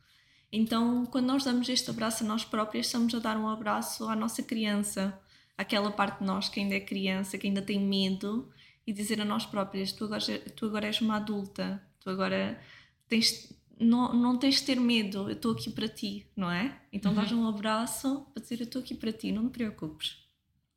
Então, 0.53 1.05
quando 1.07 1.27
nós 1.27 1.45
damos 1.45 1.69
este 1.69 1.91
abraço 1.91 2.23
a 2.23 2.27
nós 2.27 2.45
próprias, 2.45 2.87
estamos 2.87 3.13
a 3.15 3.19
dar 3.19 3.37
um 3.37 3.49
abraço 3.49 4.09
à 4.09 4.15
nossa 4.15 4.43
criança, 4.43 5.19
àquela 5.59 5.91
parte 5.91 6.21
de 6.21 6.27
nós 6.27 6.49
que 6.49 6.61
ainda 6.61 6.75
é 6.77 6.81
criança, 6.81 7.37
que 7.37 7.47
ainda 7.47 7.61
tem 7.63 7.81
medo, 7.81 8.49
e 8.87 8.93
dizer 8.93 9.21
a 9.21 9.25
nós 9.25 9.47
próprias: 9.47 9.93
tu 9.93 10.05
agora, 10.05 10.39
tu 10.55 10.67
agora 10.67 10.87
és 10.87 11.01
uma 11.01 11.17
adulta, 11.17 11.83
tu 12.01 12.11
agora 12.11 12.61
tens, 13.09 13.53
não, 13.81 14.13
não 14.15 14.37
tens 14.39 14.57
de 14.57 14.63
ter 14.65 14.79
medo, 14.81 15.29
eu 15.29 15.33
estou 15.33 15.53
aqui 15.53 15.71
para 15.71 15.89
ti, 15.89 16.27
não 16.37 16.51
é? 16.51 16.81
Então 16.93 17.13
Uhum. 17.13 17.17
dás 17.17 17.33
um 17.33 17.47
abraço 17.49 18.27
para 18.33 18.43
dizer: 18.43 18.61
eu 18.61 18.65
estou 18.65 18.81
aqui 18.83 18.95
para 18.95 19.13
ti, 19.13 19.33
não 19.33 19.49
te 19.49 19.53
preocupes, 19.53 20.17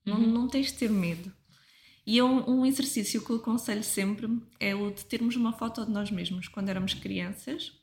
não, 0.06 0.18
Uhum. 0.18 0.28
não 0.32 0.48
tens 0.48 0.68
de 0.68 0.74
ter 0.74 0.90
medo. 0.90 1.32
E 2.06 2.18
é 2.20 2.24
um, 2.24 2.60
um 2.62 2.66
exercício 2.66 3.24
que 3.24 3.30
eu 3.30 3.36
aconselho 3.36 3.84
sempre 3.84 4.28
é 4.60 4.74
o 4.74 4.90
de 4.92 5.04
termos 5.06 5.36
uma 5.36 5.52
foto 5.52 5.86
de 5.86 5.92
nós 5.92 6.10
mesmos 6.10 6.48
quando 6.48 6.70
éramos 6.70 6.94
crianças. 6.94 7.74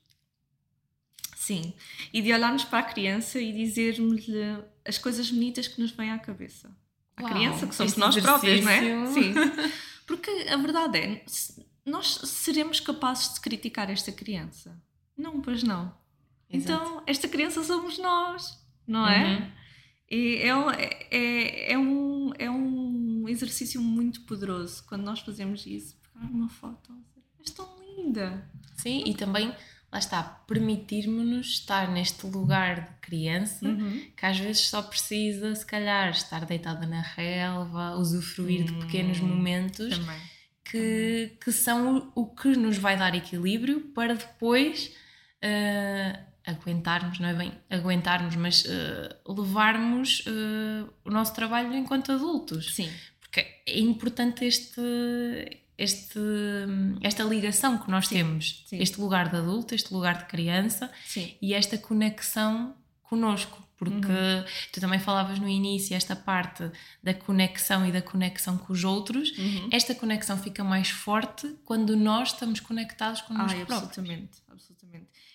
Sim. 1.36 1.74
E 2.12 2.22
de 2.22 2.32
olharmos 2.32 2.64
para 2.64 2.78
a 2.78 2.82
criança 2.82 3.38
e 3.38 3.52
dizermos-lhe 3.52 4.40
as 4.84 4.96
coisas 4.96 5.30
bonitas 5.30 5.68
que 5.68 5.80
nos 5.80 5.90
vêm 5.90 6.10
à 6.10 6.18
cabeça. 6.18 6.74
A 7.16 7.22
Uau, 7.22 7.32
criança, 7.32 7.66
que 7.66 7.74
somos 7.74 7.96
nós 7.96 8.16
próprias, 8.16 8.64
não 8.64 8.70
é? 8.70 9.06
Sim. 9.06 9.34
Porque 10.06 10.30
a 10.50 10.56
verdade 10.56 10.98
é, 10.98 11.24
nós 11.84 12.14
seremos 12.24 12.80
capazes 12.80 13.34
de 13.34 13.40
criticar 13.40 13.90
esta 13.90 14.10
criança? 14.10 14.82
Não, 15.16 15.40
pois 15.40 15.62
não. 15.62 15.94
Exato. 16.50 16.82
Então, 16.84 17.02
esta 17.06 17.28
criança 17.28 17.62
somos 17.64 17.98
nós, 17.98 18.58
não 18.86 19.06
é? 19.08 19.24
Uhum. 19.38 19.50
E 20.10 20.36
é, 20.42 20.54
um- 20.56 20.70
é, 20.70 20.90
é, 21.10 21.72
é 21.72 21.78
um, 21.78 22.30
é 22.38 22.50
um 22.50 23.24
exercício 23.28 23.80
muito 23.80 24.20
poderoso 24.22 24.84
quando 24.86 25.02
nós 25.02 25.20
fazemos 25.20 25.64
isso. 25.66 25.96
Pegar 26.12 26.26
uma 26.30 26.48
foto, 26.48 26.92
tão 27.56 27.68
linda. 27.96 28.48
Sim, 28.76 29.02
e 29.06 29.14
também, 29.14 29.48
lá 29.90 29.98
está, 29.98 30.22
permitirmos-nos 30.22 31.46
estar 31.48 31.90
neste 31.90 32.26
lugar 32.26 32.84
de 32.84 32.90
criança 33.00 33.66
Uhum. 33.66 34.02
que 34.16 34.26
às 34.26 34.38
vezes 34.38 34.68
só 34.68 34.82
precisa, 34.82 35.54
se 35.54 35.64
calhar, 35.64 36.10
estar 36.10 36.44
deitada 36.44 36.86
na 36.86 37.00
relva, 37.00 37.96
usufruir 37.96 38.64
de 38.64 38.72
pequenos 38.74 39.18
Hum, 39.20 39.26
momentos 39.28 39.96
Também. 39.98 40.20
que, 40.64 41.36
que 41.42 41.50
são 41.52 42.10
o, 42.14 42.22
o 42.22 42.26
que 42.26 42.48
nos 42.56 42.76
vai 42.78 42.96
dar 42.96 43.14
equilíbrio 43.14 43.80
para 43.94 44.14
depois 44.14 44.92
eh, 45.46 46.18
aguentarmos, 46.46 47.18
não 47.20 47.28
é 47.28 47.34
bem 47.34 47.52
aguentarmos, 47.70 48.34
mas 48.36 48.64
eh, 48.66 49.16
levarmos 49.28 50.24
eh, 50.26 50.84
o 51.04 51.10
nosso 51.10 51.34
trabalho 51.34 51.74
enquanto 51.74 52.12
adultos. 52.12 52.74
Sim. 52.74 52.90
Porque 53.20 53.40
é 53.66 53.78
importante 53.78 54.44
este, 54.44 54.80
este, 55.76 56.18
esta 57.02 57.22
ligação 57.24 57.78
que 57.78 57.90
nós 57.90 58.08
temos, 58.08 58.64
sim. 58.66 58.78
este 58.80 59.00
lugar 59.00 59.28
de 59.28 59.36
adulto, 59.36 59.74
este 59.74 59.92
lugar 59.92 60.18
de 60.18 60.24
criança 60.26 60.90
Sim. 61.04 61.34
e 61.42 61.52
esta 61.54 61.76
conexão 61.78 62.74
connosco. 63.02 63.62
Porque 63.76 64.06
Uhum. 64.06 64.44
tu 64.72 64.80
também 64.80 65.00
falavas 65.00 65.38
no 65.40 65.48
início 65.48 65.96
esta 65.96 66.14
parte 66.14 66.70
da 67.02 67.12
conexão 67.12 67.84
e 67.84 67.90
da 67.90 68.00
conexão 68.00 68.56
com 68.56 68.72
os 68.72 68.84
outros. 68.84 69.36
Uhum. 69.36 69.68
Esta 69.72 69.94
conexão 69.94 70.38
fica 70.38 70.62
mais 70.62 70.88
forte 70.90 71.52
quando 71.64 71.96
nós 71.96 72.28
estamos 72.32 72.60
conectados 72.60 73.20
connosco 73.22 73.58
Ai, 73.58 73.66
próprios. 73.66 73.88
absolutamente, 73.88 74.38
absolutamente. 74.48 74.83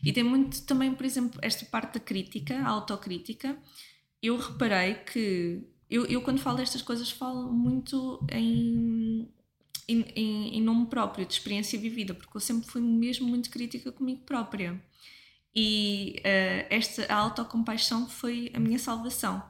E 0.04 0.13
tem 0.13 0.24
muito 0.24 0.63
também, 0.63 0.93
por 0.93 1.06
exemplo, 1.06 1.39
esta 1.41 1.65
parte 1.65 1.95
da 1.95 2.00
crítica, 2.00 2.58
a 2.60 2.67
autocrítica. 2.67 3.58
Eu 4.22 4.38
reparei 4.38 4.95
que 4.95 5.63
eu, 5.89 6.06
eu 6.06 6.22
quando 6.22 6.39
falo 6.39 6.58
destas 6.58 6.82
coisas 6.82 7.10
falo 7.10 7.52
muito 7.52 8.26
em, 8.32 9.28
em, 9.88 10.02
em, 10.15 10.58
em 10.58 10.62
nome 10.62 10.86
próprio, 10.86 11.26
de 11.26 11.34
experiência 11.34 11.80
vivida, 11.80 12.13
porque 12.13 12.38
eu 12.38 12.41
sempre 12.41 12.69
fui 12.69 12.82
mesmo 12.82 13.28
muito 13.28 13.50
crítica 13.50 13.91
comigo 13.91 14.22
própria. 14.22 14.80
E 15.56 16.22
eh, 16.24 16.67
esta 16.69 17.12
a 17.12 17.15
autocompaixão 17.17 18.08
foi 18.08 18.52
a 18.54 18.60
minha 18.60 18.78
salvação. 18.78 19.43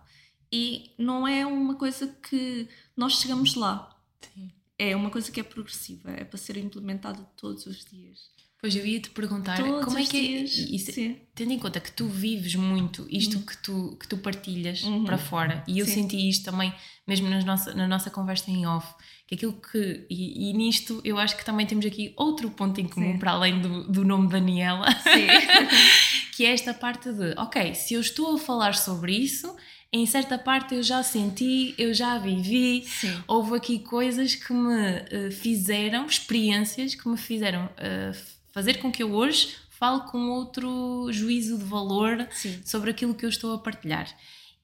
E 0.52 0.92
não 0.98 1.28
é 1.28 1.46
uma 1.46 1.76
coisa 1.76 2.08
que 2.08 2.68
nós 2.96 3.20
chegamos 3.20 3.56
lá. 3.56 3.96
Sim. 4.34 4.52
É 4.78 4.96
uma 4.96 5.10
coisa 5.10 5.30
que 5.30 5.42
é 5.42 5.44
progressiva, 5.44 6.10
é 6.12 6.24
para 6.24 6.38
ser 6.38 6.56
implementada 6.56 7.22
todos 7.36 7.66
os 7.66 7.84
dias. 7.84 8.32
Pois 8.62 8.76
eu 8.76 8.86
ia 8.86 9.00
te 9.00 9.10
perguntar 9.12 9.56
Todos 9.58 9.86
como 9.86 9.98
é 9.98 10.04
que 10.06 10.18
é 10.18 10.22
dias. 10.44 10.52
isso- 10.58 10.92
Sim. 10.92 11.16
tendo 11.34 11.54
em 11.54 11.60
conta 11.60 11.80
que 11.80 11.92
tu 11.92 12.08
vives 12.08 12.56
muito 12.56 13.08
isto 13.10 13.40
que, 13.40 13.58
tu, 13.58 13.96
que 14.00 14.06
tu 14.08 14.18
partilhas 14.18 14.84
Uhum. 14.84 15.06
para 15.06 15.18
fora, 15.18 15.64
e 15.66 15.80
eu 15.80 15.86
Sim. 15.86 15.94
senti 15.94 16.30
isto 16.30 16.44
também, 16.44 16.74
mesmo 17.08 17.30
nas 17.30 17.46
nossa, 17.46 17.74
na 17.74 17.88
nossa 17.88 18.10
conversa 18.10 18.52
em 18.52 18.66
off, 18.68 18.86
que 19.26 19.36
aquilo 19.36 19.54
que. 19.54 20.06
E, 20.10 20.50
e 20.50 20.54
nisto 20.54 21.00
eu 21.06 21.18
acho 21.18 21.38
que 21.38 21.46
também 21.46 21.66
temos 21.66 21.86
aqui 21.86 22.14
outro 22.18 22.50
ponto 22.52 22.82
em 22.82 22.88
comum, 22.88 23.14
Sim. 23.14 23.18
para 23.20 23.32
além 23.32 23.62
do, 23.62 23.84
do 23.90 24.04
nome 24.04 24.28
Daniela, 24.28 24.88
que 26.36 26.46
é 26.46 26.52
esta 26.54 26.74
parte 26.74 27.12
de, 27.14 27.34
ok, 27.38 27.74
se 27.76 27.94
eu 27.94 28.02
estou 28.02 28.36
a 28.36 28.38
falar 28.38 28.76
sobre 28.76 29.14
isso, 29.16 29.56
em 29.92 30.06
certa 30.06 30.38
parte 30.38 30.76
eu 30.76 30.84
já 30.84 31.02
senti, 31.02 31.74
eu 31.78 31.94
já 31.94 32.18
vivi, 32.18 32.84
Sim. 32.86 33.14
houve 33.28 33.56
aqui 33.56 33.80
coisas 33.80 34.36
que 34.36 34.52
me 34.54 34.76
eh, 35.10 35.32
fizeram, 35.32 36.06
experiências 36.06 36.94
que 36.96 37.08
me 37.08 37.18
fizeram 37.18 37.70
eh, 37.78 38.12
fazer 38.60 38.80
com 38.80 38.92
que 38.92 39.02
eu 39.02 39.14
hoje 39.14 39.56
fale 39.70 40.02
com 40.12 40.32
outro 40.32 41.08
juízo 41.14 41.58
de 41.58 41.64
valor 41.64 42.28
Sim. 42.30 42.62
sobre 42.66 42.92
aquilo 42.92 43.14
que 43.14 43.26
eu 43.26 43.30
estou 43.30 43.54
a 43.54 43.58
partilhar. 43.58 44.06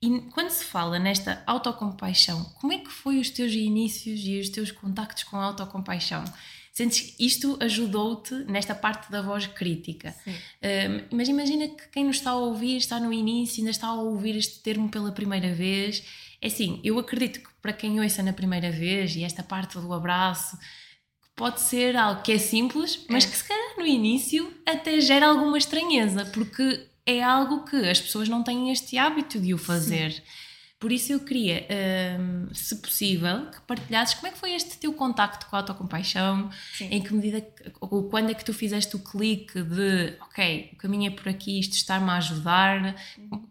E 0.02 0.20
quando 0.34 0.50
se 0.50 0.66
fala 0.66 1.00
nesta 1.00 1.42
autocompaixão, 1.48 2.44
como 2.60 2.74
é 2.74 2.80
que 2.80 2.92
foi 2.92 3.20
os 3.20 3.30
teus 3.30 3.54
inícios 3.54 4.20
e 4.26 4.38
os 4.38 4.50
teus 4.50 4.70
contactos 4.70 5.24
com 5.24 5.38
a 5.38 5.46
autocompaixão? 5.46 6.26
Sentes 6.74 7.00
que 7.00 7.26
isto 7.26 7.58
ajudou-te 7.62 8.34
nesta 8.50 8.76
parte 8.76 9.10
da 9.10 9.22
voz 9.22 9.48
crítica? 9.48 10.14
Um, 10.28 11.16
mas 11.16 11.30
imagina 11.30 11.70
que 11.70 11.88
quem 11.88 12.04
nos 12.04 12.18
está 12.18 12.32
a 12.32 12.36
ouvir 12.36 12.76
está 12.76 13.00
no 13.00 13.14
início, 13.14 13.62
ainda 13.62 13.72
está 13.72 13.88
a 13.88 13.94
ouvir 13.94 14.36
este 14.36 14.60
termo 14.60 14.90
pela 14.90 15.14
primeira 15.14 15.54
vez. 15.54 16.04
É 16.42 16.48
assim, 16.48 16.82
eu 16.84 17.00
acredito 17.00 17.40
que 17.40 17.50
para 17.62 17.72
quem 17.72 18.02
ouça 18.02 18.22
na 18.22 18.34
primeira 18.34 18.70
vez 18.72 19.16
e 19.16 19.24
esta 19.24 19.42
parte 19.42 19.80
do 19.80 19.94
abraço, 19.94 20.58
pode 21.36 21.62
ser 21.62 21.96
algo 21.98 22.22
que 22.22 22.32
é 22.32 22.38
simples, 22.38 23.06
mas 23.10 23.26
É. 23.26 23.28
que 23.30 23.36
se 23.38 23.44
calhar 23.44 23.78
no 23.78 23.86
início 23.86 24.54
até 24.66 25.00
gera 25.02 25.28
alguma 25.28 25.58
estranheza, 25.58 26.26
porque 26.26 26.88
é 27.06 27.22
algo 27.22 27.66
que 27.66 27.76
as 27.76 28.00
pessoas 28.00 28.30
não 28.30 28.44
têm 28.44 28.72
este 28.72 28.98
hábito 28.98 29.40
de 29.40 29.54
o 29.54 29.58
fazer. 29.58 30.24
Por 30.78 30.92
isso 30.92 31.12
eu 31.14 31.20
queria, 31.22 31.66
hum, 32.20 32.48
se 32.54 32.76
possível, 32.82 33.46
que 33.50 33.62
partilhasses 33.62 34.14
como 34.16 34.28
é 34.28 34.32
que 34.32 34.38
foi 34.38 34.52
este 34.54 34.78
teu 34.78 34.92
contacto 34.94 35.46
com 35.48 35.56
a 35.56 35.60
autocompaixão, 35.60 36.50
Sim. 36.78 36.90
em 36.92 37.02
que 37.02 37.14
medida, 37.14 37.48
ou 37.80 38.10
quando 38.10 38.30
é 38.30 38.34
que 38.34 38.44
tu 38.46 38.54
fizeste 38.54 38.96
o 38.96 39.00
clique 39.00 39.62
de, 39.64 40.16
ok, 40.22 40.72
o 40.74 40.76
caminho 40.76 41.08
é 41.12 41.16
por 41.16 41.30
aqui, 41.30 41.60
isto 41.60 41.74
está-me 41.74 42.10
a 42.10 42.18
ajudar, 42.18 42.96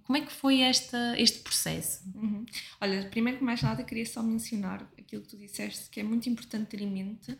como 0.04 0.16
é 0.18 0.20
que 0.20 0.32
foi 0.32 0.60
esta, 0.60 1.14
este 1.18 1.38
processo? 1.40 2.02
Uhum. 2.14 2.44
Olha, 2.80 3.08
primeiro 3.10 3.38
que 3.38 3.44
mais 3.44 3.60
nada, 3.62 3.82
queria 3.82 4.06
só 4.06 4.22
mencionar 4.22 4.86
aquilo 4.98 5.22
que 5.22 5.28
tu 5.28 5.36
disseste, 5.36 5.88
que 5.90 6.00
é 6.00 6.02
muito 6.02 6.28
importante 6.28 6.66
ter 6.66 6.82
em 6.82 6.90
mente 6.90 7.36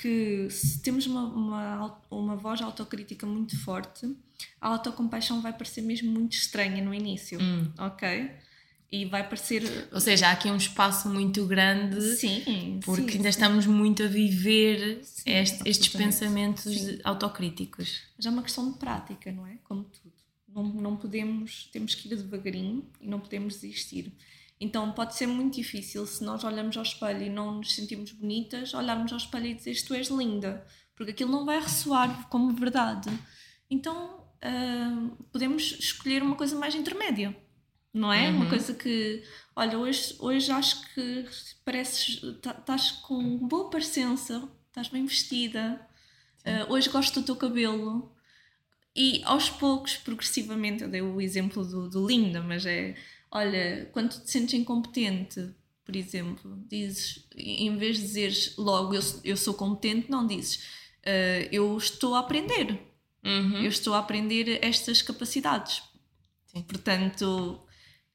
que 0.00 0.48
se 0.50 0.80
temos 0.80 1.06
uma, 1.06 1.24
uma, 1.24 2.00
uma 2.10 2.36
voz 2.36 2.62
autocrítica 2.62 3.26
muito 3.26 3.58
forte, 3.58 4.06
a 4.60 4.68
autocompaixão 4.68 5.40
vai 5.42 5.52
parecer 5.52 5.82
mesmo 5.82 6.10
muito 6.12 6.34
estranha 6.34 6.82
no 6.82 6.94
início, 6.94 7.38
Hum. 7.42 7.70
ok? 7.78 8.30
E 8.90 9.04
vai 9.04 9.22
parecer. 9.28 9.88
Ou 9.92 10.00
seja, 10.00 10.28
há 10.28 10.32
aqui 10.32 10.48
um 10.50 10.56
espaço 10.56 11.08
muito 11.10 11.44
grande, 11.44 12.00
Sim, 12.16 12.80
porque 12.82 13.02
sim, 13.12 13.16
ainda 13.18 13.30
sim. 13.32 13.38
estamos 13.38 13.66
muito 13.66 14.02
a 14.02 14.06
viver 14.06 15.00
Sim, 15.02 15.30
este- 15.30 15.68
estes 15.68 15.88
pensamentos 15.88 16.64
autocríticos. 17.04 18.00
Mas 18.16 18.24
é 18.24 18.30
uma 18.30 18.42
questão 18.42 18.70
de 18.72 18.78
prática, 18.78 19.30
não 19.32 19.46
é? 19.46 19.56
Como 19.64 19.82
tudo. 19.84 20.12
Não, 20.54 20.62
não 20.64 20.96
podemos, 20.96 21.68
temos 21.72 21.94
que 21.94 22.08
ir 22.08 22.16
devagarinho 22.16 22.82
e 23.00 23.06
não 23.06 23.20
podemos 23.20 23.54
desistir. 23.60 24.10
Então 24.60 24.90
pode 24.92 25.14
ser 25.14 25.26
muito 25.26 25.54
difícil 25.54 26.04
se 26.06 26.24
nós 26.24 26.42
olhamos 26.42 26.76
ao 26.76 26.82
espelho 26.82 27.22
e 27.22 27.30
não 27.30 27.58
nos 27.58 27.74
sentimos 27.74 28.10
bonitas, 28.12 28.74
olharmos 28.74 29.12
ao 29.12 29.18
espelho 29.18 29.46
e 29.46 29.54
dizer 29.54 29.80
tu 29.86 29.94
és 29.94 30.08
linda, 30.08 30.66
porque 30.96 31.12
aquilo 31.12 31.30
não 31.30 31.44
vai 31.44 31.60
ressoar 31.60 32.28
como 32.28 32.52
verdade. 32.52 33.08
Então 33.70 34.24
uh, 34.42 35.16
podemos 35.30 35.76
escolher 35.78 36.22
uma 36.22 36.34
coisa 36.34 36.56
mais 36.58 36.74
intermédia, 36.74 37.36
não 37.94 38.12
é? 38.12 38.28
Uhum. 38.28 38.36
Uma 38.36 38.48
coisa 38.48 38.74
que, 38.74 39.22
olha, 39.54 39.78
hoje, 39.78 40.16
hoje 40.18 40.50
acho 40.50 40.92
que 40.92 41.24
pareces, 41.64 42.20
estás 42.22 42.90
com 42.90 43.38
boa 43.46 43.70
parecença, 43.70 44.48
estás 44.66 44.88
bem 44.88 45.06
vestida, 45.06 45.80
uh, 46.44 46.72
hoje 46.72 46.88
gosto 46.88 47.20
do 47.20 47.26
teu 47.26 47.36
cabelo. 47.36 48.12
E 49.00 49.22
aos 49.24 49.48
poucos, 49.48 49.96
progressivamente, 49.96 50.82
eu 50.82 50.88
dei 50.88 51.00
o 51.00 51.20
exemplo 51.20 51.64
do, 51.64 51.88
do 51.88 52.04
Linda, 52.04 52.42
mas 52.42 52.66
é, 52.66 52.96
olha, 53.30 53.88
quando 53.92 54.10
tu 54.10 54.24
te 54.24 54.28
sentes 54.28 54.54
incompetente, 54.54 55.54
por 55.84 55.94
exemplo, 55.94 56.60
dizes, 56.68 57.24
em 57.36 57.76
vez 57.76 57.96
de 57.96 58.02
dizeres 58.02 58.56
logo 58.58 58.96
eu, 58.96 59.00
eu 59.22 59.36
sou 59.36 59.54
competente, 59.54 60.10
não 60.10 60.26
dizes 60.26 60.56
uh, 61.06 61.48
eu 61.52 61.76
estou 61.78 62.16
a 62.16 62.18
aprender. 62.18 62.76
Uhum. 63.24 63.62
Eu 63.62 63.68
estou 63.68 63.94
a 63.94 64.00
aprender 64.00 64.58
estas 64.64 65.00
capacidades. 65.00 65.80
Sim. 66.46 66.62
Portanto, 66.62 67.62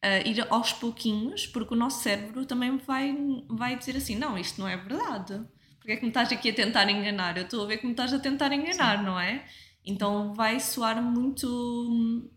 uh, 0.04 0.28
ir 0.28 0.46
aos 0.50 0.74
pouquinhos, 0.74 1.48
porque 1.48 1.74
o 1.74 1.78
nosso 1.78 2.04
cérebro 2.04 2.46
também 2.46 2.76
vai, 2.76 3.16
vai 3.48 3.78
dizer 3.78 3.96
assim: 3.96 4.18
não, 4.18 4.38
isto 4.38 4.60
não 4.60 4.68
é 4.68 4.76
verdade. 4.76 5.42
Porque 5.80 5.94
é 5.94 5.96
que 5.96 6.04
me 6.04 6.10
estás 6.10 6.30
aqui 6.30 6.50
a 6.50 6.54
tentar 6.54 6.90
enganar? 6.90 7.38
Eu 7.38 7.46
estou 7.46 7.64
a 7.64 7.68
ver 7.68 7.78
que 7.78 7.86
me 7.86 7.94
estás 7.94 8.14
a 8.14 8.20
tentar 8.20 8.52
enganar, 8.52 9.00
Sim. 9.00 9.06
não 9.06 9.18
é? 9.18 9.46
Então 9.86 10.34
vai 10.34 10.60
soar 10.60 11.02
muito, 11.02 12.28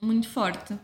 muito 0.00 0.28
forte. 0.28 0.78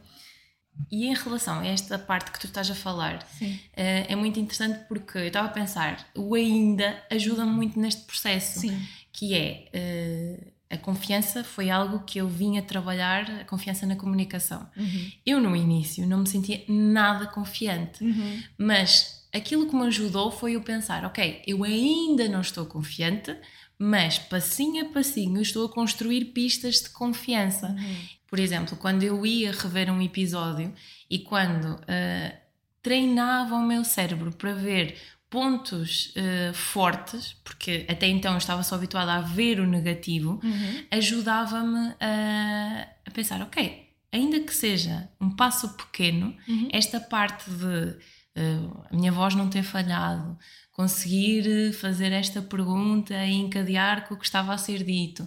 E 0.91 1.07
em 1.07 1.15
relação 1.15 1.61
a 1.61 1.67
esta 1.67 1.99
parte 1.99 2.31
que 2.31 2.39
tu 2.39 2.47
estás 2.47 2.71
a 2.71 2.75
falar, 2.75 3.17
uh, 3.17 3.47
é 3.73 4.15
muito 4.15 4.39
interessante 4.39 4.87
porque 4.87 5.19
eu 5.19 5.27
estava 5.27 5.49
a 5.49 5.51
pensar, 5.51 6.07
o 6.15 6.35
ainda 6.35 7.03
ajuda 7.11 7.47
muito 7.47 7.81
neste 7.81 8.03
processo, 8.03 8.61
Sim. 8.61 8.79
que 9.11 9.35
é 9.35 9.71
uh, 9.75 10.53
a 10.69 10.77
confiança 10.77 11.45
foi 11.45 11.71
algo 11.71 12.01
que 12.01 12.19
eu 12.19 12.29
vim 12.29 12.59
a 12.59 12.63
trabalhar, 12.63 13.31
a 13.41 13.45
confiança 13.45 13.87
na 13.87 13.95
comunicação. 13.95 14.69
Uhum. 14.77 15.11
Eu, 15.25 15.41
no 15.41 15.55
início, 15.55 16.07
não 16.07 16.19
me 16.19 16.29
sentia 16.29 16.63
nada 16.69 17.27
confiante, 17.27 18.03
uhum. 18.03 18.43
mas 18.59 19.27
aquilo 19.33 19.69
que 19.69 19.77
me 19.77 19.87
ajudou 19.87 20.31
foi 20.31 20.57
eu 20.57 20.61
pensar: 20.61 21.05
ok, 21.05 21.43
eu 21.47 21.63
ainda 21.63 22.29
não 22.29 22.41
estou 22.41 22.67
confiante, 22.67 23.37
mas 23.79 24.19
passinho 24.19 24.87
a 24.87 24.89
passinho 24.89 25.41
estou 25.41 25.67
a 25.67 25.73
construir 25.73 26.27
pistas 26.27 26.77
de 26.77 26.91
confiança. 26.91 27.69
Uhum. 27.69 27.97
Por 28.27 28.39
exemplo, 28.39 28.77
quando 28.77 29.03
eu 29.03 29.25
ia 29.25 29.53
rever 29.53 29.91
um 29.91 30.01
episódio 30.01 30.73
e 31.09 31.19
quando 31.19 31.75
uh, 31.75 32.37
treinava 32.83 33.55
o 33.55 33.67
meu 33.67 33.85
cérebro 33.85 34.33
para 34.33 34.53
ver 34.53 34.97
pontos 35.29 36.15
uh, 36.17 36.55
fortes, 36.55 37.37
porque 37.45 37.85
até 37.89 38.07
então 38.07 38.33
eu 38.33 38.39
estava 38.39 38.63
só 38.63 38.75
habituada 38.75 39.13
a 39.13 39.21
ver 39.21 39.61
o 39.61 39.67
negativo, 39.67 40.41
uhum. 40.43 40.85
ajudava-me 40.91 41.95
a, 42.01 42.89
a, 43.07 43.11
pensar: 43.11 43.43
ok, 43.43 43.91
ainda 44.11 44.41
que 44.41 44.55
seja 44.55 45.09
um 45.21 45.31
passo 45.31 45.69
pequeno, 45.77 46.35
uhum. 46.49 46.69
esta 46.73 46.99
parte 46.99 47.51
de 47.51 47.97
uh, 48.41 48.87
a 48.91 48.97
minha 48.97 49.13
voz 49.13 49.35
não 49.35 49.51
ter 49.51 49.63
falhado, 49.63 50.39
conseguir 50.77 51.73
fazer 51.73 52.13
esta 52.13 52.43
pergunta 52.43 53.15
e 53.25 53.33
encadear 53.33 54.07
com 54.07 54.15
o 54.15 54.19
que 54.19 54.27
estava 54.27 54.53
a 54.53 54.59
ser 54.59 54.85
dito. 54.85 55.27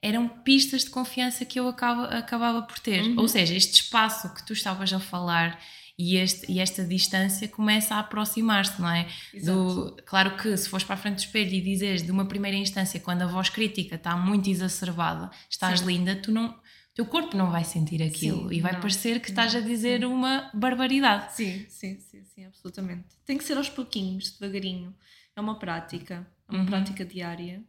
Eram 0.00 0.26
pistas 0.26 0.84
de 0.84 0.90
confiança 0.90 1.44
que 1.44 1.60
eu 1.60 1.68
acaba, 1.68 2.06
acabava 2.06 2.62
por 2.62 2.78
ter. 2.78 3.02
Uhum. 3.02 3.20
Ou 3.20 3.28
seja, 3.28 3.54
este 3.54 3.82
espaço 3.82 4.32
que 4.34 4.46
tu 4.46 4.54
estavas 4.54 4.90
a 4.94 4.98
falar 4.98 5.60
e, 5.98 6.16
este, 6.16 6.50
e 6.50 6.60
esta 6.60 6.82
distância 6.82 7.46
começa 7.46 7.94
a 7.94 7.98
aproximar-se, 7.98 8.80
não 8.80 8.90
é? 8.90 9.06
Do, 9.44 9.94
claro 10.06 10.34
que 10.38 10.56
se 10.56 10.66
fores 10.66 10.84
para 10.84 10.94
a 10.94 10.98
frente 10.98 11.16
do 11.16 11.20
espelho 11.20 11.52
e 11.52 11.60
dizes 11.60 12.02
de 12.02 12.10
uma 12.10 12.24
primeira 12.24 12.56
instância, 12.56 12.98
quando 12.98 13.20
a 13.20 13.26
voz 13.26 13.50
crítica 13.50 13.96
está 13.96 14.16
muito 14.16 14.48
exacerbada, 14.48 15.30
estás 15.50 15.80
Sim. 15.80 15.86
linda, 15.86 16.16
tu 16.16 16.32
não, 16.32 16.54
teu 16.96 17.04
corpo 17.04 17.36
não 17.36 17.50
vai 17.50 17.62
sentir 17.62 18.02
aquilo 18.02 18.48
sim, 18.48 18.54
e 18.54 18.60
vai 18.62 18.72
não, 18.72 18.80
parecer 18.80 19.20
que 19.20 19.28
estás 19.28 19.52
não, 19.52 19.60
a 19.60 19.62
dizer 19.62 20.00
sim. 20.00 20.06
uma 20.06 20.50
barbaridade. 20.54 21.34
Sim, 21.34 21.66
sim, 21.68 22.00
sim, 22.00 22.24
sim, 22.24 22.46
absolutamente. 22.46 23.04
Tem 23.26 23.36
que 23.36 23.44
ser 23.44 23.58
aos 23.58 23.68
pouquinhos, 23.68 24.30
devagarinho. 24.30 24.96
É 25.36 25.40
uma 25.40 25.58
prática, 25.58 26.26
é 26.48 26.52
uma 26.52 26.60
uhum. 26.60 26.66
prática 26.66 27.04
diária. 27.04 27.62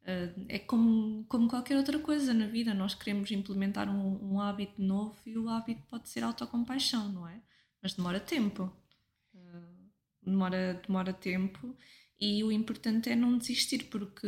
Uh, 0.00 0.46
é 0.48 0.58
como, 0.58 1.26
como 1.28 1.48
qualquer 1.48 1.76
outra 1.76 1.98
coisa 1.98 2.32
na 2.32 2.46
vida, 2.46 2.72
nós 2.72 2.94
queremos 2.94 3.30
implementar 3.30 3.90
um, 3.90 4.32
um, 4.32 4.40
hábito 4.40 4.80
novo 4.80 5.14
e 5.26 5.36
o 5.36 5.50
hábito 5.50 5.82
pode 5.86 6.08
ser 6.08 6.24
autocompaixão, 6.24 7.12
não 7.12 7.28
é? 7.28 7.38
Mas 7.82 7.92
demora 7.92 8.18
tempo. 8.18 8.72
Uh, 9.34 9.90
demora, 10.22 10.80
demora 10.86 11.12
tempo 11.12 11.76
e 12.18 12.42
o 12.42 12.50
importante 12.50 13.10
é 13.10 13.16
não 13.16 13.36
desistir, 13.36 13.84
porque 13.90 14.26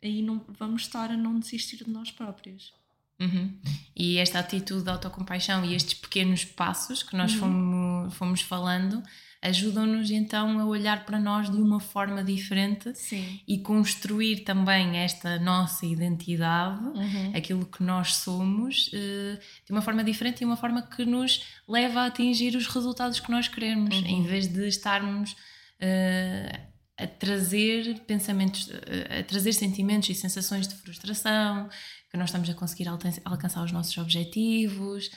aí 0.00 0.22
não, 0.22 0.44
vamos 0.48 0.82
estar 0.82 1.10
a 1.10 1.16
não 1.16 1.40
desistir 1.40 1.78
de 1.78 1.90
nós 1.90 2.12
próprios. 2.12 2.77
Uhum. 3.20 3.58
E 3.96 4.18
esta 4.18 4.38
atitude 4.38 4.84
de 4.84 4.90
autocompaixão 4.90 5.64
e 5.64 5.74
estes 5.74 5.94
pequenos 5.94 6.44
passos 6.44 7.02
que 7.02 7.16
nós 7.16 7.32
uhum. 7.34 7.38
fomos, 7.40 8.14
fomos 8.14 8.40
falando 8.42 9.02
ajudam-nos 9.40 10.10
então 10.10 10.58
a 10.58 10.64
olhar 10.64 11.04
para 11.04 11.18
nós 11.18 11.48
de 11.48 11.56
uma 11.56 11.78
forma 11.78 12.24
diferente 12.24 12.92
Sim. 12.94 13.40
e 13.46 13.58
construir 13.58 14.40
também 14.40 14.98
esta 14.98 15.38
nossa 15.38 15.86
identidade, 15.86 16.84
uhum. 16.84 17.32
aquilo 17.34 17.64
que 17.64 17.82
nós 17.82 18.16
somos, 18.16 18.88
uh, 18.88 19.38
de 19.64 19.70
uma 19.70 19.80
forma 19.80 20.02
diferente 20.02 20.40
e 20.40 20.44
uma 20.44 20.56
forma 20.56 20.82
que 20.82 21.04
nos 21.04 21.44
leva 21.68 22.00
a 22.00 22.06
atingir 22.06 22.56
os 22.56 22.66
resultados 22.66 23.20
que 23.20 23.30
nós 23.30 23.46
queremos, 23.46 23.96
uhum. 23.96 24.06
em 24.06 24.22
vez 24.24 24.48
de 24.48 24.66
estarmos 24.66 25.32
uh, 25.32 26.68
a 26.98 27.06
trazer 27.06 28.00
pensamentos, 28.00 28.66
uh, 28.66 29.20
a 29.20 29.22
trazer 29.22 29.52
sentimentos 29.52 30.08
e 30.08 30.14
sensações 30.16 30.66
de 30.66 30.74
frustração, 30.74 31.68
que 32.10 32.16
não 32.16 32.24
estamos 32.24 32.48
a 32.48 32.54
conseguir 32.54 32.88
alcançar 33.24 33.64
os 33.64 33.72
nossos 33.72 33.96
objetivos. 33.98 35.10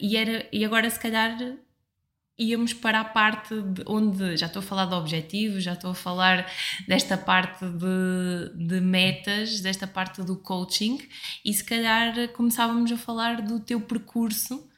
e, 0.00 0.16
era, 0.16 0.46
e 0.52 0.64
agora, 0.64 0.88
se 0.88 0.98
calhar, 0.98 1.36
íamos 2.38 2.72
para 2.72 3.00
a 3.00 3.04
parte 3.04 3.54
onde 3.86 4.36
já 4.36 4.46
estou 4.46 4.60
a 4.60 4.64
falar 4.64 4.86
de 4.86 4.94
objetivos, 4.94 5.62
já 5.62 5.74
estou 5.74 5.90
a 5.90 5.94
falar 5.94 6.50
desta 6.88 7.16
parte 7.16 7.64
de, 7.64 8.66
de 8.66 8.80
metas, 8.80 9.60
desta 9.60 9.86
parte 9.86 10.22
do 10.22 10.36
coaching, 10.36 10.98
e 11.44 11.52
se 11.52 11.64
calhar 11.64 12.28
começávamos 12.28 12.90
a 12.90 12.96
falar 12.96 13.42
do 13.42 13.60
teu 13.60 13.80
percurso 13.80 14.54
Uh, 14.54 14.71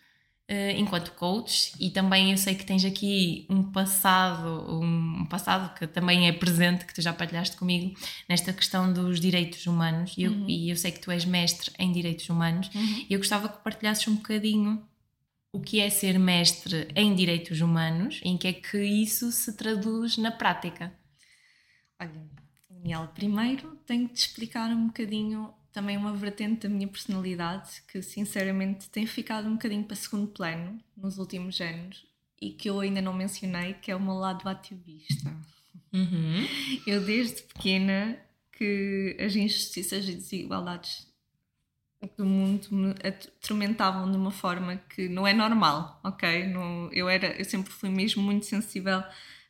enquanto 0.76 1.12
coach 1.12 1.72
e 1.80 1.90
também 1.90 2.30
eu 2.30 2.36
sei 2.36 2.54
que 2.54 2.66
tens 2.66 2.84
aqui 2.84 3.46
um 3.48 3.62
passado, 3.62 4.78
um 4.78 5.24
passado 5.24 5.74
que 5.74 5.86
também 5.86 6.28
é 6.28 6.32
presente, 6.32 6.84
que 6.84 6.92
tu 6.92 7.00
já 7.00 7.14
partilhaste 7.14 7.56
comigo, 7.56 7.98
nesta 8.28 8.52
questão 8.52 8.92
dos 8.92 9.18
direitos 9.18 9.66
humanos 9.66 10.14
e 10.18 10.24
eu, 10.24 10.32
uhum. 10.32 10.48
e 10.48 10.70
eu 10.70 10.76
sei 10.76 10.92
que 10.92 11.00
tu 11.00 11.10
és 11.10 11.24
mestre 11.24 11.72
em 11.78 11.90
direitos 11.92 12.28
humanos 12.28 12.68
uhum. 12.74 13.06
e 13.08 13.14
eu 13.14 13.18
gostava 13.18 13.48
que 13.48 13.64
partilhasses 13.64 14.06
um 14.06 14.16
bocadinho 14.16 14.86
o 15.50 15.60
que 15.60 15.80
é 15.80 15.88
ser 15.88 16.18
mestre 16.18 16.88
em 16.96 17.14
direitos 17.14 17.60
humanos 17.60 18.20
e 18.24 18.28
em 18.28 18.36
que 18.36 18.48
é 18.48 18.52
que 18.52 18.82
isso 18.82 19.30
se 19.30 19.56
traduz 19.56 20.18
na 20.18 20.32
prática? 20.32 20.92
Olha, 21.98 22.28
Daniel, 22.68 23.08
primeiro 23.14 23.76
tenho 23.86 24.08
de 24.08 24.18
explicar 24.18 24.68
um 24.70 24.88
bocadinho 24.88 25.54
também 25.74 25.96
uma 25.96 26.12
vertente 26.12 26.68
da 26.68 26.72
minha 26.72 26.86
personalidade 26.86 27.82
que 27.88 28.00
sinceramente 28.00 28.88
tem 28.88 29.04
ficado 29.06 29.48
um 29.48 29.54
bocadinho 29.54 29.82
para 29.82 29.96
segundo 29.96 30.28
plano 30.28 30.80
nos 30.96 31.18
últimos 31.18 31.60
anos 31.60 32.06
e 32.40 32.50
que 32.50 32.70
eu 32.70 32.78
ainda 32.78 33.02
não 33.02 33.12
mencionei, 33.12 33.74
que 33.74 33.90
é 33.90 33.96
o 33.96 34.00
meu 34.00 34.14
lado 34.14 34.48
ativista. 34.48 35.36
Uhum. 35.92 36.46
Eu 36.86 37.04
desde 37.04 37.42
pequena 37.42 38.16
que 38.52 39.16
as 39.18 39.34
injustiças 39.34 40.08
e 40.08 40.14
desigualdades 40.14 41.12
do 42.16 42.24
mundo 42.24 42.68
me 42.70 42.94
atormentavam 43.02 44.08
de 44.08 44.16
uma 44.16 44.30
forma 44.30 44.76
que 44.76 45.08
não 45.08 45.26
é 45.26 45.34
normal, 45.34 46.00
ok? 46.04 46.54
Eu, 46.92 47.08
era, 47.08 47.36
eu 47.36 47.44
sempre 47.44 47.72
fui 47.72 47.88
mesmo 47.88 48.22
muito 48.22 48.46
sensível 48.46 49.02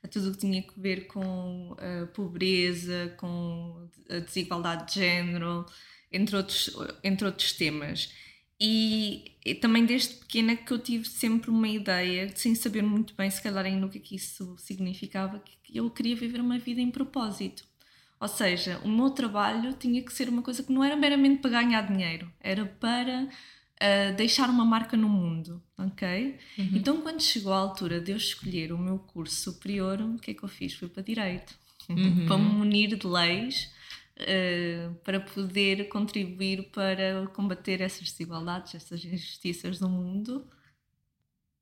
a 0.03 0.09
tudo 0.09 0.31
o 0.31 0.33
que 0.33 0.39
tinha 0.39 0.63
a 0.63 0.81
ver 0.81 1.07
com 1.07 1.77
a 1.79 2.07
pobreza, 2.07 3.15
com 3.19 3.89
a 4.09 4.21
desigualdade 4.21 4.87
de 4.87 5.01
género, 5.01 5.67
entre 6.15 6.37
outros, 6.37 6.71
entre 7.03 7.27
outros 7.27 7.53
temas. 7.53 8.13
E, 8.61 9.33
e, 9.45 9.55
também 9.55 9.85
desde 9.85 10.15
pequena 10.15 10.57
que 10.57 10.73
eu 10.73 10.79
tive 10.79 11.07
sempre 11.07 11.51
uma 11.51 11.69
ideia, 11.69 12.31
sem 12.37 12.55
saber 12.55 12.83
muito 12.83 13.15
bem 13.15 13.29
se 13.29 13.43
calhar 13.43 13.65
ainda 13.65 13.87
o 13.87 13.91
que, 13.91 13.99
é 13.99 14.01
que 14.01 14.15
isso 14.15 14.57
significava, 14.59 15.41
que 15.41 15.77
eu 15.77 15.91
queria 15.91 16.15
viver 16.15 16.41
uma 16.41 16.59
vida 16.59 16.81
em 16.81 16.91
propósito. 16.91 17.65
Ou 18.21 18.29
seja, 18.29 18.81
o 18.85 18.89
meu 18.89 19.11
trabalho 19.11 19.75
tinha 19.75 20.01
que 20.01 20.13
ser 20.13 20.29
uma 20.29 20.41
coisa 20.41 20.63
que 20.63 20.73
não 20.73 20.85
era 20.85 20.97
meramente 20.97 21.43
para 21.43 21.51
ganhar 21.51 21.83
dinheiro, 21.83 22.33
era 22.41 22.65
para 22.65 23.25
uh, 23.25 24.17
deixar 24.17 24.49
uma 24.49 24.65
marca 24.65 24.97
no 24.97 25.09
mundo, 25.09 25.63
ok? 25.77 26.39
Uhum. 26.57 26.71
Então, 26.75 27.01
quando 27.03 27.21
chegou 27.21 27.53
a 27.53 27.59
altura 27.59 28.01
de 28.01 28.13
eu 28.13 28.17
escolher 28.17 28.73
o 28.73 28.79
meu 28.79 28.99
curso 28.99 29.53
superior, 29.53 30.01
o 30.01 30.19
que 30.19 30.31
é 30.31 30.35
que 30.35 30.43
eu 30.43 30.49
fiz? 30.49 30.75
Fui 30.75 30.89
para 30.89 31.03
Direito, 31.03 31.55
uhum. 31.89 32.25
para 32.27 32.39
me 32.39 32.49
munir 32.49 32.97
de 32.97 33.07
leis, 33.07 33.71
uh, 34.21 34.95
para 35.05 35.21
poder 35.21 35.89
contribuir 35.89 36.71
para 36.71 37.27
combater 37.35 37.81
essas 37.81 38.11
desigualdades, 38.11 38.75
essas 38.75 39.05
injustiças 39.05 39.79
do 39.79 39.89
mundo. 39.89 40.49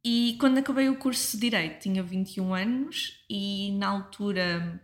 E 0.05 0.37
quando 0.41 0.59
acabei 0.59 0.89
o 0.89 0.99
curso 0.99 1.37
de 1.37 1.43
Direito, 1.43 1.81
tinha 1.83 2.03
21 2.03 2.55
anos 2.55 3.25
e 3.31 3.73
na 3.73 3.89
altura 3.89 4.81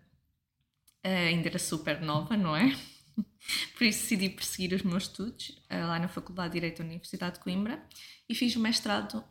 Uh, 1.05 1.29
ainda 1.29 1.49
era 1.49 1.59
super 1.59 2.01
nova, 2.01 2.37
não 2.37 2.57
é? 2.57 2.71
Por 3.79 3.85
isso 3.85 4.03
decidi 4.03 4.29
perseguir 4.29 4.75
os 4.75 4.83
meus 4.83 5.05
estudos 5.05 5.51
uh, 5.71 5.87
lá 5.87 5.99
na 5.99 6.09
Faculdade 6.09 6.51
de 6.51 6.55
Direito 6.55 6.79
da 6.79 6.85
Universidade 6.85 7.35
de 7.35 7.41
Coimbra 7.41 7.83
e 8.29 8.35
fiz 8.35 8.55
o 8.57 8.61
mestrado 8.61 9.25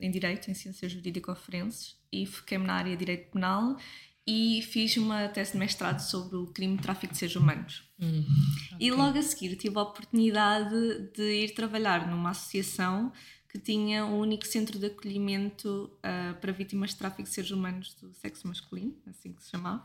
em 0.00 0.10
Direito 0.10 0.50
em 0.50 0.54
Ciências 0.54 0.90
Jurídico-Forenses 0.90 2.00
e 2.10 2.24
foquei-me 2.24 2.64
na 2.64 2.74
área 2.74 2.92
de 2.92 2.96
Direito 2.96 3.30
Penal 3.32 3.76
e 4.30 4.62
fiz 4.62 4.96
uma 4.96 5.28
tese 5.28 5.52
de 5.52 5.58
mestrado 5.58 5.98
sobre 5.98 6.36
o 6.36 6.46
crime 6.46 6.76
de 6.76 6.82
tráfico 6.82 7.12
de 7.12 7.18
seres 7.18 7.34
humanos. 7.34 7.82
Hum, 8.00 8.24
okay. 8.74 8.86
E 8.86 8.92
logo 8.92 9.18
a 9.18 9.22
seguir 9.22 9.56
tive 9.56 9.76
a 9.76 9.82
oportunidade 9.82 11.10
de 11.12 11.44
ir 11.44 11.54
trabalhar 11.54 12.08
numa 12.08 12.30
associação 12.30 13.12
que 13.48 13.58
tinha 13.58 14.06
um 14.06 14.20
único 14.20 14.46
centro 14.46 14.78
de 14.78 14.86
acolhimento 14.86 15.90
uh, 15.96 16.34
para 16.40 16.52
vítimas 16.52 16.90
de 16.90 16.96
tráfico 16.96 17.24
de 17.24 17.30
seres 17.30 17.50
humanos 17.50 17.94
do 17.94 18.14
sexo 18.14 18.46
masculino, 18.46 18.94
assim 19.08 19.32
que 19.32 19.42
se 19.42 19.50
chamava. 19.50 19.84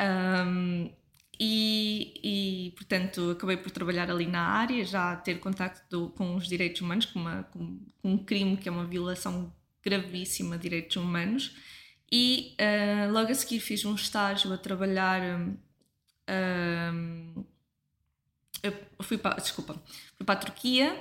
Um, 0.00 0.90
e, 1.38 2.20
e, 2.24 2.70
portanto, 2.72 3.30
acabei 3.30 3.56
por 3.56 3.70
trabalhar 3.70 4.10
ali 4.10 4.26
na 4.26 4.42
área, 4.42 4.84
já 4.84 5.14
ter 5.14 5.38
contacto 5.38 6.12
com 6.16 6.34
os 6.34 6.48
direitos 6.48 6.80
humanos, 6.80 7.06
com, 7.06 7.20
uma, 7.20 7.44
com, 7.44 7.78
com 8.02 8.12
um 8.14 8.18
crime 8.18 8.56
que 8.56 8.68
é 8.68 8.72
uma 8.72 8.84
violação 8.84 9.54
gravíssima 9.80 10.56
de 10.56 10.64
direitos 10.64 10.96
humanos. 10.96 11.54
E 12.12 12.56
uh, 12.60 13.12
logo 13.12 13.30
a 13.30 13.34
seguir 13.34 13.60
fiz 13.60 13.84
um 13.84 13.94
estágio 13.94 14.52
a 14.52 14.58
trabalhar. 14.58 15.22
Um, 16.28 17.44
fui 19.02 19.18
para, 19.18 19.36
desculpa, 19.36 19.74
fui 20.16 20.24
para 20.24 20.34
a 20.34 20.42
Turquia, 20.42 20.94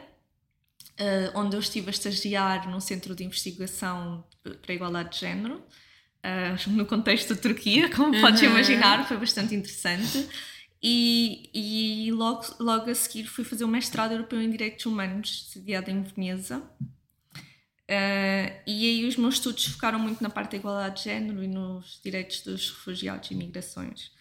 uh, 1.00 1.40
onde 1.40 1.56
eu 1.56 1.60
estive 1.60 1.88
a 1.88 1.92
estagiar 1.92 2.70
num 2.70 2.80
centro 2.80 3.16
de 3.16 3.24
investigação 3.24 4.24
para 4.44 4.72
a 4.72 4.74
igualdade 4.74 5.12
de 5.12 5.20
género, 5.20 5.56
uh, 5.58 6.70
no 6.70 6.86
contexto 6.86 7.34
da 7.34 7.42
Turquia, 7.42 7.90
como 7.90 8.14
uhum. 8.14 8.22
podes 8.22 8.42
imaginar, 8.42 9.08
foi 9.08 9.18
bastante 9.18 9.56
interessante. 9.56 10.30
E, 10.82 11.50
e 11.54 12.12
logo, 12.12 12.46
logo 12.60 12.90
a 12.90 12.96
seguir 12.96 13.26
fui 13.26 13.44
fazer 13.44 13.66
o 13.66 13.68
mestrado 13.68 14.14
europeu 14.14 14.42
em 14.42 14.50
Direitos 14.50 14.86
Humanos, 14.86 15.50
sediado 15.52 15.92
em 15.92 16.02
Veneza. 16.02 16.64
Uh, 17.90 18.54
e 18.68 18.86
aí 18.88 19.06
os 19.08 19.18
meus 19.18 19.36
estudos 19.36 19.66
focaram 19.66 19.98
muito 19.98 20.22
na 20.22 20.30
parte 20.30 20.52
da 20.52 20.58
igualdade 20.58 20.98
de 20.98 21.06
género 21.06 21.44
e 21.44 21.48
nos 21.48 22.00
direitos 22.04 22.42
dos 22.42 22.70
refugiados 22.70 23.32
e 23.32 23.36
migrações. 23.36 24.12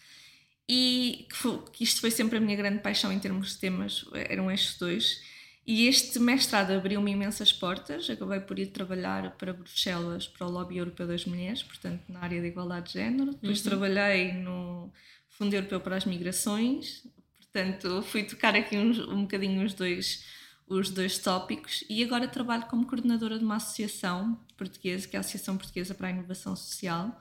E 0.67 1.27
que, 1.29 1.35
foi, 1.35 1.63
que 1.71 1.83
isto 1.83 2.01
foi 2.01 2.09
sempre 2.09 2.39
a 2.39 2.41
minha 2.41 2.57
grande 2.57 2.79
paixão 2.79 3.11
em 3.11 3.19
termos 3.19 3.53
de 3.53 3.59
temas, 3.59 4.05
eram 4.13 4.49
estes 4.49 4.79
dois. 4.79 5.21
E 5.67 5.87
este 5.87 6.17
mestrado 6.17 6.71
abriu-me 6.71 7.11
imensas 7.11 7.53
portas. 7.53 8.09
Acabei 8.09 8.39
por 8.39 8.57
ir 8.57 8.67
trabalhar 8.67 9.37
para 9.37 9.53
Bruxelas, 9.53 10.27
para 10.27 10.47
o 10.47 10.49
Lobby 10.49 10.77
Europeu 10.77 11.05
das 11.05 11.25
Mulheres, 11.25 11.61
portanto, 11.61 12.01
na 12.09 12.21
área 12.21 12.41
da 12.41 12.47
igualdade 12.47 12.87
de 12.87 12.93
género. 12.93 13.33
Depois 13.33 13.59
uhum. 13.59 13.69
trabalhei 13.69 14.33
no 14.33 14.91
Fundo 15.27 15.53
Europeu 15.53 15.79
para 15.79 15.95
as 15.95 16.05
Migrações, 16.05 17.03
portanto, 17.37 18.01
fui 18.01 18.23
tocar 18.23 18.55
aqui 18.55 18.77
um, 18.77 18.89
um 19.13 19.21
bocadinho 19.21 19.63
os 19.63 19.75
dois 19.75 20.25
os 20.69 20.91
dois 20.91 21.17
tópicos 21.17 21.83
e 21.89 22.03
agora 22.03 22.27
trabalho 22.27 22.67
como 22.67 22.85
coordenadora 22.85 23.39
de 23.39 23.43
uma 23.43 23.55
associação 23.55 24.39
portuguesa, 24.55 25.07
que 25.07 25.15
é 25.15 25.17
a 25.17 25.21
Associação 25.21 25.57
Portuguesa 25.57 25.95
para 25.95 26.07
a 26.07 26.11
Inovação 26.11 26.55
Social, 26.55 27.19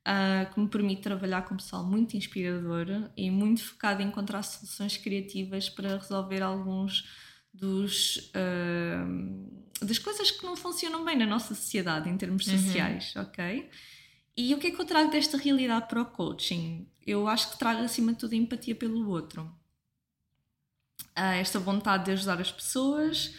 uh, 0.00 0.52
que 0.52 0.58
me 0.58 0.68
permite 0.68 1.02
trabalhar 1.02 1.42
com 1.42 1.56
pessoal 1.56 1.84
muito 1.84 2.16
inspirador 2.16 3.08
e 3.16 3.30
muito 3.30 3.64
focado 3.64 4.02
em 4.02 4.08
encontrar 4.08 4.42
soluções 4.42 4.96
criativas 4.96 5.68
para 5.68 5.96
resolver 5.96 6.42
alguns 6.42 7.08
dos 7.54 8.32
uh, 8.34 9.68
das 9.80 9.98
coisas 9.98 10.32
que 10.32 10.44
não 10.44 10.56
funcionam 10.56 11.04
bem 11.04 11.16
na 11.16 11.26
nossa 11.26 11.54
sociedade 11.54 12.10
em 12.10 12.16
termos 12.16 12.46
uhum. 12.48 12.58
sociais, 12.58 13.14
ok? 13.14 13.70
E 14.36 14.54
o 14.54 14.58
que 14.58 14.68
é 14.68 14.70
que 14.72 14.80
eu 14.80 14.84
trago 14.84 15.10
desta 15.10 15.36
realidade 15.36 15.86
para 15.88 16.02
o 16.02 16.06
coaching? 16.06 16.88
Eu 17.06 17.28
acho 17.28 17.52
que 17.52 17.58
trago 17.58 17.82
acima 17.82 18.12
de 18.12 18.18
tudo 18.18 18.34
empatia 18.34 18.74
pelo 18.74 19.08
outro 19.08 19.48
uh, 21.18 21.40
esta 21.40 21.58
vontade 21.58 22.06
de 22.06 22.12
ajudar 22.12 22.40
as 22.40 22.52
pessoas, 22.52 23.34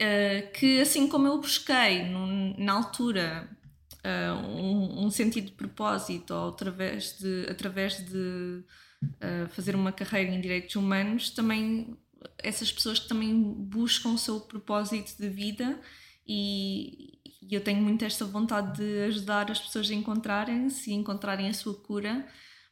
uh, 0.00 0.52
que 0.52 0.80
assim 0.80 1.06
como 1.06 1.26
eu 1.26 1.38
busquei 1.38 2.04
na 2.58 2.72
altura 2.72 3.48
uh, 4.04 4.46
um, 4.46 5.06
um, 5.06 5.10
sentido 5.10 5.46
de 5.46 5.52
propósito 5.52 6.34
ou 6.34 6.48
através 6.48 7.18
de, 7.18 7.46
através 7.48 8.04
de 8.04 8.64
fazer 9.50 9.74
uma 9.74 9.90
carreira 9.90 10.30
em 10.30 10.40
direitos 10.40 10.76
humanos, 10.76 11.30
também 11.30 11.96
essas 12.38 12.70
pessoas 12.70 13.00
que 13.00 13.08
também 13.08 13.34
buscam 13.42 14.10
o 14.10 14.18
seu 14.18 14.38
propósito 14.38 15.20
de 15.20 15.28
vida 15.28 15.80
e, 16.24 17.18
e 17.42 17.52
eu 17.52 17.60
tenho 17.60 17.82
muito 17.82 18.04
esta 18.04 18.24
vontade 18.24 18.78
de 18.78 19.02
ajudar 19.06 19.50
as 19.50 19.60
pessoas 19.60 19.90
a 19.90 19.94
encontrarem-se 19.94 20.90
e 20.90 20.94
encontrarem 20.94 21.48
a 21.48 21.52
sua 21.52 21.74
cura 21.74 22.24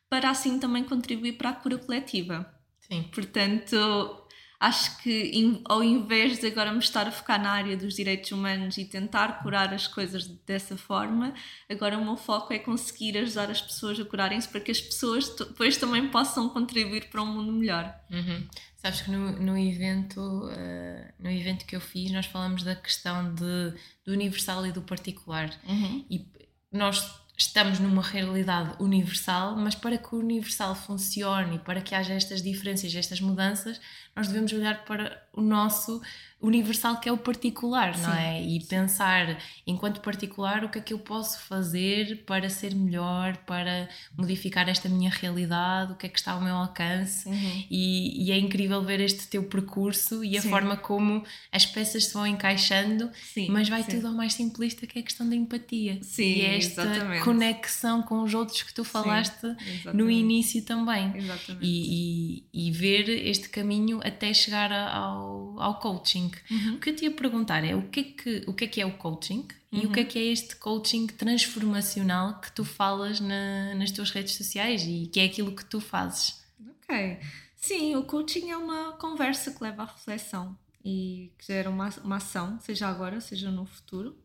para 0.08 0.30
assim 0.30 0.58
também 0.60 0.84
contribuir 0.84 1.32
para 1.32 1.50
a 1.50 1.52
cura 1.52 1.78
coletiva. 1.78 2.48
Sim. 2.80 3.04
Portanto, 3.12 4.19
acho 4.61 4.99
que 4.99 5.62
ao 5.64 5.83
invés 5.83 6.38
de 6.38 6.46
agora 6.46 6.70
me 6.70 6.81
estar 6.81 7.09
a 7.09 7.11
focar 7.11 7.42
na 7.42 7.51
área 7.51 7.75
dos 7.79 7.94
direitos 7.94 8.31
humanos 8.31 8.77
e 8.77 8.85
tentar 8.85 9.42
curar 9.42 9.73
as 9.73 9.87
coisas 9.87 10.29
dessa 10.29 10.77
forma, 10.77 11.33
agora 11.68 11.96
o 11.96 12.05
meu 12.05 12.16
foco 12.16 12.53
é 12.53 12.59
conseguir 12.59 13.16
ajudar 13.16 13.51
as 13.51 13.62
pessoas 13.62 13.99
a 13.99 14.05
curarem-se 14.05 14.46
para 14.46 14.61
que 14.61 14.70
as 14.70 14.81
pessoas 14.81 15.35
depois 15.35 15.79
também 15.79 16.07
possam 16.09 16.51
contribuir 16.51 17.09
para 17.09 17.23
um 17.23 17.27
mundo 17.27 17.53
melhor. 17.53 17.90
Uhum. 18.11 18.46
Sabes 18.77 19.01
que 19.01 19.11
no, 19.11 19.33
no 19.40 19.57
evento 19.57 20.20
uh, 20.20 21.12
no 21.18 21.31
evento 21.31 21.64
que 21.64 21.75
eu 21.75 21.81
fiz 21.81 22.11
nós 22.12 22.27
falamos 22.27 22.62
da 22.62 22.77
questão 22.77 23.35
de, 23.35 23.75
do 24.05 24.12
universal 24.12 24.66
e 24.66 24.73
do 24.73 24.83
particular 24.83 25.51
uhum. 25.66 26.05
e 26.11 26.27
nós 26.70 27.19
estamos 27.40 27.79
numa 27.79 28.03
realidade 28.03 28.74
universal, 28.79 29.57
mas 29.57 29.74
para 29.74 29.96
que 29.96 30.14
o 30.14 30.18
universal 30.18 30.74
funcione 30.74 31.57
e 31.57 31.59
para 31.59 31.81
que 31.81 31.94
haja 31.94 32.12
estas 32.12 32.42
diferenças, 32.42 32.94
estas 32.94 33.18
mudanças, 33.18 33.81
nós 34.14 34.29
devemos 34.29 34.53
olhar 34.53 34.85
para 34.85 35.26
o 35.33 35.40
nosso 35.40 36.03
universal 36.40 36.98
que 36.98 37.09
é 37.09 37.12
o 37.12 37.18
particular, 37.18 37.94
Sim. 37.94 38.03
não 38.03 38.14
é? 38.14 38.42
E 38.42 38.61
pensar, 38.64 39.38
enquanto 39.66 40.00
particular, 40.00 40.64
o 40.64 40.70
que 40.70 40.79
é 40.79 40.81
que 40.81 40.94
eu 40.94 40.98
posso 40.98 41.40
fazer 41.42 42.24
para 42.24 42.48
ser 42.48 42.74
melhor, 42.74 43.37
para 43.38 43.88
modificar 44.16 44.68
esta 44.68 44.88
minha 44.88 45.11
realidade, 45.11 45.92
o 45.92 45.96
que 45.96 46.07
é 46.07 46.09
que 46.09 46.18
está 46.18 46.33
ao 46.33 46.40
meu 46.40 46.55
alcance. 46.55 47.29
Uhum. 47.29 47.64
E, 47.70 48.24
e, 48.24 48.33
é 48.33 48.38
incrível 48.38 48.83
ver 48.83 49.00
este 49.00 49.29
teu 49.29 49.42
percurso 49.44 50.24
e 50.24 50.38
a 50.38 50.42
Sim. 50.42 50.48
forma 50.48 50.76
como 50.76 51.22
as 51.53 51.66
peças 51.66 52.07
se 52.07 52.14
vão 52.14 52.26
encaixando, 52.26 53.11
Sim. 53.35 53.48
mas 53.50 53.68
vai 53.68 53.85
tudo 53.85 54.07
ao 54.07 54.14
mais 54.14 54.33
simplista 54.33 54.87
que 54.87 54.98
é 54.98 55.03
a 55.03 55.05
questão 55.05 55.29
da 55.29 55.37
empatia. 55.37 55.98
Sim, 56.03 56.22
e 56.22 56.40
é 56.40 56.57
esta 56.57 56.83
exatamente. 56.83 57.24
conexão 57.24 58.03
com 58.03 58.22
os 58.22 58.33
outros 58.33 58.62
que 58.62 58.72
tu 58.72 58.83
falaste 58.83 59.46
no 59.92 60.11
início 60.11 60.62
também. 60.62 61.14
Exatamente. 61.16 61.66
E, 61.66 62.44
e, 62.55 62.68
e 62.68 62.72
ver 62.72 63.09
este 63.11 63.50
caminho 63.50 64.00
até 64.03 64.33
chegar 64.33 64.72
ao, 64.72 65.61
ao 65.61 65.79
coaching 65.79 66.30
coaching. 66.31 66.55
Uhum. 66.55 66.75
O 66.75 66.79
que 66.79 66.90
eu 66.90 66.97
te 66.97 67.05
ia 67.05 67.11
perguntar 67.11 67.64
é 67.64 67.75
o 67.75 67.83
que 67.88 68.01
é 68.01 68.05
que, 68.05 68.45
o 68.47 68.53
que, 68.53 68.64
é, 68.64 68.69
que 68.69 68.81
é 68.81 68.87
o 68.87 68.97
coaching 68.97 69.47
uhum. 69.73 69.81
e 69.83 69.87
o 69.87 69.93
que 69.93 70.01
é 70.01 70.03
uhum. 70.03 70.09
que 70.09 70.19
é 70.19 70.23
este 70.25 70.57
coaching 70.57 71.07
transformacional 71.07 72.40
que 72.40 72.53
tu 72.53 72.64
falas 72.64 73.21
na, 73.21 73.75
nas 73.75 73.90
tuas 73.90 74.11
redes 74.11 74.35
sociais 74.35 74.83
e 74.83 75.07
que 75.12 75.21
é 75.21 75.25
aquilo 75.25 75.55
que 75.55 75.64
tu 75.64 75.81
fazes. 75.81 76.43
Ok. 76.83 77.19
Sim, 77.57 77.97
o 77.97 78.03
coaching 78.05 78.51
é 78.51 78.57
uma 78.57 78.93
conversa 78.93 79.51
que 79.51 79.62
leva 79.62 79.83
à 79.83 79.87
reflexão 79.87 80.57
e 80.85 81.33
que 81.38 81.47
gera 81.47 81.69
uma, 81.69 81.90
uma 82.03 82.16
ação, 82.16 82.59
seja 82.61 82.88
agora, 82.88 83.21
seja 83.21 83.51
no 83.51 83.66
futuro. 83.66 84.16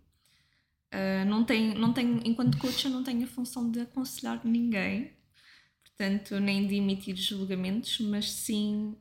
Uh, 0.94 1.26
não 1.28 1.44
tem, 1.44 1.74
não 1.74 1.92
tem, 1.92 2.22
enquanto 2.24 2.58
coach, 2.58 2.86
eu 2.86 2.92
não 2.92 3.04
tenho 3.04 3.26
a 3.26 3.28
função 3.28 3.70
de 3.70 3.82
aconselhar 3.82 4.40
ninguém, 4.46 5.12
portanto, 5.84 6.40
nem 6.40 6.66
de 6.66 6.76
emitir 6.76 7.18
julgamentos, 7.18 8.00
mas 8.00 8.32
sim 8.32 8.96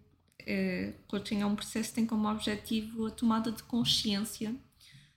coaching 1.08 1.40
é 1.40 1.46
um 1.46 1.56
processo 1.56 1.90
que 1.90 1.96
tem 1.96 2.06
como 2.06 2.28
objetivo 2.28 3.06
a 3.06 3.10
tomada 3.10 3.50
de 3.50 3.62
consciência, 3.62 4.54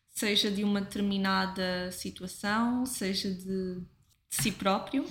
seja 0.09 0.49
de 0.49 0.63
uma 0.63 0.81
determinada 0.81 1.91
situação, 1.91 2.85
seja 2.85 3.31
de, 3.31 3.45
de 3.45 3.85
si 4.29 4.51
próprio. 4.51 5.05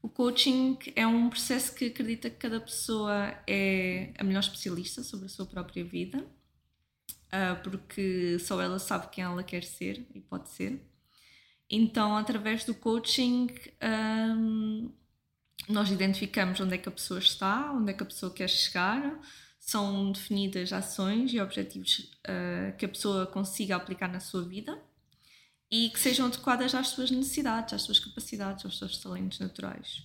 O 0.00 0.08
coaching 0.08 0.78
é 0.94 1.06
um 1.06 1.28
processo 1.28 1.74
que 1.74 1.86
acredita 1.86 2.30
que 2.30 2.36
cada 2.36 2.60
pessoa 2.60 3.34
é 3.46 4.12
a 4.16 4.22
melhor 4.22 4.40
especialista 4.40 5.02
sobre 5.02 5.26
a 5.26 5.28
sua 5.28 5.46
própria 5.46 5.84
vida, 5.84 6.18
uh, 6.18 7.60
porque 7.64 8.38
só 8.38 8.60
ela 8.62 8.78
sabe 8.78 9.08
quem 9.10 9.24
ela 9.24 9.42
quer 9.42 9.64
ser 9.64 10.06
e 10.14 10.20
pode 10.20 10.48
ser. 10.50 10.80
Então, 11.68 12.16
através 12.16 12.64
do 12.64 12.72
coaching, 12.72 13.48
um, 13.82 14.92
nós 15.68 15.90
identificamos 15.90 16.60
onde 16.60 16.74
é 16.74 16.78
que 16.78 16.88
a 16.88 16.92
pessoa 16.92 17.18
está, 17.18 17.72
onde 17.72 17.90
é 17.90 17.94
que 17.94 18.02
a 18.02 18.06
pessoa 18.06 18.32
quer 18.32 18.48
chegar, 18.48 19.18
são 19.66 20.12
definidas 20.12 20.72
ações 20.72 21.34
e 21.34 21.40
objetivos 21.40 21.98
uh, 21.98 22.76
que 22.78 22.86
a 22.86 22.88
pessoa 22.88 23.26
consiga 23.26 23.74
aplicar 23.74 24.06
na 24.06 24.20
sua 24.20 24.44
vida 24.44 24.80
e 25.68 25.90
que 25.90 25.98
sejam 25.98 26.26
adequadas 26.26 26.72
às 26.72 26.88
suas 26.88 27.10
necessidades, 27.10 27.74
às 27.74 27.82
suas 27.82 27.98
capacidades, 27.98 28.64
aos 28.64 28.78
seus 28.78 28.96
talentos 28.98 29.40
naturais. 29.40 30.04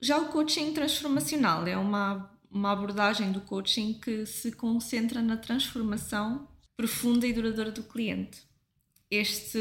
Já 0.00 0.18
o 0.18 0.28
coaching 0.28 0.72
transformacional 0.72 1.66
é 1.66 1.76
uma, 1.76 2.30
uma 2.48 2.70
abordagem 2.70 3.32
do 3.32 3.40
coaching 3.40 3.94
que 3.94 4.24
se 4.24 4.52
concentra 4.52 5.20
na 5.20 5.36
transformação 5.36 6.46
profunda 6.76 7.26
e 7.26 7.32
duradoura 7.32 7.72
do 7.72 7.82
cliente. 7.82 8.42
este 9.10 9.58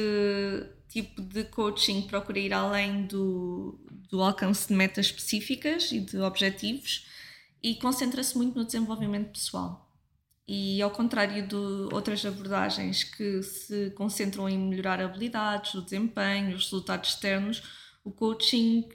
tipo 0.88 1.20
de 1.20 1.46
coaching 1.46 2.04
procura 2.04 2.38
ir 2.38 2.54
além 2.54 3.08
do, 3.08 3.80
do 4.08 4.22
alcance 4.22 4.68
de 4.68 4.76
metas 4.76 5.08
específicas 5.08 5.92
e 5.92 6.00
de 6.00 6.20
objetivos 6.20 7.08
e 7.64 7.76
concentra-se 7.76 8.38
muito 8.38 8.60
no 8.60 8.66
desenvolvimento 8.66 9.32
pessoal. 9.32 9.90
E 10.46 10.82
ao 10.82 10.92
contrário 10.92 11.48
de 11.48 11.56
outras 11.94 12.26
abordagens 12.26 13.06
que 13.06 13.42
se 13.42 13.92
concentram 13.92 14.50
em 14.50 14.58
melhorar 14.58 15.00
habilidades, 15.00 15.74
o 15.74 15.82
desempenho, 15.82 16.56
os 16.56 16.66
resultados 16.66 17.12
externos, 17.12 17.64
o 18.04 18.12
coaching 18.12 18.90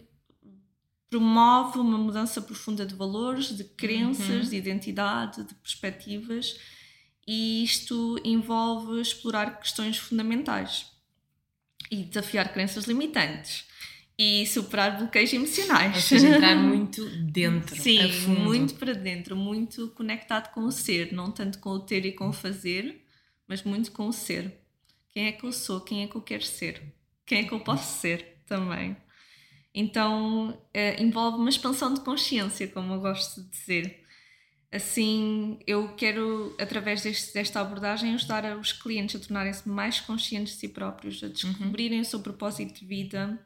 promove 1.09 1.79
uma 1.79 1.97
mudança 1.97 2.43
profunda 2.43 2.85
de 2.85 2.95
valores, 2.95 3.57
de 3.57 3.65
crenças, 3.65 4.29
uhum. 4.29 4.51
de 4.51 4.57
identidade, 4.57 5.43
de 5.43 5.55
perspectivas, 5.55 6.61
e 7.27 7.65
isto 7.65 8.21
envolve 8.23 9.01
explorar 9.01 9.59
questões 9.59 9.97
fundamentais 9.97 10.93
e 11.91 12.05
desafiar 12.05 12.53
crenças 12.53 12.85
limitantes 12.85 13.65
e 14.19 14.45
superar 14.47 14.99
bloqueios 14.99 15.33
emocionais. 15.33 15.95
Ou 15.95 16.01
seja, 16.01 16.29
entrar 16.29 16.57
muito 16.57 17.09
dentro. 17.23 17.81
Sim, 17.81 18.01
muito 18.27 18.75
para 18.75 18.93
dentro, 18.93 19.37
muito 19.37 19.89
conectado 19.91 20.53
com 20.53 20.65
o 20.65 20.73
ser, 20.73 21.13
não 21.13 21.31
tanto 21.31 21.61
com 21.61 21.71
o 21.71 21.79
ter 21.79 22.05
e 22.05 22.13
com 22.13 22.29
o 22.29 22.33
fazer, 22.33 23.05
mas 23.47 23.63
muito 23.63 23.93
com 23.93 24.09
o 24.09 24.13
ser. 24.13 24.53
Quem 25.11 25.27
é 25.27 25.33
que 25.33 25.45
eu 25.45 25.53
sou? 25.53 25.81
Quem 25.81 26.03
é 26.03 26.09
que 26.09 26.17
eu 26.17 26.23
quero 26.23 26.45
ser? 26.45 26.83
Quem 27.25 27.41
é 27.41 27.45
que 27.45 27.53
eu 27.53 27.61
posso 27.61 28.01
ser 28.01 28.43
também? 28.45 28.97
Então 29.73 30.61
é, 30.75 31.01
envolve 31.01 31.39
uma 31.39 31.49
expansão 31.49 31.95
de 31.95 32.01
consciência, 32.01 32.67
como 32.67 32.95
eu 32.95 33.01
gosto 33.01 33.41
de 33.43 33.51
dizer. 33.51 34.05
Assim, 34.71 35.59
eu 35.67 35.95
quero, 35.95 36.55
através 36.61 37.03
deste, 37.03 37.33
desta 37.33 37.61
abordagem, 37.61 38.13
ajudar 38.13 38.59
os 38.59 38.71
clientes 38.73 39.17
a 39.17 39.19
tornarem-se 39.19 39.67
mais 39.67 39.99
conscientes 40.01 40.55
de 40.55 40.59
si 40.61 40.69
próprios, 40.69 41.23
a 41.23 41.29
descobrirem 41.29 41.99
uhum. 41.99 42.03
o 42.03 42.05
seu 42.05 42.21
propósito 42.21 42.81
de 42.81 42.85
vida, 42.85 43.41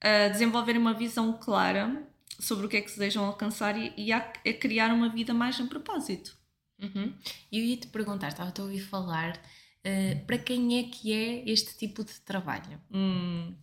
a 0.00 0.28
desenvolverem 0.28 0.80
uma 0.80 0.94
visão 0.94 1.32
clara 1.34 2.06
sobre 2.38 2.66
o 2.66 2.68
que 2.68 2.78
é 2.78 2.80
que 2.80 2.88
desejam 2.88 3.24
alcançar 3.24 3.76
e, 3.76 3.92
e 3.96 4.12
a, 4.12 4.18
a, 4.18 4.52
criar 4.54 4.92
uma 4.92 5.08
vida 5.08 5.34
mais 5.34 5.60
em 5.60 5.66
propósito. 5.66 6.36
Uhum. 6.80 7.14
Eu 7.52 7.62
ia 7.62 7.76
te 7.76 7.86
perguntar, 7.88 8.28
estava 8.28 8.52
a 8.56 8.62
ouvir 8.62 8.80
falar, 8.80 9.36
uh, 9.36 10.26
para 10.26 10.38
quem 10.38 10.78
é 10.78 10.84
que 10.84 11.12
é 11.12 11.50
este 11.50 11.76
tipo 11.76 12.02
de 12.02 12.18
trabalho? 12.20 12.80
Hum, 12.90 13.54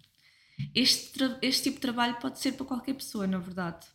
este, 0.76 1.20
este 1.42 1.64
tipo 1.64 1.76
de 1.76 1.82
trabalho 1.82 2.18
pode 2.20 2.40
ser 2.40 2.54
para 2.54 2.66
qualquer 2.66 2.94
pessoa, 2.94 3.26
na 3.26 3.40
verdade. 3.40 3.88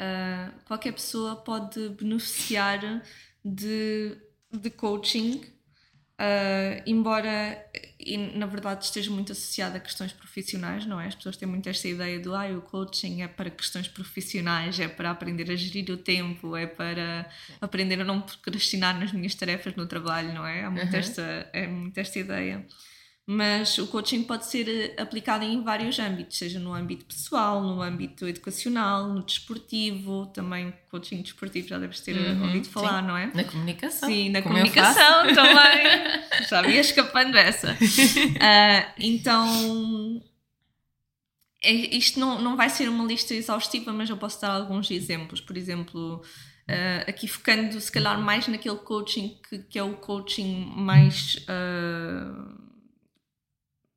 Uh, 0.00 0.64
qualquer 0.64 0.92
pessoa 0.92 1.36
pode 1.36 1.90
beneficiar 1.90 3.02
de, 3.44 4.16
de 4.52 4.70
coaching, 4.70 5.42
uh, 6.20 6.82
embora 6.86 7.64
e, 7.98 8.16
na 8.16 8.46
verdade 8.46 8.84
esteja 8.84 9.10
muito 9.10 9.32
associada 9.32 9.78
a 9.78 9.80
questões 9.80 10.12
profissionais, 10.12 10.84
não 10.84 11.00
é? 11.00 11.06
As 11.06 11.14
pessoas 11.14 11.36
têm 11.36 11.48
muito 11.48 11.68
esta 11.68 11.88
ideia 11.88 12.20
do 12.20 12.34
ah, 12.34 12.46
o 12.48 12.60
coaching 12.60 13.22
é 13.22 13.28
para 13.28 13.48
questões 13.48 13.88
profissionais, 13.88 14.78
é 14.78 14.88
para 14.88 15.10
aprender 15.10 15.50
a 15.50 15.56
gerir 15.56 15.90
o 15.90 15.96
tempo, 15.96 16.56
é 16.56 16.66
para 16.66 17.28
aprender 17.60 18.00
a 18.00 18.04
não 18.04 18.20
procrastinar 18.20 18.98
nas 18.98 19.12
minhas 19.12 19.34
tarefas 19.34 19.74
no 19.74 19.86
trabalho, 19.86 20.34
não 20.34 20.46
é? 20.46 20.64
Há 20.64 20.70
muito, 20.70 20.92
uhum. 20.92 20.98
esta, 20.98 21.50
é 21.52 21.66
muito 21.66 21.98
esta 21.98 22.18
ideia 22.18 22.66
mas 23.26 23.78
o 23.78 23.86
coaching 23.86 24.24
pode 24.24 24.46
ser 24.46 24.68
eh, 24.68 25.00
aplicado 25.00 25.44
em 25.44 25.62
vários 25.62 25.98
âmbitos, 25.98 26.36
seja 26.36 26.58
no 26.58 26.74
âmbito 26.74 27.04
pessoal, 27.04 27.62
no 27.62 27.80
âmbito 27.80 28.26
educacional, 28.26 29.08
no 29.08 29.22
desportivo, 29.22 30.26
também 30.34 30.72
coaching 30.90 31.22
desportivo 31.22 31.68
já 31.68 31.78
deves 31.78 32.00
ter 32.00 32.16
uhum, 32.16 32.42
ouvido 32.42 32.68
falar, 32.68 33.00
sim. 33.00 33.06
não 33.06 33.16
é? 33.16 33.30
Na 33.32 33.44
comunicação. 33.44 34.08
Sim, 34.08 34.30
na 34.30 34.42
comunicação 34.42 35.34
também. 35.34 35.86
já 36.48 36.66
ia 36.66 36.80
escapando 36.80 37.36
essa. 37.36 37.72
Uh, 37.72 38.92
então, 38.98 40.22
é, 41.62 41.72
isto 41.72 42.18
não, 42.18 42.42
não 42.42 42.56
vai 42.56 42.68
ser 42.68 42.88
uma 42.88 43.04
lista 43.04 43.32
exaustiva, 43.32 43.92
mas 43.92 44.10
eu 44.10 44.16
posso 44.16 44.40
dar 44.40 44.50
alguns 44.50 44.90
exemplos. 44.90 45.40
Por 45.40 45.56
exemplo, 45.56 46.22
Uh, 46.68 47.02
aqui 47.08 47.26
focando 47.26 47.80
se 47.80 47.90
calhar 47.90 48.20
mais 48.20 48.46
naquele 48.46 48.76
coaching 48.76 49.36
que, 49.48 49.58
que 49.58 49.76
é 49.76 49.82
o 49.82 49.94
coaching 49.94 50.72
mais 50.76 51.34
uh, 51.48 52.69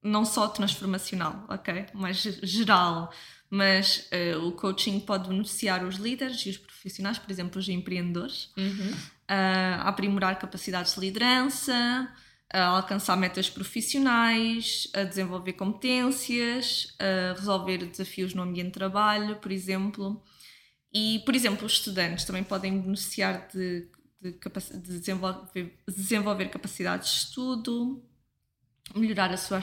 não 0.03 0.25
só 0.25 0.47
transformacional, 0.47 1.45
ok? 1.49 1.85
Mais 1.93 2.17
geral. 2.17 3.11
Mas 3.49 4.09
uh, 4.11 4.47
o 4.47 4.51
coaching 4.53 4.99
pode 4.99 5.29
beneficiar 5.29 5.85
os 5.85 5.95
líderes 5.95 6.43
e 6.45 6.49
os 6.49 6.57
profissionais, 6.57 7.19
por 7.19 7.29
exemplo, 7.29 7.59
os 7.59 7.69
empreendedores, 7.69 8.49
uhum. 8.57 8.91
uh, 8.91 9.81
a 9.81 9.89
aprimorar 9.89 10.39
capacidades 10.39 10.95
de 10.95 10.99
liderança, 11.01 12.11
a 12.51 12.65
alcançar 12.65 13.15
metas 13.15 13.49
profissionais, 13.49 14.87
a 14.93 15.03
desenvolver 15.03 15.53
competências, 15.53 16.95
a 16.99 17.33
resolver 17.37 17.77
desafios 17.85 18.33
no 18.33 18.43
ambiente 18.43 18.67
de 18.67 18.73
trabalho, 18.73 19.35
por 19.37 19.51
exemplo. 19.51 20.23
E, 20.93 21.19
por 21.25 21.35
exemplo, 21.35 21.65
os 21.65 21.73
estudantes 21.73 22.25
também 22.25 22.43
podem 22.43 22.79
beneficiar 22.79 23.47
de, 23.51 23.87
de, 24.21 24.31
de 24.31 24.99
desenvolver, 24.99 25.79
desenvolver 25.87 26.49
capacidades 26.49 27.09
de 27.09 27.17
estudo, 27.17 28.03
melhorar 28.95 29.31
a 29.31 29.37
sua, 29.37 29.61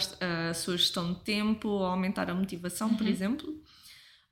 a 0.50 0.54
sua 0.54 0.76
gestão 0.76 1.12
de 1.12 1.20
tempo, 1.20 1.68
ou 1.68 1.84
aumentar 1.84 2.30
a 2.30 2.34
motivação, 2.34 2.88
uhum. 2.88 2.96
por 2.96 3.06
exemplo. 3.06 3.62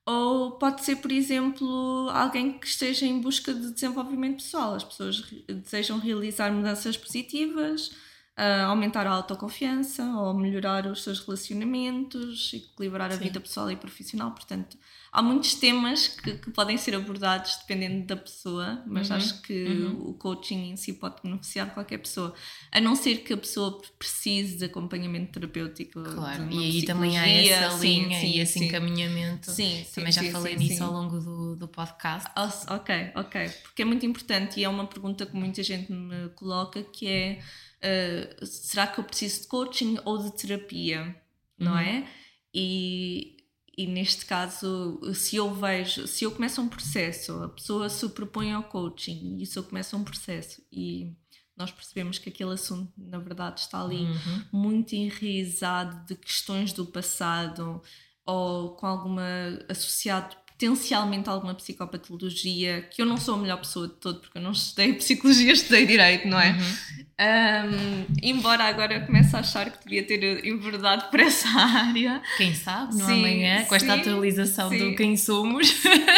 Ou 0.07 0.53
pode 0.53 0.85
ser, 0.85 0.97
por 0.97 1.13
exemplo, 1.13 2.09
alguém 2.11 2.59
que 2.59 2.67
esteja 2.67 3.05
em 3.05 3.21
busca 3.21 3.53
de 3.53 3.73
desenvolvimento 3.73 4.43
pessoal. 4.43 4.75
As 4.75 4.85
pessoas 4.85 5.23
desejam 5.47 5.99
realizar 5.99 6.51
mudanças 6.51 6.97
positivas, 6.97 7.91
uh, 8.39 8.67
aumentar 8.67 9.07
a 9.07 9.11
autoconfiança 9.11 10.05
ou 10.05 10.33
melhorar 10.33 10.87
os 10.87 11.03
seus 11.03 11.19
relacionamentos, 11.21 12.53
equilibrar 12.55 13.11
a 13.11 13.17
Sim. 13.17 13.25
vida 13.25 13.41
pessoal 13.41 13.71
e 13.71 13.77
profissional. 13.77 14.31
Portanto, 14.31 14.79
há 15.13 15.21
muitos 15.21 15.55
temas 15.55 16.07
que, 16.07 16.35
que, 16.35 16.51
podem 16.51 16.77
ser 16.77 16.95
abordados 16.95 17.57
dependendo 17.57 18.07
da 18.07 18.17
pessoa, 18.17 18.83
mas 18.87 19.11
uhum. 19.11 19.17
acho 19.17 19.43
que 19.43 19.67
uhum. 19.67 20.11
o 20.11 20.15
coaching 20.15 20.71
em 20.71 20.77
si 20.77 20.93
pode 20.93 21.17
beneficiar 21.23 21.75
qualquer 21.75 21.99
pessoa, 21.99 22.33
a 22.71 22.81
não 22.81 22.95
ser 22.95 23.19
que 23.19 23.33
a 23.33 23.37
pessoa 23.37 23.83
precise 23.99 24.57
de 24.57 24.67
acompanhamento 24.67 25.33
terapêutico. 25.33 26.03
Claro, 26.03 26.49
e 26.51 26.59
aí 26.59 26.85
também 26.85 27.19
há 27.19 27.29
essa 27.29 27.77
linha 27.79 28.21
sim, 28.21 28.27
e 28.27 28.41
esse 28.41 28.59
sim. 28.61 28.67
encaminhamento. 28.67 29.51
Sim, 29.51 29.85
também 29.93 30.13
já 30.13 30.23
falei 30.31 30.57
nisso 30.57 30.85
ao 30.85 30.93
longo 30.93 31.19
do, 31.19 31.57
do 31.57 31.67
podcast. 31.67 32.31
Oh, 32.37 32.75
ok, 32.75 33.11
ok, 33.17 33.51
porque 33.65 33.83
é 33.83 33.85
muito 33.85 34.07
importante 34.07 34.61
e 34.61 34.65
é 34.65 34.69
uma 34.69 34.87
pergunta 34.87 35.27
que 35.27 35.35
muita 35.35 35.63
gente 35.63 35.91
me 35.91 36.29
coloca 36.31 36.83
que 36.83 37.09
é 37.09 37.41
uh, 37.83 38.47
será 38.47 38.87
que 38.87 39.01
eu 39.01 39.05
preciso 39.05 39.43
de 39.43 39.47
coaching 39.49 39.99
ou 40.05 40.19
de 40.19 40.37
terapia? 40.37 41.15
Não 41.59 41.73
uhum. 41.73 41.79
é? 41.79 42.09
E 42.55 43.39
e 43.79 43.87
neste 43.87 44.27
caso, 44.27 45.01
se 45.15 45.37
eu 45.37 45.55
vejo, 45.55 46.09
se 46.09 46.25
eu 46.25 46.33
começo 46.33 46.61
um 46.61 46.69
processo, 46.69 47.45
a 47.45 47.49
pessoa 47.49 47.89
se 47.89 48.09
propõe 48.09 48.53
ao 48.53 48.65
coaching 48.65 49.39
e 49.39 49.47
se 49.47 49.57
eu 49.57 49.63
começo 49.63 49.97
um 49.97 50.03
processo 50.03 50.61
e 50.73 51.17
nós 51.57 51.71
percebemos 51.71 52.19
que 52.19 52.29
aquele 52.29 52.53
assunto, 52.53 52.93
na 52.97 53.21
verdade, 53.21 53.61
está 53.61 53.81
ali 53.81 54.03
uhum. 54.03 54.45
muito 54.53 54.95
enraizado 54.95 56.07
de 56.07 56.17
questões 56.17 56.73
do 56.73 56.87
passado 56.87 57.81
ou 58.27 58.75
com 58.75 58.85
alguma 58.85 59.25
associado 59.69 60.37
potencialmente 60.59 61.29
alguma 61.31 61.55
psicopatologia, 61.55 62.83
que 62.91 63.01
eu 63.01 63.07
não 63.07 63.17
sou 63.17 63.37
a 63.37 63.39
melhor 63.39 63.59
pessoa 63.59 63.87
de 63.87 63.95
todo, 63.95 64.19
porque 64.19 64.39
eu 64.39 64.43
não 64.43 64.51
estudei 64.51 64.93
psicologia, 64.99 65.53
estudei 65.53 65.87
direito, 65.87 66.27
não 66.27 66.39
é? 66.39 66.51
Uhum. 66.51 67.07
Um, 67.21 68.07
embora 68.21 68.65
agora 68.65 68.95
eu 68.95 69.07
comece 69.07 69.37
a 69.37 69.39
achar 69.39 69.71
que 69.71 69.85
devia 69.85 70.05
ter 70.05 70.45
enverdado 70.45 71.11
por 71.11 71.21
essa 71.21 71.47
área. 71.57 72.21
Quem 72.37 72.53
sabe, 72.53 72.97
no 72.97 73.07
sim, 73.07 73.21
amanhã, 73.21 73.65
com 73.67 73.75
esta 73.77 73.95
atualização 73.95 74.69
sim. 74.69 74.79
do 74.79 74.97
quem 74.97 75.17
somos. 75.17 75.73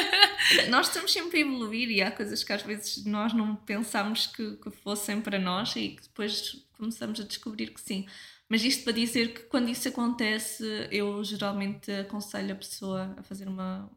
nós 0.71 0.87
estamos 0.87 1.13
sempre 1.13 1.39
a 1.39 1.41
evoluir 1.43 1.91
e 1.91 2.01
há 2.01 2.11
coisas 2.11 2.43
que 2.43 2.53
às 2.53 2.63
vezes 2.63 3.05
nós 3.05 3.35
não 3.35 3.55
pensamos 3.55 4.27
que, 4.27 4.57
que 4.57 4.71
fossem 4.71 5.21
para 5.21 5.39
nós 5.39 5.77
e 5.77 5.91
que 5.91 6.03
depois 6.03 6.65
começamos 6.79 7.21
a 7.21 7.25
descobrir 7.25 7.75
que 7.75 7.81
sim. 7.81 8.07
Mas 8.49 8.65
isto 8.65 8.83
para 8.83 8.95
dizer 8.95 9.33
que 9.33 9.43
quando 9.43 9.69
isso 9.69 9.87
acontece, 9.87 10.65
eu 10.91 11.23
geralmente 11.23 11.93
aconselho 11.93 12.53
a 12.53 12.57
pessoa 12.57 13.15
a 13.17 13.23
fazer 13.23 13.47
uma, 13.47 13.89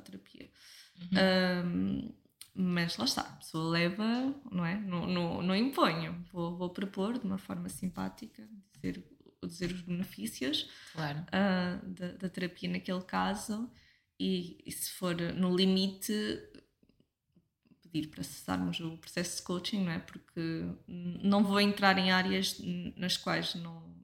psicoterapia. 0.00 0.50
Uhum. 1.12 1.66
Um, 1.66 2.14
mas 2.54 2.96
lá 2.96 3.04
está, 3.04 3.20
a 3.20 3.36
pessoa 3.36 3.70
leva, 3.70 4.34
não 4.50 4.64
é? 4.64 4.80
Não, 4.80 5.06
não, 5.06 5.42
não 5.42 5.54
imponho, 5.54 6.24
vou, 6.32 6.56
vou 6.56 6.70
propor 6.70 7.18
de 7.18 7.26
uma 7.26 7.36
forma 7.36 7.68
simpática, 7.68 8.48
dizer, 8.74 9.04
dizer 9.42 9.72
os 9.72 9.82
benefícios 9.82 10.70
claro. 10.94 11.18
uh, 11.18 11.86
da, 11.86 12.12
da, 12.12 12.28
terapia 12.30 12.70
naquele 12.70 13.02
caso 13.02 13.70
e, 14.18 14.58
e, 14.64 14.72
se 14.72 14.90
for 14.92 15.14
no 15.34 15.54
limite 15.54 16.14
pedir 17.82 18.08
para 18.08 18.22
cessarmos 18.22 18.80
o 18.80 18.96
processo 18.96 19.36
de 19.36 19.42
coaching, 19.42 19.84
não 19.84 19.92
é? 19.92 19.98
Porque 19.98 20.64
não 20.88 21.44
vou 21.44 21.60
entrar 21.60 21.98
em 21.98 22.10
áreas 22.10 22.58
nas 22.96 23.18
quais 23.18 23.54
não 23.54 23.95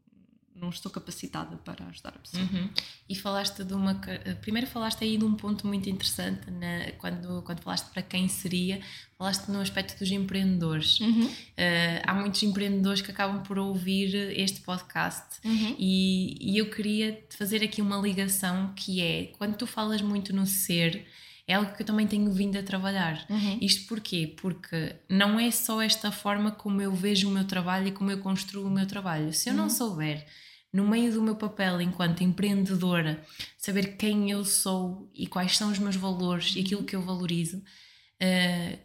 não 0.62 0.70
estou 0.70 0.90
capacitada 0.90 1.56
para 1.56 1.84
ajudar 1.86 2.10
a 2.10 2.18
pessoa. 2.18 2.42
Uhum. 2.44 2.70
E 3.08 3.16
falaste 3.16 3.64
de 3.64 3.74
uma. 3.74 4.00
Primeiro 4.40 4.68
falaste 4.68 5.02
aí 5.02 5.18
de 5.18 5.24
um 5.24 5.34
ponto 5.34 5.66
muito 5.66 5.90
interessante 5.90 6.48
na, 6.50 6.92
quando, 6.98 7.42
quando 7.42 7.60
falaste 7.60 7.88
para 7.90 8.00
quem 8.00 8.28
seria, 8.28 8.80
falaste 9.18 9.48
no 9.48 9.60
aspecto 9.60 9.98
dos 9.98 10.10
empreendedores. 10.10 11.00
Uhum. 11.00 11.24
Uh, 11.24 12.02
há 12.06 12.14
muitos 12.14 12.42
empreendedores 12.44 13.02
que 13.02 13.10
acabam 13.10 13.42
por 13.42 13.58
ouvir 13.58 14.14
este 14.38 14.60
podcast 14.60 15.40
uhum. 15.44 15.74
e, 15.78 16.38
e 16.40 16.58
eu 16.58 16.70
queria 16.70 17.22
fazer 17.30 17.64
aqui 17.64 17.82
uma 17.82 17.96
ligação 17.96 18.72
que 18.76 19.02
é 19.02 19.32
quando 19.36 19.56
tu 19.56 19.66
falas 19.66 20.00
muito 20.00 20.32
no 20.32 20.46
ser 20.46 21.04
é 21.46 21.54
algo 21.54 21.74
que 21.74 21.82
eu 21.82 21.86
também 21.86 22.06
tenho 22.06 22.30
vindo 22.30 22.56
a 22.56 22.62
trabalhar. 22.62 23.26
Uhum. 23.28 23.58
Isto 23.60 23.88
porquê? 23.88 24.32
Porque 24.40 24.94
não 25.08 25.40
é 25.40 25.50
só 25.50 25.82
esta 25.82 26.12
forma 26.12 26.52
como 26.52 26.80
eu 26.80 26.94
vejo 26.94 27.28
o 27.28 27.32
meu 27.32 27.44
trabalho 27.44 27.88
e 27.88 27.92
como 27.92 28.10
eu 28.10 28.18
construo 28.18 28.66
o 28.66 28.70
meu 28.70 28.86
trabalho. 28.86 29.32
Se 29.32 29.48
eu 29.48 29.54
uhum. 29.54 29.62
não 29.62 29.70
souber, 29.70 30.24
no 30.72 30.88
meio 30.88 31.12
do 31.12 31.22
meu 31.22 31.36
papel 31.36 31.80
enquanto 31.80 32.24
empreendedora, 32.24 33.22
saber 33.58 33.96
quem 33.96 34.30
eu 34.30 34.44
sou 34.44 35.10
e 35.14 35.26
quais 35.26 35.56
são 35.56 35.70
os 35.70 35.78
meus 35.78 35.96
valores 35.96 36.54
e 36.56 36.60
aquilo 36.60 36.84
que 36.84 36.96
eu 36.96 37.02
valorizo. 37.02 37.58
Uh, 37.58 38.78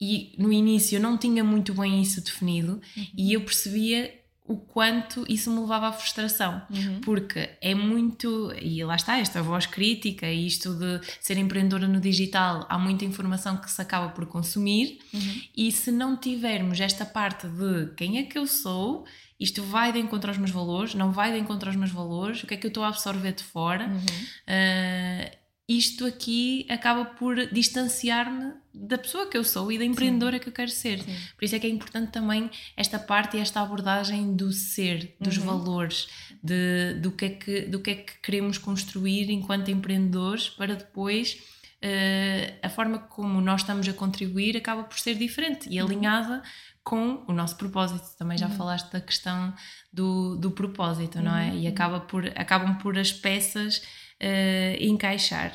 e 0.00 0.34
no 0.36 0.52
início 0.52 0.96
eu 0.96 1.00
não 1.00 1.16
tinha 1.16 1.44
muito 1.44 1.72
bem 1.72 2.02
isso 2.02 2.20
definido 2.20 2.80
uhum. 2.96 3.06
e 3.16 3.32
eu 3.32 3.44
percebia 3.44 4.22
o 4.44 4.56
quanto 4.56 5.24
isso 5.28 5.50
me 5.52 5.60
levava 5.60 5.88
à 5.88 5.92
frustração, 5.92 6.60
uhum. 6.68 7.00
porque 7.02 7.50
é 7.60 7.74
muito, 7.74 8.52
e 8.60 8.82
lá 8.84 8.96
está, 8.96 9.18
esta 9.18 9.40
voz 9.40 9.66
crítica 9.66 10.26
e 10.26 10.46
isto 10.46 10.74
de 10.74 11.00
ser 11.20 11.38
empreendedora 11.38 11.86
no 11.86 12.00
digital, 12.00 12.66
há 12.68 12.76
muita 12.76 13.04
informação 13.04 13.56
que 13.56 13.70
se 13.70 13.80
acaba 13.80 14.08
por 14.08 14.26
consumir, 14.26 14.98
uhum. 15.14 15.42
e 15.56 15.70
se 15.70 15.92
não 15.92 16.16
tivermos 16.16 16.80
esta 16.80 17.06
parte 17.06 17.46
de 17.46 17.94
quem 17.94 18.18
é 18.18 18.24
que 18.24 18.36
eu 18.36 18.46
sou, 18.46 19.06
isto 19.38 19.62
vai 19.62 19.92
de 19.92 19.98
encontro 19.98 20.30
aos 20.30 20.38
meus 20.38 20.50
valores, 20.50 20.94
não 20.94 21.12
vai 21.12 21.32
de 21.32 21.38
encontro 21.38 21.68
aos 21.68 21.76
meus 21.76 21.90
valores, 21.90 22.42
o 22.42 22.46
que 22.46 22.54
é 22.54 22.56
que 22.56 22.66
eu 22.66 22.68
estou 22.68 22.84
a 22.84 22.88
absorver 22.88 23.32
de 23.32 23.42
fora, 23.42 23.86
uhum. 23.86 23.96
uh, 23.96 25.42
isto 25.68 26.04
aqui 26.04 26.66
acaba 26.68 27.04
por 27.04 27.46
distanciar-me 27.46 28.52
da 28.74 28.98
pessoa 28.98 29.28
que 29.28 29.36
eu 29.36 29.44
sou 29.44 29.70
e 29.70 29.78
da 29.78 29.84
empreendedora 29.84 30.36
Sim. 30.36 30.42
que 30.42 30.48
eu 30.48 30.52
quero 30.52 30.70
ser. 30.70 31.00
Sim. 31.00 31.16
Por 31.36 31.44
isso 31.44 31.54
é 31.54 31.58
que 31.58 31.66
é 31.66 31.70
importante 31.70 32.10
também 32.10 32.50
esta 32.76 32.98
parte 32.98 33.36
e 33.36 33.40
esta 33.40 33.60
abordagem 33.60 34.34
do 34.34 34.52
ser, 34.52 35.14
dos 35.20 35.38
uhum. 35.38 35.44
valores, 35.44 36.08
de, 36.42 36.94
do, 36.94 37.12
que 37.12 37.24
é 37.24 37.28
que, 37.30 37.60
do 37.62 37.80
que 37.80 37.90
é 37.90 37.94
que 37.94 38.20
queremos 38.20 38.58
construir 38.58 39.30
enquanto 39.30 39.70
empreendedores 39.70 40.48
para 40.48 40.74
depois 40.74 41.38
uh, 41.82 42.58
a 42.62 42.68
forma 42.68 42.98
como 42.98 43.40
nós 43.40 43.60
estamos 43.60 43.88
a 43.88 43.92
contribuir 43.92 44.56
acaba 44.56 44.84
por 44.84 44.98
ser 44.98 45.14
diferente 45.14 45.68
e 45.70 45.80
uhum. 45.80 45.86
alinhada 45.86 46.42
com 46.84 47.24
o 47.28 47.32
nosso 47.32 47.56
propósito. 47.56 48.16
Também 48.18 48.36
já 48.36 48.48
uhum. 48.48 48.56
falaste 48.56 48.90
da 48.90 49.00
questão 49.00 49.54
do, 49.92 50.36
do 50.36 50.50
propósito, 50.50 51.20
não 51.20 51.36
é? 51.36 51.50
Uhum. 51.50 51.58
E 51.60 51.66
acaba 51.66 52.00
por, 52.00 52.26
acabam 52.36 52.76
por 52.78 52.98
as 52.98 53.12
peças 53.12 53.78
uh, 53.78 54.76
encaixar. 54.82 55.52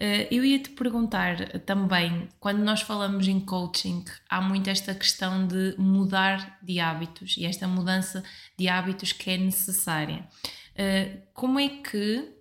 Uh, 0.00 0.26
eu 0.30 0.44
ia 0.44 0.58
te 0.58 0.70
perguntar 0.70 1.60
também, 1.60 2.28
quando 2.40 2.58
nós 2.58 2.80
falamos 2.80 3.28
em 3.28 3.38
coaching, 3.38 4.04
há 4.28 4.40
muito 4.40 4.68
esta 4.70 4.94
questão 4.94 5.46
de 5.46 5.74
mudar 5.78 6.58
de 6.62 6.80
hábitos 6.80 7.36
e 7.36 7.44
esta 7.44 7.68
mudança 7.68 8.24
de 8.58 8.68
hábitos 8.68 9.12
que 9.12 9.30
é 9.30 9.36
necessária. 9.36 10.26
Uh, 10.72 11.22
como 11.34 11.58
é 11.58 11.68
que 11.68 12.38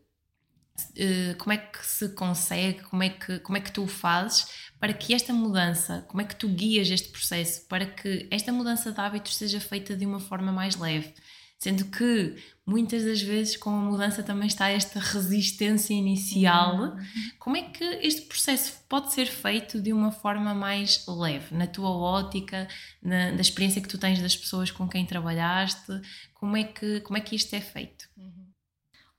como 1.37 1.53
é 1.53 1.57
que 1.57 1.85
se 1.85 2.09
consegue, 2.09 2.81
como 2.83 3.03
é 3.03 3.09
que, 3.09 3.37
como 3.39 3.55
é 3.55 3.61
que 3.61 3.71
tu 3.71 3.83
o 3.83 3.87
fazes 3.87 4.70
para 4.81 4.93
que 4.93 5.13
esta 5.13 5.31
mudança, 5.31 6.03
como 6.07 6.21
é 6.21 6.25
que 6.25 6.35
tu 6.35 6.49
guias 6.49 6.89
este 6.89 7.09
processo 7.09 7.67
para 7.67 7.85
que 7.85 8.27
esta 8.31 8.51
mudança 8.51 8.91
de 8.91 8.99
hábitos 8.99 9.35
seja 9.35 9.59
feita 9.59 9.95
de 9.95 10.07
uma 10.07 10.19
forma 10.19 10.51
mais 10.51 10.75
leve? 10.75 11.13
Sendo 11.59 11.85
que 11.85 12.35
muitas 12.65 13.05
das 13.05 13.21
vezes 13.21 13.55
com 13.55 13.69
a 13.69 13.79
mudança 13.79 14.23
também 14.23 14.47
está 14.47 14.69
esta 14.69 14.99
resistência 14.99 15.93
inicial. 15.93 16.81
Uhum. 16.81 16.97
Como 17.37 17.57
é 17.57 17.61
que 17.61 17.83
este 18.01 18.23
processo 18.23 18.73
pode 18.89 19.13
ser 19.13 19.27
feito 19.27 19.79
de 19.79 19.93
uma 19.93 20.11
forma 20.11 20.55
mais 20.55 21.05
leve, 21.07 21.53
na 21.55 21.67
tua 21.67 21.91
ótica, 21.91 22.67
na, 23.03 23.33
na 23.33 23.41
experiência 23.41 23.83
que 23.83 23.87
tu 23.87 23.99
tens 23.99 24.19
das 24.19 24.35
pessoas 24.35 24.71
com 24.71 24.89
quem 24.89 25.05
trabalhaste? 25.05 26.01
Como 26.33 26.57
é 26.57 26.63
que, 26.63 27.01
como 27.01 27.17
é 27.17 27.21
que 27.21 27.35
isto 27.35 27.53
é 27.55 27.61
feito? 27.61 28.09
Uhum. 28.17 28.47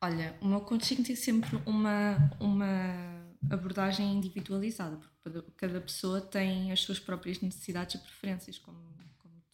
Olha, 0.03 0.37
o 0.41 0.49
meu 0.49 0.63
coaching 0.63 1.05
tem 1.05 1.15
sempre 1.15 1.57
uma, 1.65 2.37
uma 2.41 3.22
abordagem 3.51 4.13
individualizada, 4.15 4.99
porque 5.23 5.43
cada 5.57 5.81
pessoa 5.81 6.21
tem 6.21 6.73
as 6.73 6.81
suas 6.81 6.99
próprias 6.99 7.41
necessidades 7.41 7.97
e 7.97 7.99
preferências, 7.99 8.59
como 8.59 8.93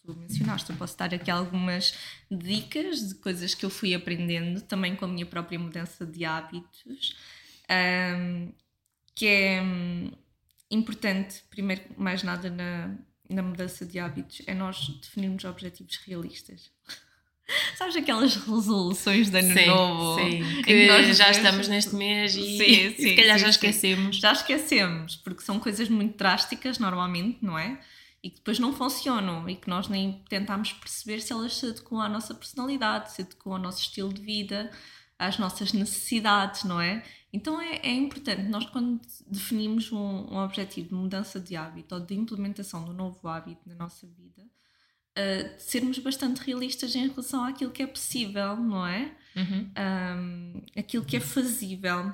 tu 0.09 0.19
mencionaste. 0.19 0.71
Eu 0.71 0.77
posso 0.77 0.97
dar 0.97 1.13
aqui 1.13 1.29
algumas 1.29 1.93
dicas 2.29 3.09
de 3.09 3.15
coisas 3.15 3.53
que 3.53 3.65
eu 3.65 3.69
fui 3.69 3.93
aprendendo 3.93 4.61
também 4.61 4.95
com 4.95 5.05
a 5.05 5.07
minha 5.07 5.25
própria 5.25 5.59
mudança 5.59 6.05
de 6.05 6.25
hábitos, 6.25 7.15
um, 7.69 8.51
que 9.15 9.27
é 9.27 9.61
um, 9.61 10.11
importante, 10.71 11.43
primeiro 11.49 11.83
mais 11.97 12.23
nada 12.23 12.49
na, 12.49 12.95
na 13.29 13.41
mudança 13.41 13.85
de 13.85 13.99
hábitos, 13.99 14.41
é 14.47 14.53
nós 14.53 14.87
definirmos 15.01 15.43
objetivos 15.45 15.97
realistas. 15.97 16.71
Sabes 17.75 17.95
aquelas 17.95 18.35
resoluções 18.35 19.29
de 19.29 19.39
ano 19.39 19.53
sim, 19.53 19.65
novo? 19.65 20.19
Sim, 20.19 20.61
que 20.63 20.87
nós 20.87 21.17
já 21.17 21.31
estamos 21.31 21.67
neste 21.67 21.95
mês 21.95 22.35
e, 22.35 22.57
sim, 22.57 22.95
sim, 22.95 22.95
se 22.95 23.15
calhar 23.15 23.37
sim, 23.37 23.43
já 23.45 23.49
esquecemos. 23.49 24.15
Já 24.17 24.31
esquecemos, 24.31 25.15
porque 25.17 25.41
são 25.41 25.59
coisas 25.59 25.89
muito 25.89 26.17
drásticas 26.17 26.79
normalmente, 26.79 27.39
não 27.41 27.57
é? 27.57 27.79
e 28.21 28.29
que 28.29 28.37
depois 28.37 28.59
não 28.59 28.73
funcionam 28.73 29.49
e 29.49 29.55
que 29.55 29.69
nós 29.69 29.87
nem 29.87 30.21
tentámos 30.27 30.73
perceber 30.73 31.21
se 31.21 31.31
elas 31.31 31.55
se 31.55 31.67
adequam 31.67 32.01
à 32.01 32.09
nossa 32.09 32.35
personalidade, 32.35 33.13
se 33.13 33.21
adequam 33.21 33.53
ao 33.53 33.59
nosso 33.59 33.79
estilo 33.81 34.13
de 34.13 34.21
vida, 34.21 34.69
às 35.17 35.37
nossas 35.37 35.73
necessidades, 35.73 36.63
não 36.63 36.81
é? 36.81 37.03
Então 37.31 37.61
é, 37.61 37.77
é 37.77 37.93
importante 37.93 38.43
nós, 38.43 38.65
quando 38.65 38.99
definimos 39.27 39.91
um, 39.91 39.97
um, 39.97 40.37
objetivo 40.37 40.89
de 40.89 40.95
mudança 40.95 41.39
de 41.39 41.55
hábito 41.55 41.95
ou 41.95 42.01
de 42.01 42.15
implementação 42.15 42.83
do 42.83 42.93
novo 42.93 43.27
hábito 43.27 43.61
na 43.67 43.75
nossa 43.75 44.07
vida, 44.07 44.43
uh, 45.19 45.53
sermos 45.57 45.99
bastante 45.99 46.39
realistas 46.39 46.95
em 46.95 47.07
relação 47.07 47.43
àquilo 47.43 47.71
que 47.71 47.83
é 47.83 47.87
possível, 47.87 48.55
não 48.55 48.85
é? 48.85 49.11
Uhum. 49.35 49.71
Um, 49.77 50.61
aquilo 50.77 51.05
que 51.05 51.17
é 51.17 51.19
fazível. 51.19 52.13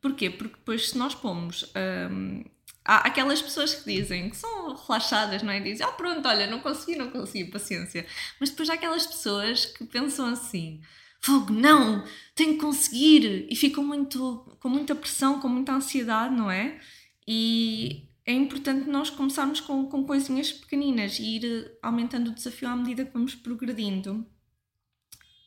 Porquê? 0.00 0.30
Porque 0.30 0.56
depois, 0.56 0.90
se 0.90 0.98
nós 0.98 1.14
pomos 1.14 1.70
um, 2.10 2.44
há 2.84 2.98
aquelas 3.06 3.40
pessoas 3.40 3.74
que 3.74 3.94
dizem 3.94 4.30
que 4.30 4.36
são 4.36 4.74
relaxadas, 4.74 5.42
não 5.42 5.52
é? 5.52 5.60
Dizem, 5.60 5.86
ah, 5.86 5.92
pronto, 5.92 6.26
olha, 6.26 6.46
não 6.46 6.60
consegui, 6.60 6.96
não 6.96 7.10
consegui, 7.10 7.50
paciência. 7.50 8.06
Mas 8.38 8.50
depois 8.50 8.70
há 8.70 8.74
aquelas 8.74 9.06
pessoas 9.06 9.66
que 9.66 9.84
pensam 9.84 10.28
assim, 10.28 10.80
fogo, 11.20 11.52
não, 11.52 12.04
tenho 12.34 12.54
que 12.54 12.60
conseguir, 12.60 13.46
e 13.50 13.54
ficam 13.54 13.84
muito, 13.84 14.56
com 14.60 14.68
muita 14.68 14.94
pressão, 14.94 15.40
com 15.40 15.48
muita 15.48 15.72
ansiedade, 15.72 16.34
não 16.34 16.50
é? 16.50 16.80
E 17.28 18.09
é 18.26 18.32
importante 18.32 18.88
nós 18.88 19.10
começarmos 19.10 19.60
com, 19.60 19.86
com 19.86 20.04
coisinhas 20.04 20.52
pequeninas 20.52 21.18
e 21.18 21.36
ir 21.36 21.78
aumentando 21.82 22.30
o 22.30 22.34
desafio 22.34 22.68
à 22.68 22.76
medida 22.76 23.04
que 23.04 23.12
vamos 23.12 23.34
progredindo. 23.34 24.26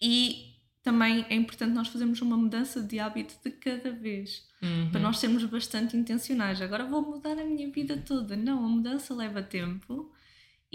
E 0.02 0.54
também 0.82 1.26
é 1.30 1.36
importante 1.36 1.74
nós 1.74 1.88
fazermos 1.88 2.22
uma 2.22 2.36
mudança 2.36 2.82
de 2.82 3.00
hábito 3.00 3.36
de 3.44 3.52
cada 3.52 3.92
vez, 3.92 4.46
uhum. 4.62 4.92
para 4.92 5.00
nós 5.00 5.18
sermos 5.18 5.44
bastante 5.46 5.96
intencionais. 5.96 6.62
Agora 6.62 6.86
vou 6.86 7.02
mudar 7.02 7.40
a 7.40 7.46
minha 7.46 7.70
vida 7.72 7.98
toda. 7.98 8.36
Não, 8.36 8.66
a 8.66 8.68
mudança 8.68 9.14
leva 9.14 9.42
tempo 9.42 10.12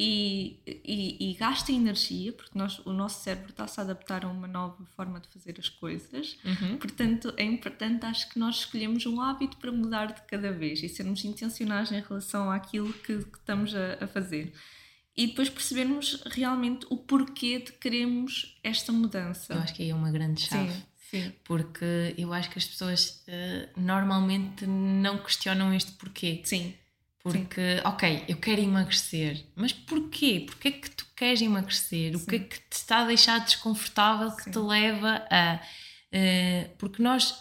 e, 0.01 0.61
e, 0.64 1.30
e 1.30 1.34
gasta 1.34 1.72
energia, 1.72 2.32
porque 2.32 2.57
nós, 2.57 2.78
o 2.86 2.92
nosso 2.92 3.24
cérebro 3.24 3.51
está 3.51 3.64
a 3.64 3.66
se 3.66 3.80
adaptar 3.80 4.24
a 4.24 4.28
uma 4.28 4.46
nova 4.46 4.84
forma 4.94 5.18
de 5.18 5.26
fazer 5.28 5.57
as 5.59 5.68
coisas. 5.68 6.38
Uhum. 6.44 6.76
Portanto, 6.78 7.34
é 7.36 7.42
importante, 7.42 8.07
acho 8.07 8.28
que 8.30 8.38
nós 8.38 8.61
escolhemos 8.61 9.05
um 9.07 9.20
hábito 9.20 9.57
para 9.57 9.72
mudar 9.72 10.12
de 10.12 10.22
cada 10.22 10.53
vez 10.53 10.80
e 10.84 10.88
sermos 10.88 11.24
intencionais 11.24 11.90
em 11.90 12.01
relação 12.01 12.49
àquilo 12.49 12.92
que, 12.92 13.24
que 13.24 13.38
estamos 13.38 13.74
a, 13.74 14.05
a 14.05 14.07
fazer 14.07 14.53
e 15.16 15.26
depois 15.26 15.51
percebermos 15.51 16.22
realmente 16.26 16.86
o 16.88 16.96
porquê 16.96 17.59
de 17.59 17.72
queremos 17.72 18.57
esta 18.62 18.92
mudança. 18.92 19.53
Eu 19.53 19.59
acho 19.59 19.74
que 19.74 19.82
aí 19.82 19.90
é 19.90 19.94
uma 19.94 20.12
grande 20.12 20.42
chave. 20.42 20.70
Sim, 20.70 20.82
sim. 21.11 21.32
Porque 21.42 22.14
eu 22.16 22.32
acho 22.32 22.49
que 22.51 22.59
as 22.61 22.64
pessoas 22.64 23.24
uh, 23.26 23.80
normalmente 23.80 24.64
não 24.64 25.18
questionam 25.18 25.74
este 25.74 25.90
porquê. 25.90 26.40
Sim. 26.44 26.72
Porque, 27.32 27.76
sim. 27.76 27.82
ok, 27.84 28.24
eu 28.28 28.36
quero 28.36 28.60
emagrecer, 28.60 29.44
mas 29.54 29.72
porquê? 29.72 30.44
Porquê 30.46 30.68
é 30.68 30.72
que 30.72 30.90
tu 30.90 31.06
queres 31.16 31.40
emagrecer? 31.42 32.16
O 32.16 32.26
que 32.26 32.36
é 32.36 32.38
que 32.38 32.60
te 32.60 32.72
está 32.72 33.00
a 33.00 33.04
deixar 33.06 33.38
desconfortável 33.44 34.34
que 34.36 34.50
te 34.50 34.58
leva 34.58 35.26
a. 35.30 35.60
Uh, 36.12 36.68
porque 36.78 37.02
nós, 37.02 37.40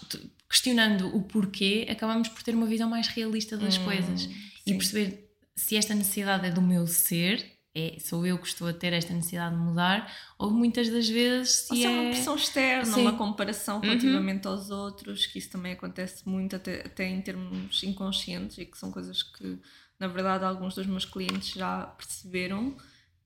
questionando 0.49 1.15
o 1.15 1.21
porquê, 1.21 1.88
acabamos 1.89 2.27
por 2.27 2.43
ter 2.43 2.53
uma 2.53 2.65
visão 2.65 2.89
mais 2.89 3.07
realista 3.07 3.55
das 3.55 3.77
hum, 3.77 3.85
coisas 3.85 4.29
e 4.65 4.73
perceber 4.73 5.29
se 5.55 5.77
esta 5.77 5.95
necessidade 5.95 6.47
é 6.47 6.51
do 6.51 6.61
meu 6.61 6.85
ser 6.85 7.57
é, 7.78 7.99
sou 7.99 8.25
eu 8.25 8.39
que 8.39 8.47
estou 8.47 8.67
a 8.67 8.73
ter 8.73 8.91
esta 8.91 9.13
necessidade 9.13 9.55
de 9.55 9.61
mudar, 9.61 10.11
ou 10.39 10.49
muitas 10.49 10.89
das 10.89 11.07
vezes 11.07 11.51
se 11.51 11.73
ou 11.73 11.86
é... 11.86 11.89
uma 11.89 12.09
pressão 12.09 12.36
externa, 12.36 12.86
Sim. 12.86 13.01
uma 13.01 13.15
comparação 13.15 13.75
uhum. 13.75 13.82
relativamente 13.84 14.47
uhum. 14.47 14.53
aos 14.53 14.71
outros, 14.71 15.28
que 15.28 15.38
isso 15.38 15.51
também 15.51 15.73
acontece 15.73 16.28
muito 16.28 16.55
até, 16.55 16.82
até 16.82 17.07
em 17.07 17.21
termos 17.21 17.84
inconscientes 17.84 18.57
e 18.57 18.65
que 18.65 18.78
são 18.78 18.91
coisas 18.91 19.21
que, 19.21 19.59
na 19.99 20.07
verdade, 20.07 20.43
alguns 20.43 20.73
dos 20.73 20.88
meus 20.88 21.05
clientes 21.05 21.51
já 21.53 21.84
perceberam 21.86 22.75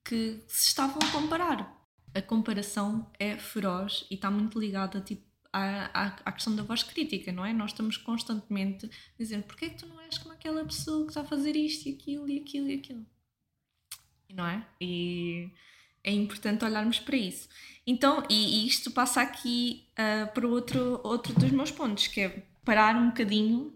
que 0.04 0.42
se 0.46 0.66
estavam 0.66 0.98
a 1.02 1.12
comparar. 1.12 1.80
a 2.14 2.20
comparação 2.20 3.10
é 3.18 3.38
feroz 3.38 4.04
e 4.10 4.16
está 4.16 4.30
muito 4.30 4.60
ligada 4.60 5.00
tipo, 5.00 5.22
à, 5.50 5.86
à, 5.94 6.06
à, 6.26 6.32
questão 6.32 6.54
da 6.54 6.62
voz 6.62 6.82
crítica, 6.82 7.32
não 7.32 7.42
é? 7.42 7.54
Nós 7.54 7.70
estamos 7.70 7.96
constantemente 7.96 8.90
dizendo 9.18 9.44
porquê 9.44 9.66
é 9.66 9.70
que 9.70 9.78
tu 9.78 9.86
não 9.86 9.98
és 10.00 10.18
como 10.18 10.34
aquela 10.34 10.62
pessoa 10.62 11.04
que 11.04 11.10
está 11.10 11.22
a 11.22 11.24
fazer 11.24 11.56
isto 11.56 11.88
e 11.88 11.94
aquilo 11.94 12.28
e 12.28 12.38
aquilo 12.38 12.68
e 12.68 12.74
aquilo. 12.74 13.06
Não 14.32 14.46
é? 14.46 14.64
E 14.80 15.50
é 16.02 16.12
importante 16.12 16.64
olharmos 16.64 16.98
para 16.98 17.16
isso. 17.16 17.48
Então, 17.86 18.22
e, 18.28 18.62
e 18.62 18.66
isto 18.66 18.90
passa 18.90 19.20
aqui 19.20 19.86
uh, 19.92 20.32
para 20.32 20.46
outro, 20.46 21.00
outro 21.04 21.34
dos 21.34 21.50
meus 21.50 21.70
pontos, 21.70 22.06
que 22.06 22.20
é 22.20 22.46
parar 22.64 22.96
um 22.96 23.08
bocadinho 23.08 23.72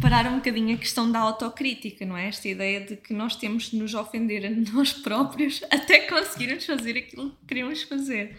parar 0.00 0.26
um 0.26 0.36
bocadinho 0.36 0.74
a 0.74 0.78
questão 0.78 1.10
da 1.10 1.18
autocrítica, 1.18 2.06
não 2.06 2.16
é? 2.16 2.28
Esta 2.28 2.48
ideia 2.48 2.80
de 2.80 2.96
que 2.96 3.12
nós 3.12 3.36
temos 3.36 3.70
de 3.70 3.76
nos 3.76 3.94
ofender 3.94 4.46
a 4.46 4.50
nós 4.72 4.92
próprios 4.92 5.62
até 5.70 6.06
conseguirmos 6.06 6.64
fazer 6.64 6.96
aquilo 6.96 7.30
que 7.30 7.46
queremos 7.46 7.82
fazer. 7.82 8.36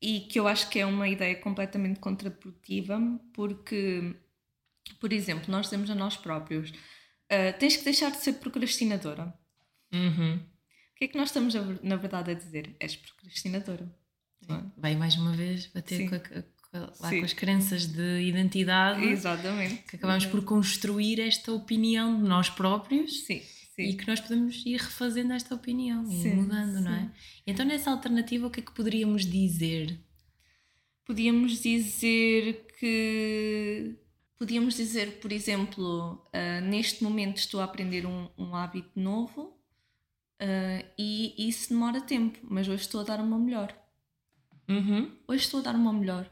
E 0.00 0.20
que 0.20 0.38
eu 0.38 0.48
acho 0.48 0.68
que 0.68 0.80
é 0.80 0.86
uma 0.86 1.08
ideia 1.08 1.36
completamente 1.36 2.00
contraprodutiva, 2.00 3.00
porque, 3.32 4.14
por 5.00 5.12
exemplo, 5.12 5.44
nós 5.48 5.66
dizemos 5.66 5.90
a 5.90 5.94
nós 5.94 6.16
próprios: 6.16 6.70
uh, 6.70 7.56
tens 7.58 7.76
que 7.76 7.84
deixar 7.84 8.10
de 8.10 8.18
ser 8.18 8.34
procrastinadora. 8.34 9.32
Uhum. 9.92 10.40
O 11.02 11.04
que 11.04 11.06
é 11.06 11.08
que 11.08 11.18
nós 11.18 11.30
estamos, 11.30 11.52
na 11.82 11.96
verdade, 11.96 12.30
a 12.30 12.34
dizer? 12.34 12.76
És 12.78 12.94
procrastinadora. 12.94 13.92
Vai 14.76 14.94
mais 14.94 15.16
uma 15.16 15.32
vez 15.32 15.66
bater 15.66 16.08
com, 16.08 16.14
a, 16.14 16.20
com, 16.20 17.02
lá 17.02 17.10
com 17.10 17.24
as 17.24 17.32
crenças 17.32 17.86
de 17.86 18.20
identidade. 18.20 19.04
Exatamente. 19.04 19.82
Que 19.82 19.96
acabamos 19.96 20.26
por 20.26 20.44
construir 20.44 21.18
esta 21.18 21.50
opinião 21.52 22.22
de 22.22 22.28
nós 22.28 22.48
próprios. 22.48 23.24
Sim. 23.24 23.42
Sim. 23.74 23.82
E 23.82 23.96
que 23.96 24.06
nós 24.06 24.20
podemos 24.20 24.64
ir 24.64 24.76
refazendo 24.76 25.32
esta 25.32 25.56
opinião 25.56 26.08
e 26.08 26.28
mudando, 26.28 26.76
sim. 26.76 26.84
não 26.84 26.94
é? 26.94 27.10
Então, 27.48 27.66
nessa 27.66 27.90
alternativa, 27.90 28.46
o 28.46 28.50
que 28.50 28.60
é 28.60 28.62
que 28.62 28.72
poderíamos 28.72 29.26
dizer? 29.26 29.98
Podíamos 31.04 31.60
dizer 31.60 32.64
que. 32.78 33.96
Podíamos 34.38 34.76
dizer, 34.76 35.18
por 35.18 35.32
exemplo, 35.32 36.24
uh, 36.28 36.60
neste 36.64 37.02
momento 37.02 37.38
estou 37.38 37.60
a 37.60 37.64
aprender 37.64 38.06
um, 38.06 38.28
um 38.38 38.54
hábito 38.54 39.00
novo 39.00 39.60
uh, 40.42 40.84
e 40.98 41.34
isso 41.48 41.70
demora 41.70 42.00
tempo, 42.00 42.38
mas 42.42 42.68
hoje 42.68 42.82
estou 42.82 43.00
a 43.00 43.04
dar 43.04 43.20
uma 43.20 43.38
melhor. 43.38 43.74
Uhum. 44.68 45.10
Hoje 45.28 45.44
estou 45.44 45.60
a 45.60 45.62
dar 45.62 45.74
uma 45.74 45.92
melhor. 45.92 46.28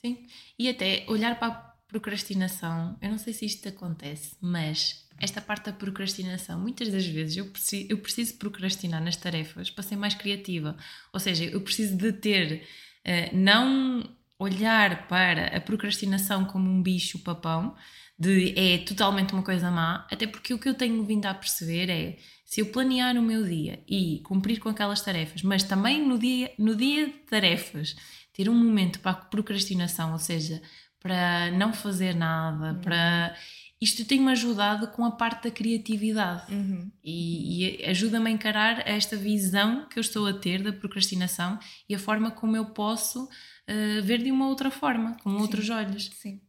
Sim. 0.00 0.26
E 0.58 0.68
até 0.68 1.04
olhar 1.08 1.38
para 1.38 1.48
a 1.48 1.74
procrastinação, 1.88 2.96
eu 3.00 3.10
não 3.10 3.18
sei 3.18 3.32
se 3.32 3.46
isto 3.46 3.68
acontece, 3.68 4.36
mas 4.40 5.06
esta 5.18 5.40
parte 5.40 5.66
da 5.66 5.72
procrastinação, 5.72 6.60
muitas 6.60 6.88
das 6.88 7.06
vezes 7.06 7.36
eu 7.36 7.46
preciso, 7.46 7.86
eu 7.88 7.98
preciso 7.98 8.34
procrastinar 8.34 9.02
nas 9.02 9.16
tarefas 9.16 9.70
para 9.70 9.82
ser 9.82 9.96
mais 9.96 10.14
criativa. 10.14 10.76
Ou 11.12 11.20
seja, 11.20 11.44
eu 11.44 11.60
preciso 11.60 11.96
de 11.96 12.12
ter, 12.12 12.62
uh, 13.04 13.36
não 13.36 14.08
olhar 14.38 15.08
para 15.08 15.56
a 15.56 15.60
procrastinação 15.60 16.44
como 16.44 16.68
um 16.68 16.82
bicho 16.82 17.18
papão, 17.20 17.74
de 18.18 18.54
é 18.58 18.78
totalmente 18.78 19.32
uma 19.32 19.42
coisa 19.42 19.70
má, 19.70 20.06
até 20.10 20.26
porque 20.26 20.54
o 20.54 20.58
que 20.58 20.68
eu 20.68 20.74
tenho 20.74 21.04
vindo 21.04 21.26
a 21.26 21.34
perceber 21.34 21.90
é 21.90 22.18
se 22.46 22.60
eu 22.60 22.66
planear 22.66 23.16
o 23.16 23.22
meu 23.22 23.44
dia 23.44 23.82
e 23.88 24.20
cumprir 24.20 24.60
com 24.60 24.68
aquelas 24.68 25.02
tarefas, 25.02 25.42
mas 25.42 25.64
também 25.64 26.06
no 26.06 26.16
dia, 26.16 26.52
no 26.56 26.76
dia 26.76 27.06
de 27.06 27.12
tarefas 27.28 27.96
ter 28.32 28.48
um 28.48 28.54
momento 28.54 29.00
para 29.00 29.10
a 29.10 29.14
procrastinação, 29.14 30.12
ou 30.12 30.18
seja, 30.18 30.62
para 31.00 31.50
não 31.50 31.72
fazer 31.72 32.14
nada, 32.14 32.72
uhum. 32.72 32.80
para. 32.80 33.36
Isto 33.78 34.06
tem-me 34.06 34.30
ajudado 34.30 34.88
com 34.88 35.04
a 35.04 35.10
parte 35.10 35.44
da 35.44 35.50
criatividade 35.50 36.50
uhum. 36.50 36.90
e, 37.04 37.82
e 37.82 37.84
ajuda-me 37.84 38.30
a 38.30 38.32
encarar 38.32 38.88
esta 38.88 39.16
visão 39.16 39.86
que 39.86 39.98
eu 39.98 40.00
estou 40.00 40.26
a 40.26 40.32
ter 40.32 40.62
da 40.62 40.72
procrastinação 40.72 41.58
e 41.86 41.94
a 41.94 41.98
forma 41.98 42.30
como 42.30 42.56
eu 42.56 42.64
posso 42.66 43.24
uh, 43.24 44.02
ver 44.02 44.22
de 44.22 44.32
uma 44.32 44.48
outra 44.48 44.70
forma, 44.70 45.18
com 45.22 45.30
Sim. 45.30 45.42
outros 45.42 45.68
olhos. 45.68 46.10
Sim. 46.14 46.40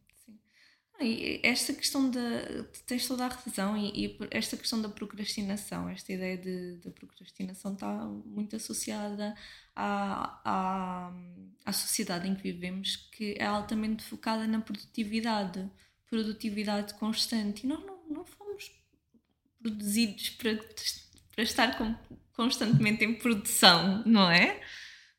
E 1.00 1.40
esta 1.44 1.72
questão 1.72 2.10
da. 2.10 2.20
tens 2.86 3.06
toda 3.06 3.24
a 3.24 3.28
razão, 3.28 3.76
e, 3.76 4.06
e, 4.06 4.18
esta 4.32 4.56
questão 4.56 4.82
da 4.82 4.88
procrastinação, 4.88 5.88
esta 5.88 6.12
ideia 6.12 6.36
de, 6.36 6.76
de 6.78 6.90
procrastinação 6.90 7.74
está 7.74 7.86
muito 8.26 8.56
associada 8.56 9.34
à, 9.76 10.40
à, 10.44 11.12
à 11.64 11.72
sociedade 11.72 12.28
em 12.28 12.34
que 12.34 12.42
vivemos, 12.42 12.96
que 13.12 13.36
é 13.38 13.46
altamente 13.46 14.02
focada 14.02 14.46
na 14.48 14.60
produtividade, 14.60 15.70
produtividade 16.10 16.94
constante. 16.94 17.64
E 17.64 17.68
nós 17.68 17.84
não, 17.84 17.98
não 18.10 18.24
fomos 18.24 18.72
produzidos 19.62 20.30
para, 20.30 20.56
para 21.34 21.44
estar 21.44 21.78
com, 21.78 21.94
constantemente 22.32 23.04
em 23.04 23.14
produção, 23.14 24.02
não 24.04 24.28
é? 24.28 24.60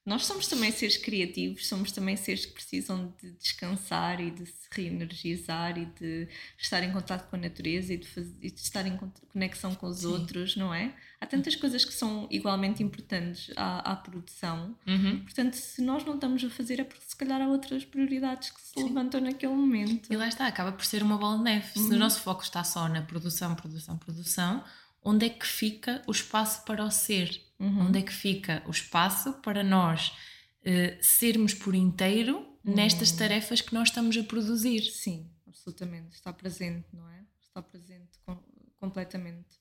Nós 0.05 0.25
somos 0.25 0.47
também 0.47 0.71
seres 0.71 0.97
criativos, 0.97 1.67
somos 1.67 1.91
também 1.91 2.15
seres 2.15 2.45
que 2.45 2.53
precisam 2.53 3.13
de 3.21 3.31
descansar 3.33 4.19
e 4.19 4.31
de 4.31 4.45
se 4.45 4.67
reenergizar 4.71 5.77
e 5.77 5.85
de 5.85 6.27
estar 6.57 6.81
em 6.81 6.91
contato 6.91 7.29
com 7.29 7.35
a 7.35 7.39
natureza 7.39 7.93
e 7.93 7.97
de, 7.97 8.07
fazer, 8.07 8.35
e 8.41 8.49
de 8.49 8.59
estar 8.59 8.87
em 8.87 8.97
conexão 9.31 9.75
com 9.75 9.87
os 9.87 9.99
Sim. 9.99 10.07
outros, 10.07 10.55
não 10.55 10.73
é? 10.73 10.95
Há 11.21 11.25
tantas 11.27 11.55
coisas 11.55 11.83
que 11.83 11.93
são 11.93 12.27
igualmente 12.31 12.81
importantes 12.81 13.51
à, 13.55 13.91
à 13.91 13.95
produção. 13.95 14.75
Uhum. 14.87 15.19
Portanto, 15.19 15.53
se 15.55 15.81
nós 15.81 16.03
não 16.05 16.15
estamos 16.15 16.43
a 16.43 16.49
fazer, 16.49 16.79
é 16.79 16.83
porque 16.83 17.03
se 17.05 17.15
calhar 17.15 17.41
há 17.41 17.47
outras 17.47 17.83
prioridades 17.83 18.51
que 18.51 18.61
se 18.61 18.73
Sim. 18.75 18.85
levantam 18.85 19.19
naquele 19.19 19.53
momento. 19.53 20.11
E 20.11 20.15
lá 20.15 20.27
está, 20.27 20.47
acaba 20.47 20.71
por 20.71 20.85
ser 20.85 21.03
uma 21.03 21.17
bola 21.17 21.37
de 21.37 21.43
neve. 21.43 21.67
Uhum. 21.75 21.83
Se 21.83 21.89
o 21.89 21.93
uhum. 21.93 21.99
nosso 21.99 22.21
foco 22.21 22.41
está 22.41 22.63
só 22.63 22.87
na 22.87 23.01
produção, 23.01 23.53
produção, 23.53 23.97
produção, 23.97 24.63
onde 25.03 25.25
é 25.25 25.29
que 25.29 25.45
fica 25.45 26.01
o 26.07 26.11
espaço 26.11 26.63
para 26.63 26.83
o 26.83 26.89
ser? 26.89 27.48
Uhum. 27.59 27.87
Onde 27.87 27.99
é 27.99 28.01
que 28.01 28.13
fica 28.13 28.63
o 28.65 28.71
espaço 28.71 29.33
para 29.41 29.61
nós 29.63 30.13
uh, 30.61 30.97
sermos 31.01 31.53
por 31.53 31.75
inteiro 31.75 32.37
uhum. 32.63 32.73
nestas 32.73 33.11
tarefas 33.11 33.59
que 33.59 33.73
nós 33.73 33.89
estamos 33.89 34.17
a 34.17 34.23
produzir? 34.23 34.81
Sim, 34.83 35.29
absolutamente. 35.45 36.15
Está 36.15 36.31
presente, 36.31 36.87
não 36.93 37.09
é? 37.09 37.25
Está 37.41 37.61
presente 37.61 38.17
com, 38.25 38.37
completamente. 38.77 39.59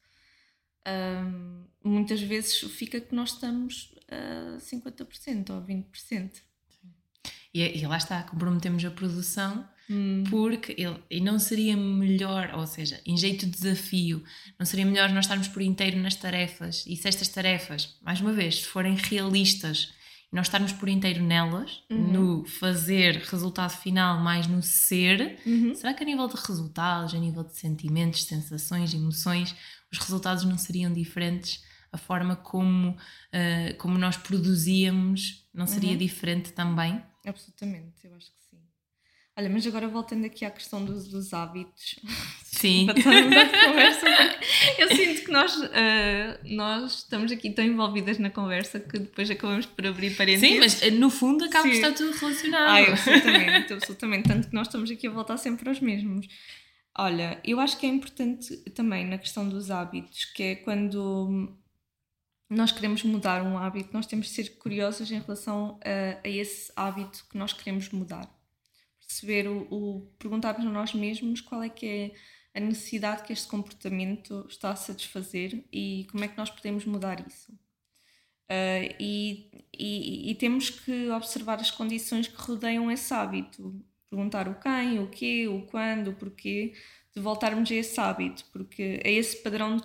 Um, 0.86 1.66
muitas 1.84 2.20
vezes 2.22 2.60
fica 2.60 3.00
que 3.00 3.14
nós 3.14 3.32
estamos 3.32 3.94
a 4.08 4.58
50% 4.58 5.50
ou 5.50 5.62
20%. 5.62 5.90
Sim. 6.00 6.94
E, 7.52 7.78
e 7.78 7.86
lá 7.86 7.96
está, 7.96 8.22
comprometemos 8.22 8.84
a 8.84 8.90
produção 8.90 9.68
Hum. 9.90 10.24
Porque 10.28 10.74
ele, 10.76 10.96
e 11.10 11.20
não 11.20 11.38
seria 11.38 11.76
melhor, 11.76 12.52
ou 12.54 12.66
seja, 12.66 13.00
em 13.06 13.16
jeito 13.16 13.46
de 13.46 13.52
desafio, 13.52 14.22
não 14.58 14.66
seria 14.66 14.84
melhor 14.84 15.08
nós 15.10 15.24
estarmos 15.24 15.48
por 15.48 15.62
inteiro 15.62 15.98
nas 15.98 16.14
tarefas 16.14 16.84
e 16.86 16.94
se 16.96 17.08
estas 17.08 17.28
tarefas, 17.28 17.96
mais 18.02 18.20
uma 18.20 18.32
vez, 18.32 18.56
se 18.56 18.66
forem 18.66 18.94
realistas 18.94 19.92
e 20.30 20.36
nós 20.36 20.46
estarmos 20.46 20.72
por 20.72 20.88
inteiro 20.88 21.22
nelas, 21.22 21.82
uhum. 21.90 22.12
no 22.12 22.44
fazer 22.44 23.16
resultado 23.16 23.70
final, 23.70 24.20
mais 24.20 24.46
no 24.46 24.62
ser, 24.62 25.40
uhum. 25.46 25.74
será 25.74 25.94
que 25.94 26.02
a 26.02 26.06
nível 26.06 26.28
de 26.28 26.36
resultados, 26.36 27.14
a 27.14 27.18
nível 27.18 27.42
de 27.42 27.56
sentimentos, 27.56 28.24
sensações, 28.24 28.92
emoções, 28.92 29.54
os 29.90 29.98
resultados 29.98 30.44
não 30.44 30.58
seriam 30.58 30.92
diferentes? 30.92 31.66
A 31.90 31.96
forma 31.96 32.36
como, 32.36 32.90
uh, 32.90 33.76
como 33.78 33.96
nós 33.96 34.18
produzíamos 34.18 35.48
não 35.54 35.66
seria 35.66 35.92
uhum. 35.92 35.96
diferente 35.96 36.52
também? 36.52 37.02
Absolutamente, 37.26 38.06
eu 38.06 38.14
acho 38.14 38.26
que 38.26 38.47
Olha, 39.38 39.48
mas 39.48 39.64
agora 39.68 39.86
voltando 39.86 40.24
aqui 40.24 40.44
à 40.44 40.50
questão 40.50 40.84
dos, 40.84 41.06
dos 41.06 41.32
hábitos. 41.32 42.00
Sim. 42.42 42.88
conversa, 42.88 44.06
eu 44.76 44.88
sinto 44.88 45.24
que 45.26 45.30
nós, 45.30 45.56
uh, 45.56 46.56
nós 46.56 46.94
estamos 46.94 47.30
aqui 47.30 47.48
tão 47.50 47.64
envolvidas 47.64 48.18
na 48.18 48.30
conversa 48.30 48.80
que 48.80 48.98
depois 48.98 49.30
acabamos 49.30 49.64
por 49.64 49.86
abrir 49.86 50.16
parênteses. 50.16 50.48
Sim, 50.48 50.58
mas 50.58 50.82
eh, 50.82 50.90
no 50.90 51.08
fundo 51.08 51.44
acaba 51.44 51.62
por 51.62 51.72
estar 51.72 51.92
tudo 51.92 52.18
relacionado. 52.18 52.68
Ai, 52.68 52.86
absolutamente, 52.90 53.72
absolutamente. 53.74 54.28
Tanto 54.28 54.48
que 54.48 54.54
nós 54.56 54.66
estamos 54.66 54.90
aqui 54.90 55.06
a 55.06 55.10
voltar 55.12 55.36
sempre 55.36 55.68
aos 55.68 55.78
mesmos. 55.78 56.26
Olha, 56.98 57.40
eu 57.44 57.60
acho 57.60 57.78
que 57.78 57.86
é 57.86 57.88
importante 57.88 58.56
também 58.74 59.06
na 59.06 59.18
questão 59.18 59.48
dos 59.48 59.70
hábitos, 59.70 60.24
que 60.24 60.42
é 60.42 60.54
quando 60.56 61.56
nós 62.50 62.72
queremos 62.72 63.04
mudar 63.04 63.44
um 63.44 63.56
hábito, 63.56 63.90
nós 63.92 64.04
temos 64.04 64.26
de 64.26 64.32
ser 64.32 64.56
curiosos 64.56 65.08
em 65.12 65.20
relação 65.20 65.78
a, 65.84 66.26
a 66.26 66.28
esse 66.28 66.72
hábito 66.74 67.24
que 67.30 67.38
nós 67.38 67.52
queremos 67.52 67.88
mudar 67.90 68.36
perceber 69.08 69.48
o, 69.48 69.66
o 69.70 70.00
perguntarmos 70.18 70.66
a 70.66 70.70
nós 70.70 70.92
mesmos 70.92 71.40
qual 71.40 71.62
é 71.62 71.70
que 71.70 71.86
é 71.86 72.58
a 72.58 72.60
necessidade 72.60 73.22
que 73.22 73.32
este 73.32 73.48
comportamento 73.48 74.46
está 74.48 74.70
a 74.70 74.76
satisfazer 74.76 75.64
e 75.72 76.06
como 76.10 76.24
é 76.24 76.28
que 76.28 76.36
nós 76.36 76.50
podemos 76.50 76.84
mudar 76.84 77.26
isso. 77.26 77.50
Uh, 78.50 78.94
e, 78.98 79.50
e, 79.76 80.30
e, 80.30 80.34
temos 80.34 80.70
que 80.70 81.10
observar 81.10 81.60
as 81.60 81.70
condições 81.70 82.26
que 82.26 82.36
rodeiam 82.36 82.90
esse 82.90 83.12
hábito, 83.12 83.74
perguntar 84.08 84.48
o 84.48 84.54
quem, 84.54 84.98
o 85.00 85.08
quê, 85.08 85.46
o 85.46 85.62
quando, 85.66 86.08
o 86.08 86.14
porquê, 86.14 86.72
de 87.14 87.20
voltarmos 87.20 87.70
a 87.70 87.74
esse 87.74 88.00
hábito, 88.00 88.46
porque 88.50 89.00
é 89.04 89.12
esse 89.12 89.42
padrão 89.42 89.78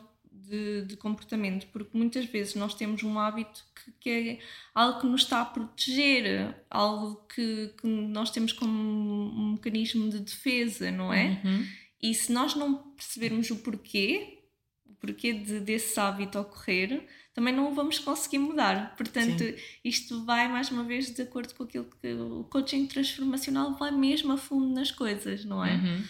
de, 0.47 0.85
de, 0.85 0.97
comportamento, 0.97 1.67
porque 1.71 1.97
muitas 1.97 2.25
vezes 2.25 2.55
nós 2.55 2.73
temos 2.75 3.03
um 3.03 3.17
hábito 3.17 3.65
que, 3.75 3.91
que, 3.99 4.09
é 4.09 4.39
algo 4.73 4.99
que 4.99 5.07
nos 5.07 5.21
está 5.21 5.41
a 5.41 5.45
proteger, 5.45 6.55
algo 6.69 7.15
que, 7.33 7.73
que 7.79 7.87
nós 7.87 8.31
temos 8.31 8.51
como 8.51 8.71
um 8.71 9.51
mecanismo 9.53 10.09
de 10.09 10.19
defesa, 10.19 10.91
não 10.91 11.13
é? 11.13 11.41
Uhum. 11.43 11.67
E 12.01 12.13
se 12.13 12.31
nós 12.31 12.55
não 12.55 12.75
percebermos 12.75 13.49
o 13.49 13.57
porquê, 13.57 14.39
o 14.85 14.93
porquê 14.95 15.33
de, 15.33 15.59
desse 15.59 15.99
hábito 15.99 16.39
ocorrer, 16.39 17.07
também 17.33 17.53
não 17.53 17.71
o 17.71 17.73
vamos 17.73 17.97
conseguir 17.97 18.37
mudar. 18.37 18.95
Portanto, 18.95 19.43
Sim. 19.43 19.55
isto 19.83 20.23
vai 20.25 20.47
mais 20.47 20.69
uma 20.69 20.83
vez 20.83 21.13
de 21.13 21.21
acordo 21.21 21.53
com 21.55 21.63
aquilo 21.63 21.87
que 22.01 22.13
o 22.13 22.43
coaching 22.43 22.85
transformacional 22.85 23.75
vai 23.75 23.91
mesmo 23.91 24.33
a 24.33 24.37
fundo 24.37 24.67
nas 24.67 24.91
coisas, 24.91 25.43
não 25.43 25.65
é? 25.65 25.73
Uhum. 25.73 26.03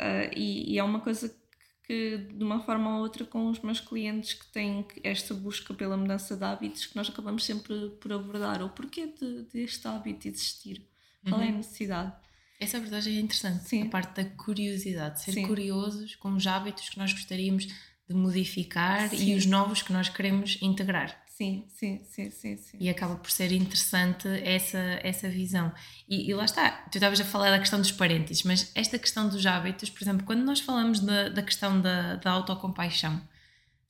Uh, 0.00 0.32
e, 0.34 0.72
e, 0.72 0.78
é 0.78 0.82
uma 0.82 1.00
coisa 1.00 1.28
que, 1.90 2.18
de 2.18 2.44
uma 2.44 2.60
forma 2.60 2.98
ou 2.98 3.02
outra, 3.02 3.24
com 3.24 3.50
os 3.50 3.58
meus 3.58 3.80
clientes 3.80 4.34
que 4.34 4.46
têm 4.46 4.86
esta 5.02 5.34
busca 5.34 5.74
pela 5.74 5.96
mudança 5.96 6.36
de 6.36 6.44
hábitos, 6.44 6.86
que 6.86 6.94
nós 6.94 7.08
acabamos 7.08 7.44
sempre 7.44 7.90
por 8.00 8.12
abordar 8.12 8.62
o 8.62 8.68
porquê 8.68 9.08
de, 9.08 9.42
deste 9.52 9.88
hábito 9.88 10.28
existir, 10.28 10.86
qual 11.28 11.40
uhum. 11.40 11.46
é 11.46 11.48
a 11.48 11.50
uhum. 11.50 11.56
necessidade. 11.56 12.12
Essa 12.60 12.76
abordagem 12.76 13.16
é 13.16 13.20
interessante, 13.20 13.68
Sim. 13.68 13.82
a 13.82 13.86
parte 13.86 14.22
da 14.22 14.30
curiosidade, 14.36 15.20
ser 15.20 15.32
Sim. 15.32 15.48
curiosos 15.48 16.14
com 16.14 16.32
os 16.32 16.46
hábitos 16.46 16.90
que 16.90 16.96
nós 16.96 17.12
gostaríamos 17.12 17.66
de 18.08 18.14
modificar 18.14 19.08
sim. 19.08 19.32
e 19.32 19.34
os 19.34 19.44
novos 19.44 19.82
que 19.82 19.92
nós 19.92 20.08
queremos 20.08 20.58
integrar. 20.62 21.20
Sim, 21.40 21.64
sim, 21.70 22.00
sim, 22.04 22.30
sim, 22.30 22.56
sim. 22.58 22.76
E 22.78 22.90
acaba 22.90 23.14
por 23.14 23.30
ser 23.30 23.50
interessante 23.50 24.28
essa, 24.44 24.76
essa 25.02 25.26
visão. 25.26 25.72
E, 26.06 26.28
e 26.28 26.34
lá 26.34 26.44
está, 26.44 26.70
tu 26.92 26.96
estavas 26.96 27.18
a 27.18 27.24
falar 27.24 27.50
da 27.50 27.58
questão 27.58 27.80
dos 27.80 27.90
parênteses, 27.90 28.42
mas 28.42 28.70
esta 28.74 28.98
questão 28.98 29.26
dos 29.26 29.46
hábitos, 29.46 29.88
por 29.88 30.02
exemplo, 30.02 30.26
quando 30.26 30.42
nós 30.44 30.60
falamos 30.60 31.00
da, 31.00 31.30
da 31.30 31.42
questão 31.42 31.80
da, 31.80 32.16
da 32.16 32.30
autocompaixão, 32.32 33.18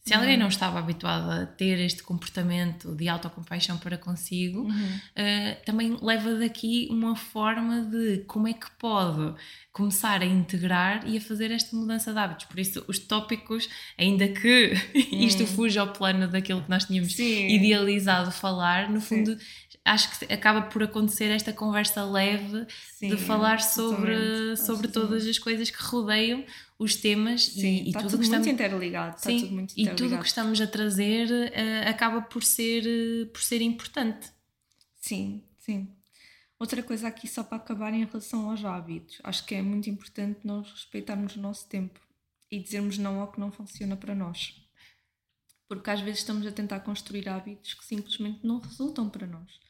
se 0.02 0.14
alguém 0.14 0.34
uhum. 0.34 0.40
não 0.40 0.48
estava 0.48 0.78
habituado 0.78 1.30
a 1.30 1.46
ter 1.46 1.78
este 1.78 2.02
comportamento 2.02 2.94
de 2.94 3.08
autocompaixão 3.08 3.76
para 3.78 3.98
consigo, 3.98 4.62
uhum. 4.62 4.70
uh, 4.70 5.64
também 5.64 5.96
leva 6.00 6.36
daqui 6.36 6.88
uma 6.90 7.14
forma 7.14 7.82
de 7.82 8.24
como 8.26 8.48
é 8.48 8.52
que 8.52 8.70
pode 8.78 9.34
começar 9.72 10.22
a 10.22 10.24
integrar 10.24 11.06
e 11.06 11.18
a 11.18 11.20
fazer 11.20 11.50
esta 11.50 11.76
mudança 11.76 12.12
de 12.12 12.18
hábitos. 12.18 12.46
Por 12.46 12.58
isso, 12.58 12.84
os 12.88 12.98
tópicos, 12.98 13.68
ainda 13.98 14.26
que 14.28 14.72
isto 15.12 15.40
uhum. 15.40 15.46
fuja 15.46 15.82
ao 15.82 15.92
plano 15.92 16.26
daquilo 16.26 16.62
que 16.62 16.70
nós 16.70 16.84
tínhamos 16.84 17.14
Sim. 17.14 17.48
idealizado 17.48 18.32
falar, 18.32 18.90
no 18.90 19.00
fundo. 19.00 19.32
Sim 19.32 19.38
acho 19.82 20.18
que 20.18 20.32
acaba 20.32 20.62
por 20.62 20.82
acontecer 20.82 21.30
esta 21.30 21.52
conversa 21.52 22.04
leve 22.04 22.66
Sim, 22.92 23.08
de 23.08 23.16
falar 23.16 23.62
sobre, 23.62 24.54
sobre 24.56 24.88
todas 24.88 25.26
as 25.26 25.38
coisas 25.38 25.70
que 25.70 25.82
rodeiam 25.82 26.44
os 26.80 26.96
temas 26.96 27.44
Sim, 27.44 27.84
e, 27.84 27.90
e 27.90 27.92
tudo, 27.92 28.04
tudo 28.04 28.18
que 28.18 28.24
estamos, 28.24 28.46
muito 28.46 28.54
interligado. 28.54 29.20
Sim, 29.20 29.40
tudo 29.40 29.52
muito 29.52 29.72
interligado. 29.72 29.94
E 29.94 30.02
tudo 30.02 30.16
o 30.16 30.18
que 30.18 30.26
estamos 30.26 30.60
a 30.62 30.66
trazer 30.66 31.30
uh, 31.30 31.88
acaba 31.90 32.22
por 32.22 32.42
ser, 32.42 32.84
uh, 32.86 33.26
por 33.26 33.42
ser 33.42 33.60
importante. 33.60 34.32
Sim, 34.96 35.44
sim. 35.58 35.94
Outra 36.58 36.82
coisa 36.82 37.06
aqui, 37.06 37.28
só 37.28 37.44
para 37.44 37.58
acabar, 37.58 37.92
em 37.92 38.06
relação 38.06 38.50
aos 38.50 38.64
hábitos, 38.64 39.18
acho 39.22 39.44
que 39.44 39.54
é 39.54 39.60
muito 39.60 39.90
importante 39.90 40.40
nós 40.42 40.70
respeitarmos 40.70 41.36
o 41.36 41.40
nosso 41.40 41.68
tempo 41.68 42.00
e 42.50 42.58
dizermos 42.58 42.96
não 42.96 43.20
ao 43.20 43.30
que 43.30 43.38
não 43.38 43.52
funciona 43.52 43.94
para 43.94 44.14
nós. 44.14 44.54
Porque 45.68 45.90
às 45.90 46.00
vezes 46.00 46.20
estamos 46.20 46.46
a 46.46 46.52
tentar 46.52 46.80
construir 46.80 47.28
hábitos 47.28 47.74
que 47.74 47.84
simplesmente 47.84 48.40
não 48.42 48.58
resultam 48.58 49.06
para 49.10 49.26
nós. 49.26 49.60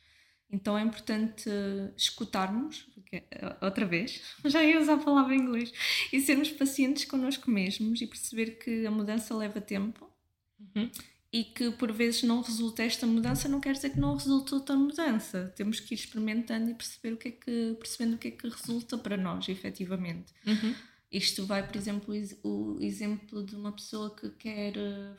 Então 0.52 0.76
é 0.76 0.82
importante 0.82 1.48
escutarmos, 1.96 2.86
eh, 3.12 3.56
outra 3.60 3.86
vez, 3.86 4.20
já 4.44 4.62
ia 4.64 4.80
usar 4.80 4.94
a 4.94 4.98
palavra 4.98 5.34
em 5.34 5.40
inglês, 5.40 5.72
e 6.12 6.20
sermos 6.20 6.50
pacientes 6.50 7.04
connosco 7.04 7.50
mesmos 7.50 8.00
e 8.00 8.06
perceber 8.06 8.58
que 8.58 8.84
a 8.86 8.90
mudança 8.90 9.34
leva 9.36 9.60
tempo 9.60 10.10
uhum. 10.58 10.90
e 11.32 11.44
que 11.44 11.70
por 11.72 11.92
vezes 11.92 12.22
não 12.24 12.40
resulta 12.40 12.82
esta 12.82 13.06
mudança, 13.06 13.48
não 13.48 13.60
quer 13.60 13.74
dizer 13.74 13.90
que 13.90 14.00
não 14.00 14.14
resulte 14.14 14.54
outra 14.54 14.74
mudança. 14.76 15.52
Temos 15.56 15.78
que 15.78 15.94
ir 15.94 15.98
experimentando 15.98 16.70
e 16.70 16.74
perceber 16.74 17.14
o 17.14 17.16
que 17.16 17.28
é 17.28 17.32
que, 17.32 17.76
percebendo 17.78 18.14
o 18.14 18.18
que 18.18 18.28
é 18.28 18.30
que 18.32 18.48
resulta 18.48 18.98
para 18.98 19.16
nós, 19.16 19.48
efetivamente. 19.48 20.32
Uhum. 20.46 20.74
Isto 21.12 21.44
vai, 21.44 21.66
por 21.66 21.76
exemplo, 21.76 22.14
o 22.44 22.78
exemplo 22.80 23.44
de 23.44 23.56
uma 23.56 23.72
pessoa 23.72 24.14
que 24.14 24.30
quer 24.30 24.76
eh, 24.76 25.16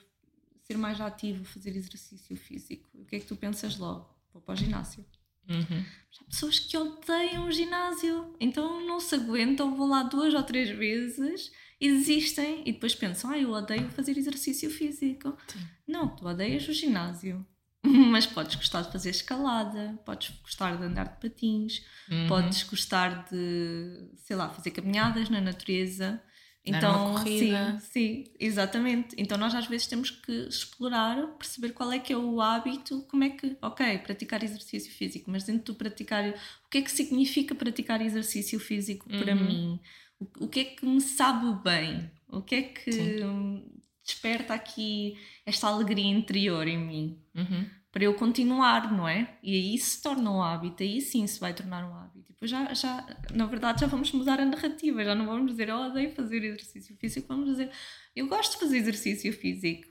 ser 0.63 0.77
mais 0.77 0.99
ativa, 1.01 1.43
fazer 1.43 1.75
exercício 1.75 2.35
físico. 2.37 2.89
O 2.93 3.05
que 3.05 3.17
é 3.17 3.19
que 3.19 3.25
tu 3.25 3.35
pensas 3.35 3.77
logo? 3.77 4.09
Vou 4.33 4.41
para 4.41 4.53
o 4.53 4.55
ginásio. 4.55 5.05
Uhum. 5.51 5.85
Há 6.19 6.23
pessoas 6.25 6.59
que 6.59 6.77
odeiam 6.77 7.45
o 7.45 7.51
ginásio, 7.51 8.35
então 8.39 8.85
não 8.85 8.99
se 8.99 9.15
aguentam, 9.15 9.75
vão 9.75 9.89
lá 9.89 10.03
duas 10.03 10.33
ou 10.33 10.43
três 10.43 10.69
vezes 10.69 11.51
e 11.79 11.89
desistem 11.89 12.61
e 12.65 12.71
depois 12.71 12.93
pensam: 12.93 13.31
ah, 13.31 13.39
eu 13.39 13.51
odeio 13.51 13.89
fazer 13.89 14.17
exercício 14.17 14.69
físico. 14.69 15.35
Sim. 15.47 15.59
Não, 15.87 16.07
tu 16.07 16.25
odeias 16.25 16.67
o 16.67 16.73
ginásio, 16.73 17.45
mas 17.83 18.25
podes 18.25 18.55
gostar 18.55 18.83
de 18.83 18.91
fazer 18.91 19.09
escalada, 19.09 19.99
podes 20.05 20.29
gostar 20.41 20.77
de 20.77 20.83
andar 20.83 21.07
de 21.09 21.19
patins, 21.19 21.83
uhum. 22.09 22.27
podes 22.27 22.63
gostar 22.63 23.25
de, 23.29 24.11
sei 24.17 24.35
lá, 24.35 24.49
fazer 24.49 24.71
caminhadas 24.71 25.29
na 25.29 25.41
natureza. 25.41 26.21
Então, 26.63 27.17
sim, 27.17 27.53
sim, 27.79 28.23
exatamente. 28.39 29.15
Então 29.17 29.37
nós 29.37 29.55
às 29.55 29.65
vezes 29.65 29.87
temos 29.87 30.11
que 30.11 30.31
explorar, 30.47 31.25
perceber 31.37 31.71
qual 31.71 31.91
é 31.91 31.97
que 31.97 32.13
é 32.13 32.17
o 32.17 32.39
hábito, 32.39 33.01
como 33.09 33.23
é 33.23 33.29
que, 33.29 33.57
ok, 33.61 33.97
praticar 33.99 34.43
exercício 34.43 34.91
físico, 34.91 35.31
mas 35.31 35.43
dentro 35.43 35.73
do 35.73 35.75
praticar, 35.77 36.29
o 36.29 36.69
que 36.69 36.77
é 36.77 36.81
que 36.81 36.91
significa 36.91 37.55
praticar 37.55 37.99
exercício 38.01 38.59
físico 38.59 39.11
uhum. 39.11 39.19
para 39.19 39.35
mim? 39.35 39.79
O, 40.19 40.45
o, 40.45 40.47
que 40.47 40.59
é 40.59 40.65
que 40.65 40.85
me 40.85 41.01
sabe 41.01 41.63
bem? 41.63 42.11
O 42.27 42.43
que 42.43 42.55
é 42.55 42.61
que 42.61 42.91
sim. 42.91 43.65
desperta 44.05 44.53
aqui 44.53 45.17
esta 45.43 45.67
alegria 45.67 46.11
interior 46.11 46.67
em 46.67 46.77
mim? 46.77 47.19
Uhum. 47.33 47.80
Para 47.91 48.03
eu 48.05 48.13
continuar, 48.15 48.91
não 48.91 49.07
é? 49.07 49.37
E 49.43 49.53
aí 49.53 49.77
se 49.77 50.01
torna 50.01 50.31
um 50.31 50.41
hábito, 50.41 50.81
aí 50.81 51.01
sim 51.01 51.27
se 51.27 51.39
vai 51.39 51.53
tornar 51.53 51.83
um 51.89 51.95
hábito 51.95 52.31
depois 52.41 52.49
já, 52.49 52.73
já, 52.73 53.05
na 53.35 53.45
verdade, 53.45 53.81
já 53.81 53.87
vamos 53.87 54.11
mudar 54.11 54.39
a 54.39 54.45
narrativa, 54.45 55.03
já 55.03 55.13
não 55.13 55.27
vamos 55.27 55.51
dizer, 55.51 55.69
oh, 55.69 55.87
odeio 55.87 56.11
fazer 56.15 56.43
exercício 56.43 56.97
físico, 56.97 57.27
vamos 57.27 57.45
dizer, 57.45 57.71
eu 58.15 58.27
gosto 58.27 58.53
de 58.53 58.59
fazer 58.59 58.77
exercício 58.77 59.31
físico. 59.31 59.90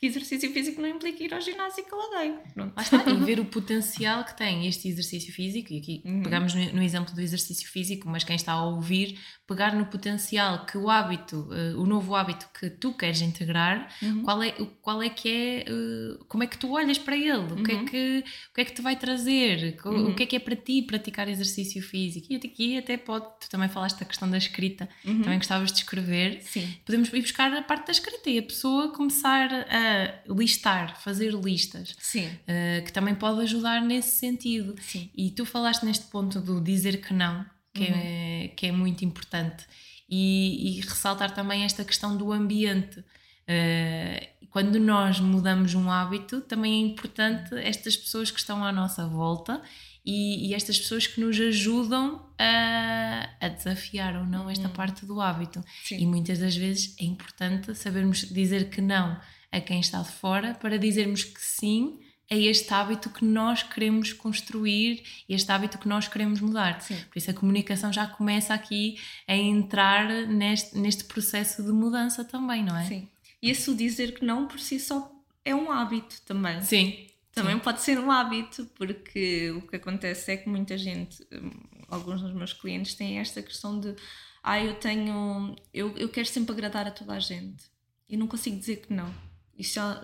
Que 0.00 0.06
exercício 0.06 0.50
físico 0.50 0.80
não 0.80 0.88
implica 0.88 1.22
ir 1.22 1.34
ao 1.34 1.42
ginásio 1.42 1.84
que 1.84 1.92
eu 1.92 1.98
odeio. 1.98 2.38
Pronto. 2.54 2.72
Lá 2.74 2.82
está, 2.82 3.04
e 3.10 3.16
ver 3.22 3.38
o 3.38 3.44
potencial 3.44 4.24
que 4.24 4.34
tem 4.34 4.66
este 4.66 4.88
exercício 4.88 5.30
físico, 5.30 5.74
e 5.74 5.78
aqui 5.78 6.02
uhum. 6.06 6.22
pegamos 6.22 6.54
no, 6.54 6.72
no, 6.72 6.82
exemplo 6.82 7.14
do 7.14 7.20
exercício 7.20 7.68
físico, 7.68 8.08
mas 8.08 8.24
quem 8.24 8.34
está 8.34 8.52
a 8.52 8.64
ouvir, 8.64 9.18
pegar 9.46 9.76
no 9.76 9.84
potencial 9.84 10.64
que 10.64 10.78
o 10.78 10.88
hábito, 10.88 11.46
uh, 11.50 11.78
o 11.78 11.84
novo 11.84 12.14
hábito 12.14 12.48
que 12.58 12.70
tu 12.70 12.94
queres 12.94 13.20
integrar, 13.20 13.94
uhum. 14.02 14.22
qual, 14.22 14.42
é, 14.42 14.52
qual 14.80 15.02
é 15.02 15.10
que 15.10 15.28
é, 15.28 15.64
uh, 15.70 16.24
como 16.24 16.44
é 16.44 16.46
que 16.46 16.56
tu 16.56 16.70
olhas 16.72 16.96
para 16.96 17.14
ele, 17.14 17.32
uhum. 17.32 17.60
o, 17.60 17.62
que 17.62 17.70
é 17.70 17.74
uhum. 17.74 17.84
que, 17.84 18.24
o 18.52 18.54
que 18.54 18.60
é 18.62 18.64
que 18.64 18.72
te 18.72 18.80
vai 18.80 18.96
trazer, 18.96 19.78
o 19.84 19.88
uhum. 19.90 20.14
que 20.14 20.22
é 20.22 20.26
que 20.26 20.36
é 20.36 20.38
para 20.38 20.56
ti 20.56 20.80
praticar 20.80 21.28
exercício 21.28 21.82
físico. 21.82 22.26
E 22.30 22.36
aqui 22.36 22.78
até 22.78 22.96
pode, 22.96 23.26
tu 23.38 23.50
também 23.50 23.68
falaste 23.68 23.98
da 23.98 24.06
questão 24.06 24.30
da 24.30 24.38
escrita, 24.38 24.88
uhum. 25.04 25.20
também 25.20 25.36
gostavas 25.36 25.70
de 25.70 25.80
escrever, 25.80 26.40
Sim. 26.40 26.74
podemos 26.86 27.12
ir 27.12 27.20
buscar 27.20 27.52
a 27.52 27.60
parte 27.60 27.88
da 27.88 27.92
escrita 27.92 28.30
e 28.30 28.38
a 28.38 28.42
pessoa 28.42 28.94
começar 28.94 29.50
a 29.68 29.89
listar, 30.28 31.00
fazer 31.00 31.32
listas, 31.32 31.90
uh, 31.90 32.84
que 32.84 32.92
também 32.92 33.14
pode 33.14 33.40
ajudar 33.42 33.80
nesse 33.82 34.18
sentido. 34.18 34.74
Sim. 34.80 35.10
E 35.16 35.30
tu 35.30 35.44
falaste 35.44 35.84
neste 35.84 36.06
ponto 36.06 36.40
do 36.40 36.60
dizer 36.60 37.00
que 37.00 37.12
não, 37.12 37.44
que, 37.74 37.84
uhum. 37.84 37.94
é, 37.94 38.48
que 38.56 38.66
é 38.66 38.72
muito 38.72 39.04
importante, 39.04 39.64
e, 40.08 40.78
e, 40.78 40.80
ressaltar 40.80 41.32
também 41.32 41.64
esta 41.64 41.84
questão 41.84 42.16
do 42.16 42.32
ambiente. 42.32 42.98
Uh, 43.00 44.40
quando 44.50 44.80
nós 44.80 45.20
mudamos 45.20 45.74
um 45.74 45.90
hábito, 45.90 46.40
também 46.40 46.74
é 46.74 46.86
importante 46.86 47.54
estas 47.54 47.96
pessoas 47.96 48.30
que 48.30 48.40
estão 48.40 48.64
à 48.64 48.72
nossa 48.72 49.06
volta 49.06 49.62
e, 50.04 50.48
e, 50.48 50.54
estas 50.54 50.78
pessoas 50.78 51.06
que 51.06 51.20
nos 51.20 51.38
ajudam 51.38 52.26
a, 52.38 53.28
a 53.40 53.48
desafiar 53.48 54.16
ou 54.16 54.24
não 54.24 54.50
esta 54.50 54.68
hum. 54.68 54.72
parte 54.72 55.06
do 55.06 55.20
hábito. 55.20 55.62
Sim. 55.84 55.98
E 55.98 56.06
muitas 56.06 56.38
das 56.38 56.56
vezes 56.56 56.96
é 56.98 57.04
importante 57.04 57.74
sabermos 57.74 58.20
dizer 58.20 58.70
que 58.70 58.80
não 58.80 59.20
a 59.52 59.60
quem 59.60 59.80
está 59.80 60.02
de 60.02 60.12
fora 60.12 60.54
para 60.54 60.78
dizermos 60.78 61.24
que 61.24 61.40
sim 61.40 61.98
a 62.30 62.36
este 62.36 62.72
hábito 62.72 63.10
que 63.10 63.24
nós 63.24 63.64
queremos 63.64 64.12
construir 64.12 65.02
e 65.28 65.34
este 65.34 65.50
hábito 65.50 65.78
que 65.78 65.88
nós 65.88 66.06
queremos 66.06 66.40
mudar. 66.40 66.80
Sim. 66.80 66.96
Por 67.10 67.18
isso 67.18 67.30
a 67.30 67.34
comunicação 67.34 67.92
já 67.92 68.06
começa 68.06 68.54
aqui 68.54 69.00
a 69.26 69.34
entrar 69.34 70.08
neste, 70.28 70.78
neste 70.78 71.04
processo 71.04 71.62
de 71.62 71.72
mudança 71.72 72.24
também, 72.24 72.64
não 72.64 72.76
é? 72.76 72.84
Sim. 72.86 73.08
E 73.42 73.50
esse 73.50 73.74
dizer 73.74 74.14
que 74.14 74.24
não 74.24 74.46
por 74.46 74.60
si 74.60 74.78
só 74.78 75.10
é 75.44 75.52
um 75.52 75.72
hábito 75.72 76.22
também. 76.22 76.62
Sim. 76.62 77.06
Também 77.32 77.54
Sim. 77.54 77.60
pode 77.60 77.80
ser 77.80 77.98
um 77.98 78.10
hábito, 78.10 78.66
porque 78.76 79.50
o 79.52 79.62
que 79.62 79.76
acontece 79.76 80.32
é 80.32 80.36
que 80.36 80.48
muita 80.48 80.76
gente, 80.78 81.24
hum, 81.32 81.50
alguns 81.88 82.20
dos 82.20 82.32
meus 82.32 82.52
clientes, 82.52 82.94
têm 82.94 83.18
esta 83.18 83.42
questão 83.42 83.78
de 83.80 83.94
ah, 84.42 84.62
eu 84.62 84.74
tenho. 84.74 85.56
Eu, 85.72 85.96
eu 85.96 86.08
quero 86.08 86.26
sempre 86.26 86.52
agradar 86.52 86.86
a 86.86 86.90
toda 86.90 87.12
a 87.12 87.20
gente 87.20 87.64
e 88.08 88.16
não 88.16 88.26
consigo 88.26 88.56
dizer 88.58 88.76
que 88.76 88.92
não 88.92 89.12
isto 89.60 89.74
já, 89.74 90.02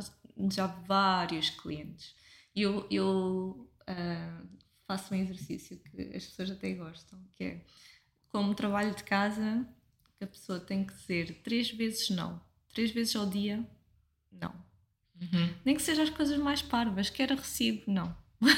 já 0.53 0.67
vários 0.67 1.51
clientes. 1.51 2.15
E 2.55 2.63
eu, 2.63 2.87
eu 2.91 3.71
uh, 3.83 4.49
faço 4.87 5.15
um 5.15 5.17
exercício 5.17 5.79
que 5.79 6.03
as 6.15 6.27
pessoas 6.27 6.51
até 6.51 6.73
gostam, 6.75 7.19
que 7.37 7.45
é 7.45 7.65
como 8.29 8.55
trabalho 8.55 8.95
de 8.95 9.05
casa, 9.05 9.67
que 10.19 10.25
a 10.25 10.27
pessoa 10.27 10.61
tem 10.61 10.85
que 10.85 10.95
dizer 10.95 11.41
três 11.43 11.71
vezes 11.71 12.11
não. 12.11 12.41
Três 12.73 12.91
vezes 12.91 13.17
ao 13.17 13.27
dia, 13.27 13.67
não. 14.31 14.55
Uhum. 15.21 15.55
Nem 15.65 15.75
que 15.75 15.83
sejam 15.83 16.05
as 16.05 16.11
coisas 16.11 16.39
mais 16.39 16.61
parvas, 16.61 17.09
quer 17.09 17.31
recibo, 17.31 17.91
não. 17.91 18.17
uh, 18.43 18.49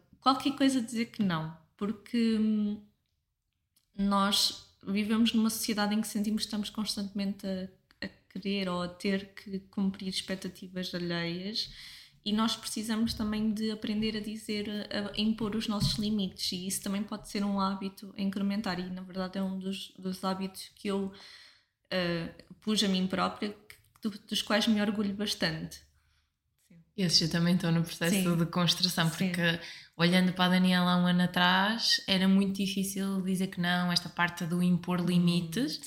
qualquer 0.20 0.56
coisa 0.56 0.80
dizer 0.80 1.06
que 1.06 1.22
não, 1.22 1.56
porque 1.76 2.36
hum, 2.38 2.82
nós 3.96 4.73
vivemos 4.86 5.32
numa 5.32 5.50
sociedade 5.50 5.94
em 5.94 6.00
que 6.00 6.08
sentimos 6.08 6.42
que 6.42 6.46
estamos 6.46 6.70
constantemente 6.70 7.46
a, 7.46 8.06
a 8.06 8.08
querer 8.30 8.68
ou 8.68 8.82
a 8.82 8.88
ter 8.88 9.34
que 9.34 9.58
cumprir 9.70 10.08
expectativas 10.08 10.94
alheias 10.94 11.70
e 12.24 12.32
nós 12.32 12.56
precisamos 12.56 13.12
também 13.12 13.52
de 13.52 13.70
aprender 13.70 14.16
a 14.16 14.20
dizer, 14.20 14.66
a 14.90 15.20
impor 15.20 15.54
os 15.54 15.68
nossos 15.68 15.98
limites 15.98 16.52
e 16.52 16.66
isso 16.66 16.82
também 16.82 17.02
pode 17.02 17.28
ser 17.28 17.44
um 17.44 17.60
hábito 17.60 18.14
incrementar 18.16 18.80
e 18.80 18.88
na 18.88 19.02
verdade 19.02 19.38
é 19.38 19.42
um 19.42 19.58
dos, 19.58 19.92
dos 19.98 20.24
hábitos 20.24 20.70
que 20.74 20.88
eu 20.88 21.12
uh, 21.12 22.54
pus 22.62 22.82
a 22.82 22.88
mim 22.88 23.06
própria 23.06 23.54
dos 24.28 24.42
quais 24.42 24.66
me 24.66 24.80
orgulho 24.80 25.14
bastante. 25.14 25.82
Esses 26.96 27.22
eu 27.22 27.28
também 27.28 27.56
estou 27.56 27.72
no 27.72 27.82
processo 27.82 28.14
Sim. 28.14 28.36
de 28.36 28.46
construção, 28.46 29.10
porque 29.10 29.52
Sim. 29.52 29.58
olhando 29.96 30.32
para 30.32 30.44
a 30.44 30.48
Daniela 30.50 30.92
há 30.92 30.96
um 30.96 31.06
ano 31.06 31.22
atrás 31.22 32.00
era 32.06 32.28
muito 32.28 32.56
difícil 32.56 33.20
dizer 33.22 33.48
que 33.48 33.60
não, 33.60 33.90
esta 33.90 34.08
parte 34.08 34.44
do 34.44 34.62
impor 34.62 35.00
hum, 35.00 35.06
limites, 35.06 35.80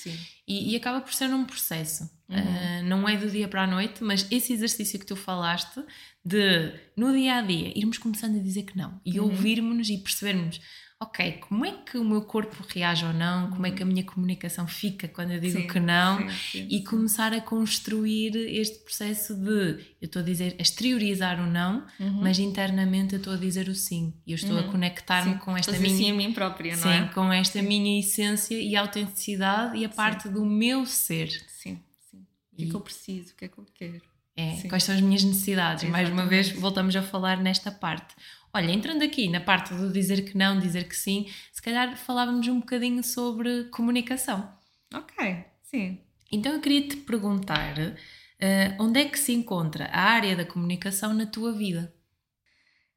e, 0.46 0.74
e, 0.74 0.76
acaba 0.76 1.00
por 1.00 1.14
ser 1.14 1.30
um 1.34 1.46
processo. 1.46 2.10
Uhum. 2.30 2.38
Uh, 2.38 2.84
não 2.84 3.08
é 3.08 3.16
do 3.16 3.30
dia 3.30 3.48
para 3.48 3.64
a 3.64 3.68
noite, 3.68 4.04
mas 4.04 4.28
esse 4.30 4.52
exercício 4.52 5.00
que 5.00 5.06
tu 5.06 5.16
falaste 5.16 5.82
de 6.26 6.74
no 6.96 7.14
dia 7.14 7.36
a 7.36 7.42
dia 7.42 7.72
irmos 7.78 7.98
começando 7.98 8.38
a 8.38 8.44
dizer 8.44 8.64
que 8.64 8.78
não 8.78 9.00
e 9.06 9.18
uhum. 9.18 9.28
ouvirmos-nos 9.28 9.90
e 9.90 9.98
percebermos 9.98 10.60
ok, 11.00 11.34
como 11.48 11.64
é 11.64 11.72
que 11.72 11.98
o 11.98 12.04
meu 12.04 12.24
corpo 12.24 12.64
reage 12.70 13.06
ou 13.06 13.14
não, 13.14 13.52
como 13.52 13.68
é 13.68 13.72
que 13.72 13.84
a 13.84 13.86
minha 13.86 14.04
comunicação 14.04 14.68
fica 14.68 15.08
quando 15.08 15.32
eu 15.32 15.40
digo 15.40 15.62
sim, 15.62 15.68
que 15.68 15.80
não, 15.80 16.18
sim, 16.18 16.30
sim, 16.30 16.68
e 16.72 16.84
começar 16.84 17.34
a 17.34 17.42
construir 17.42 18.36
este 18.36 18.80
processo 18.80 19.36
de 19.36 19.80
eu 20.02 20.06
estou 20.06 20.24
a 20.24 20.26
dizer, 20.26 20.56
a 20.58 20.62
exteriorizar 20.62 21.40
o 21.40 21.46
não, 21.46 21.86
uhum. 22.00 22.22
mas 22.22 22.40
internamente 22.40 23.14
eu 23.14 23.20
estou 23.20 23.34
a 23.34 23.38
dizer 23.38 23.70
o 23.70 23.76
sim, 23.76 24.12
e 24.26 24.32
eu 24.32 24.36
estou 24.36 24.58
uhum. 24.58 24.70
a 24.70 24.72
conectar-me 24.72 25.36
com 25.36 25.56
esta 25.56 25.72
Fazer 25.72 25.84
minha. 25.84 25.98
Sim 25.98 26.12
a 26.12 26.14
mim 26.16 26.34
própria, 26.34 26.76
não 26.76 26.90
é? 26.90 27.08
com 27.10 27.32
esta 27.32 27.62
minha 27.62 28.00
essência 28.00 28.60
e 28.60 28.76
autenticidade 28.76 29.78
e 29.78 29.86
a 29.86 29.90
parte 29.90 30.28
do 30.30 30.44
meu 30.44 30.86
ser. 30.86 31.30
Sim, 31.48 31.80
sim. 32.10 32.26
O 32.54 32.56
que 32.56 32.64
é 32.64 32.68
que 32.70 32.76
eu 32.76 32.82
preciso, 32.82 33.34
o 33.34 33.36
que 33.36 33.46
é 33.46 33.48
que 33.48 33.58
eu 33.58 33.66
quero. 33.74 34.18
É, 34.36 34.68
quais 34.70 34.84
são 34.84 34.94
as 34.94 35.02
minhas 35.02 35.24
necessidades? 35.24 35.84
Exatamente. 35.84 35.92
Mais 35.92 36.10
uma 36.10 36.30
vez, 36.30 36.52
voltamos 36.52 36.96
a 36.96 37.02
falar 37.02 37.38
nesta 37.38 37.72
parte. 37.72 38.16
Olha, 38.58 38.72
entrando 38.72 39.04
aqui 39.04 39.30
na 39.30 39.40
parte 39.40 39.72
do 39.72 39.94
dizer 39.94 40.26
que 40.26 40.36
não, 40.36 40.60
dizer 40.60 40.88
que 40.88 40.96
sim, 40.96 41.28
se 41.52 41.62
calhar 41.62 41.96
falávamos 41.96 42.48
um 42.48 42.60
bocadinho 42.60 43.04
sobre 43.04 43.66
comunicação. 43.66 44.52
Ok, 44.92 45.46
sim. 45.62 46.02
Então 46.32 46.54
eu 46.54 46.60
queria 46.60 46.88
te 46.88 46.98
perguntar 46.98 47.78
uh, 47.78 48.84
onde 48.84 49.00
é 49.00 49.06
que 49.08 49.20
se 49.20 49.32
encontra 49.32 49.86
a 49.86 50.02
área 50.02 50.36
da 50.36 50.44
comunicação 50.44 51.14
na 51.14 51.28
tua 51.28 51.54
vida? 51.54 51.94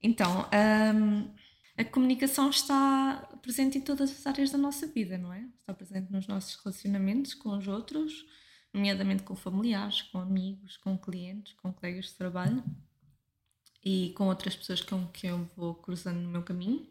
Então, 0.02 0.48
um, 0.94 1.30
a 1.76 1.84
comunicação 1.84 2.48
está 2.48 3.28
presente 3.42 3.76
em 3.76 3.82
todas 3.82 4.10
as 4.12 4.26
áreas 4.26 4.50
da 4.50 4.56
nossa 4.56 4.86
vida, 4.86 5.18
não 5.18 5.30
é? 5.30 5.46
Está 5.58 5.74
presente 5.74 6.10
nos 6.10 6.26
nossos 6.26 6.54
relacionamentos 6.64 7.34
com 7.34 7.50
os 7.50 7.68
outros, 7.68 8.24
nomeadamente 8.72 9.24
com 9.24 9.36
familiares, 9.36 10.00
com 10.00 10.20
amigos, 10.20 10.78
com 10.78 10.96
clientes, 10.96 11.52
com 11.52 11.70
colegas 11.70 12.06
de 12.06 12.14
trabalho 12.14 12.64
e 13.84 14.12
com 14.16 14.28
outras 14.28 14.56
pessoas 14.56 14.80
com 14.80 15.06
que 15.08 15.26
eu 15.26 15.48
vou 15.56 15.74
cruzando 15.74 16.20
no 16.20 16.28
meu 16.28 16.42
caminho. 16.42 16.86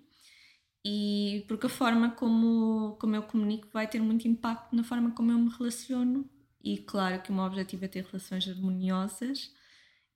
E 0.85 1.45
porque 1.47 1.67
a 1.67 1.69
forma 1.69 2.11
como, 2.11 2.97
como 2.99 3.15
eu 3.15 3.23
comunico 3.23 3.67
vai 3.73 3.87
ter 3.87 4.01
muito 4.01 4.27
impacto 4.27 4.75
na 4.75 4.83
forma 4.83 5.11
como 5.11 5.31
eu 5.31 5.37
me 5.37 5.49
relaciono. 5.49 6.29
E 6.63 6.77
claro 6.79 7.21
que 7.21 7.31
o 7.31 7.33
meu 7.33 7.43
objetivo 7.43 7.85
é 7.85 7.87
ter 7.87 8.05
relações 8.05 8.47
harmoniosas 8.47 9.53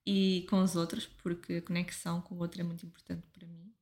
e 0.05 0.45
com 0.49 0.61
os 0.61 0.75
outros, 0.75 1.05
porque 1.05 1.55
a 1.55 1.61
conexão 1.61 2.21
com 2.21 2.35
o 2.35 2.39
outro 2.39 2.61
é 2.61 2.63
muito 2.63 2.85
importante 2.85 3.25
para 3.31 3.47
mim. 3.47 3.73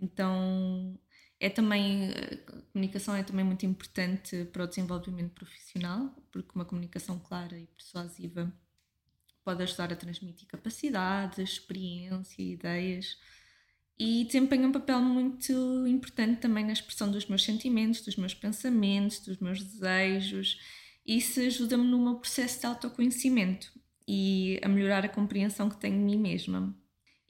Então, 0.00 0.98
é 1.40 1.48
também 1.50 2.10
a 2.10 2.62
comunicação 2.72 3.14
é 3.14 3.22
também 3.22 3.44
muito 3.44 3.66
importante 3.66 4.44
para 4.46 4.64
o 4.64 4.66
desenvolvimento 4.66 5.32
profissional, 5.34 6.14
porque 6.32 6.50
uma 6.54 6.64
comunicação 6.64 7.18
clara 7.18 7.58
e 7.58 7.66
persuasiva 7.66 8.52
pode 9.48 9.62
ajudar 9.62 9.90
a 9.90 9.96
transmitir 9.96 10.46
capacidades, 10.46 11.38
experiência, 11.38 12.42
ideias 12.42 13.16
e 13.98 14.22
desempenha 14.24 14.68
um 14.68 14.72
papel 14.72 15.00
muito 15.00 15.86
importante 15.86 16.42
também 16.42 16.66
na 16.66 16.74
expressão 16.74 17.10
dos 17.10 17.26
meus 17.26 17.42
sentimentos, 17.42 18.02
dos 18.02 18.16
meus 18.16 18.34
pensamentos, 18.34 19.20
dos 19.20 19.38
meus 19.38 19.62
desejos. 19.62 20.60
Isso 21.06 21.40
ajuda-me 21.40 21.84
no 21.84 21.98
meu 21.98 22.16
processo 22.16 22.60
de 22.60 22.66
autoconhecimento 22.66 23.72
e 24.06 24.60
a 24.62 24.68
melhorar 24.68 25.06
a 25.06 25.08
compreensão 25.08 25.70
que 25.70 25.78
tenho 25.78 25.96
de 25.96 26.04
mim 26.04 26.18
mesma. 26.18 26.76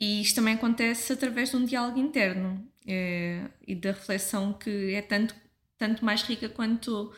E 0.00 0.20
isto 0.20 0.34
também 0.34 0.54
acontece 0.54 1.12
através 1.12 1.50
de 1.50 1.56
um 1.56 1.64
diálogo 1.64 2.00
interno 2.00 2.68
é, 2.84 3.48
e 3.64 3.76
da 3.76 3.92
reflexão 3.92 4.52
que 4.52 4.92
é 4.92 5.02
tanto, 5.02 5.36
tanto 5.78 6.04
mais 6.04 6.22
rica 6.22 6.48
quanto 6.48 7.12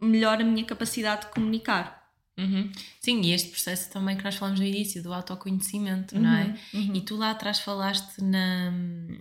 melhor 0.00 0.40
a 0.40 0.44
minha 0.44 0.64
capacidade 0.64 1.26
de 1.26 1.32
comunicar. 1.32 1.97
Uhum. 2.38 2.70
Sim, 3.00 3.20
e 3.22 3.32
este 3.32 3.50
processo 3.50 3.90
também 3.90 4.16
que 4.16 4.22
nós 4.22 4.36
falamos 4.36 4.60
no 4.60 4.66
início, 4.66 5.02
do 5.02 5.12
autoconhecimento, 5.12 6.14
uhum, 6.14 6.22
não 6.22 6.32
é? 6.32 6.58
Uhum. 6.72 6.94
E 6.94 7.00
tu 7.00 7.16
lá 7.16 7.32
atrás 7.32 7.58
falaste 7.58 8.22
na, 8.22 8.70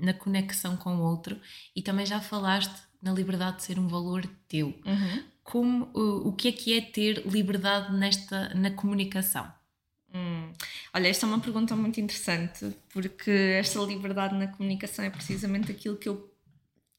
na 0.01 0.13
conexão 0.13 0.77
com 0.77 0.95
o 0.95 1.01
outro 1.01 1.39
e 1.75 1.81
também 1.81 2.05
já 2.05 2.21
falaste 2.21 2.75
na 3.01 3.11
liberdade 3.11 3.57
de 3.57 3.63
ser 3.63 3.79
um 3.79 3.87
valor 3.87 4.23
teu. 4.47 4.67
Uhum. 4.85 5.23
Como, 5.43 5.89
o, 5.93 6.29
o 6.29 6.33
que 6.33 6.49
é 6.49 6.51
que 6.51 6.77
é 6.77 6.81
ter 6.81 7.25
liberdade 7.25 7.95
nesta, 7.95 8.53
na 8.53 8.69
comunicação? 8.69 9.51
Hum. 10.13 10.51
Olha, 10.93 11.07
esta 11.07 11.25
é 11.25 11.27
uma 11.27 11.39
pergunta 11.39 11.75
muito 11.75 11.99
interessante, 11.99 12.75
porque 12.89 13.31
esta 13.31 13.79
liberdade 13.79 14.35
na 14.35 14.47
comunicação 14.47 15.03
é 15.03 15.09
precisamente 15.09 15.71
aquilo 15.71 15.97
que 15.97 16.09
eu, 16.09 16.31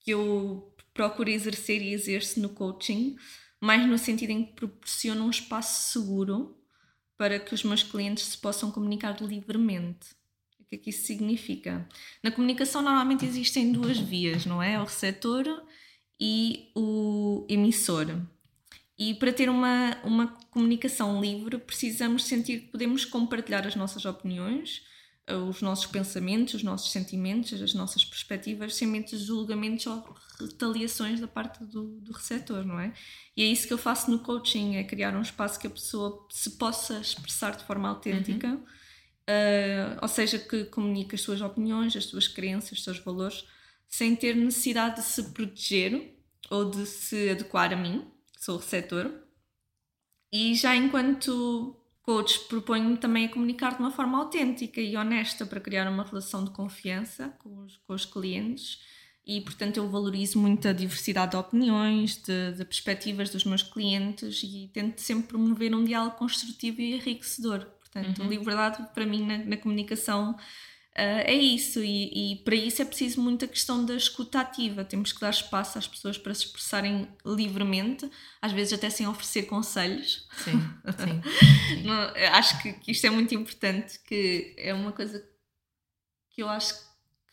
que 0.01 0.11
eu 0.11 0.75
procuro 0.93 1.31
exercer 1.31 1.81
e 1.81 1.93
exerço 1.93 2.41
no 2.41 2.49
coaching 2.49 3.16
mais 3.61 3.86
no 3.86 3.98
sentido 3.98 4.30
em 4.30 4.44
que 4.44 4.52
proporciona 4.52 5.22
um 5.22 5.30
espaço 5.30 5.92
seguro 5.92 6.56
para 7.16 7.40
que 7.40 7.54
os 7.54 7.64
meus 7.64 7.82
clientes 7.82 8.24
se 8.24 8.38
possam 8.38 8.70
comunicar 8.70 9.20
livremente. 9.20 10.16
O 10.61 10.64
que 10.64 10.76
é 10.76 10.78
que 10.78 10.90
isso 10.90 11.06
significa? 11.06 11.88
Na 12.22 12.30
comunicação, 12.30 12.82
normalmente 12.82 13.24
existem 13.24 13.72
duas 13.72 13.98
vias, 13.98 14.46
não 14.46 14.62
é? 14.62 14.78
O 14.78 14.84
receptor 14.84 15.46
e 16.20 16.70
o 16.74 17.46
emissor. 17.48 18.06
E 18.98 19.14
para 19.14 19.32
ter 19.32 19.48
uma, 19.48 19.96
uma 20.04 20.26
comunicação 20.50 21.20
livre, 21.20 21.59
precisamos 21.59 22.24
sentir 22.24 22.61
que 22.61 22.66
podemos 22.68 23.04
compartilhar 23.04 23.66
as 23.66 23.76
nossas 23.76 24.04
opiniões, 24.04 24.82
os 25.35 25.61
nossos 25.61 25.87
pensamentos, 25.87 26.55
os 26.55 26.62
nossos 26.62 26.91
sentimentos, 26.91 27.61
as 27.61 27.74
nossas 27.74 28.05
perspectivas, 28.05 28.74
sem 28.74 28.89
muitos 28.89 29.20
julgamentos 29.20 29.87
ou 29.87 30.16
retaliações 30.41 31.20
da 31.20 31.29
parte 31.29 31.62
do, 31.64 32.01
do 32.01 32.12
receptor, 32.12 32.64
não 32.64 32.81
é? 32.81 32.93
E 33.37 33.43
é 33.43 33.47
isso 33.47 33.66
que 33.66 33.72
eu 33.72 33.79
faço 33.79 34.11
no 34.11 34.20
coaching, 34.20 34.76
é 34.76 34.85
criar 34.85 35.14
um 35.14 35.20
espaço 35.20 35.59
que 35.59 35.66
a 35.66 35.70
pessoa 35.70 36.26
se 36.31 36.53
possa 36.53 36.99
expressar 37.01 37.57
de 37.57 37.64
forma 37.64 37.89
autêntica, 37.89 38.49
uhum. 38.49 38.55
uh, 38.55 39.99
ou 40.01 40.09
seja, 40.09 40.39
que 40.39 40.64
comunique 40.64 41.14
as 41.14 41.20
suas 41.20 41.41
opiniões, 41.41 41.95
as 41.95 42.05
suas 42.05 42.26
crenças, 42.26 42.79
os 42.79 42.85
seus 42.85 42.99
valores, 42.99 43.45
sem 43.87 44.16
ter 44.16 44.35
necessidade 44.35 44.97
de 44.97 45.03
se 45.03 45.22
proteger 45.24 46.18
ou 46.51 46.70
de 46.70 46.87
se 46.87 47.31
adequar 47.31 47.72
a 47.72 47.76
mim, 47.76 48.11
que 48.35 48.45
sou 48.45 48.57
o 48.57 48.59
receptor. 48.59 49.11
E 50.33 50.55
já 50.55 50.76
enquanto 50.76 51.78
coach, 52.09 52.40
proponho-me 52.48 52.96
também 52.96 53.26
a 53.26 53.28
comunicar 53.28 53.74
de 53.74 53.80
uma 53.80 53.90
forma 53.90 54.16
autêntica 54.16 54.80
e 54.80 54.96
honesta 54.96 55.44
para 55.44 55.61
criar 55.61 55.86
uma 55.90 56.02
relação 56.02 56.42
de 56.42 56.50
confiança 56.50 57.28
com 57.38 57.64
os, 57.64 57.76
com 57.76 57.92
os 57.92 58.06
clientes 58.06 58.80
e, 59.26 59.42
portanto, 59.42 59.76
eu 59.76 59.86
valorizo 59.90 60.38
muito 60.38 60.66
a 60.66 60.72
diversidade 60.72 61.32
de 61.32 61.36
opiniões, 61.36 62.16
de, 62.16 62.52
de 62.52 62.64
perspectivas 62.64 63.28
dos 63.28 63.44
meus 63.44 63.62
clientes 63.62 64.42
e 64.42 64.70
tento 64.72 65.02
sempre 65.02 65.28
promover 65.28 65.74
um 65.74 65.84
diálogo 65.84 66.16
construtivo 66.16 66.80
e 66.80 66.94
enriquecedor. 66.94 67.66
Portanto, 67.78 68.22
uhum. 68.22 68.28
liberdade 68.30 68.88
para 68.94 69.04
mim 69.04 69.26
na, 69.26 69.36
na 69.44 69.56
comunicação 69.59 70.34
é 71.01 71.34
isso, 71.34 71.82
e, 71.82 72.32
e, 72.32 72.36
para 72.36 72.55
isso 72.55 72.82
é 72.82 72.84
preciso 72.84 73.20
muita 73.20 73.46
questão 73.46 73.84
da 73.84 73.94
escuta 73.94 74.40
ativa. 74.40 74.84
Temos 74.84 75.12
que 75.12 75.20
dar 75.20 75.30
espaço 75.30 75.78
às 75.78 75.86
pessoas 75.86 76.18
para 76.18 76.34
se 76.34 76.46
expressarem 76.46 77.09
livremente, 77.24 78.11
às 78.42 78.53
vezes 78.53 78.72
até 78.72 78.90
sem 78.90 79.07
oferecer 79.07 79.44
conselhos. 79.44 80.26
Sim, 80.44 80.61
sim. 81.05 81.88
acho 82.32 82.61
que, 82.62 82.72
que 82.74 82.92
isto 82.92 83.07
é 83.07 83.11
muito 83.11 83.34
importante, 83.34 83.99
que 84.01 84.55
é 84.59 84.74
uma 84.74 84.92
coisa 84.92 85.24
que 86.30 86.42
eu 86.42 86.49
acho 86.49 86.74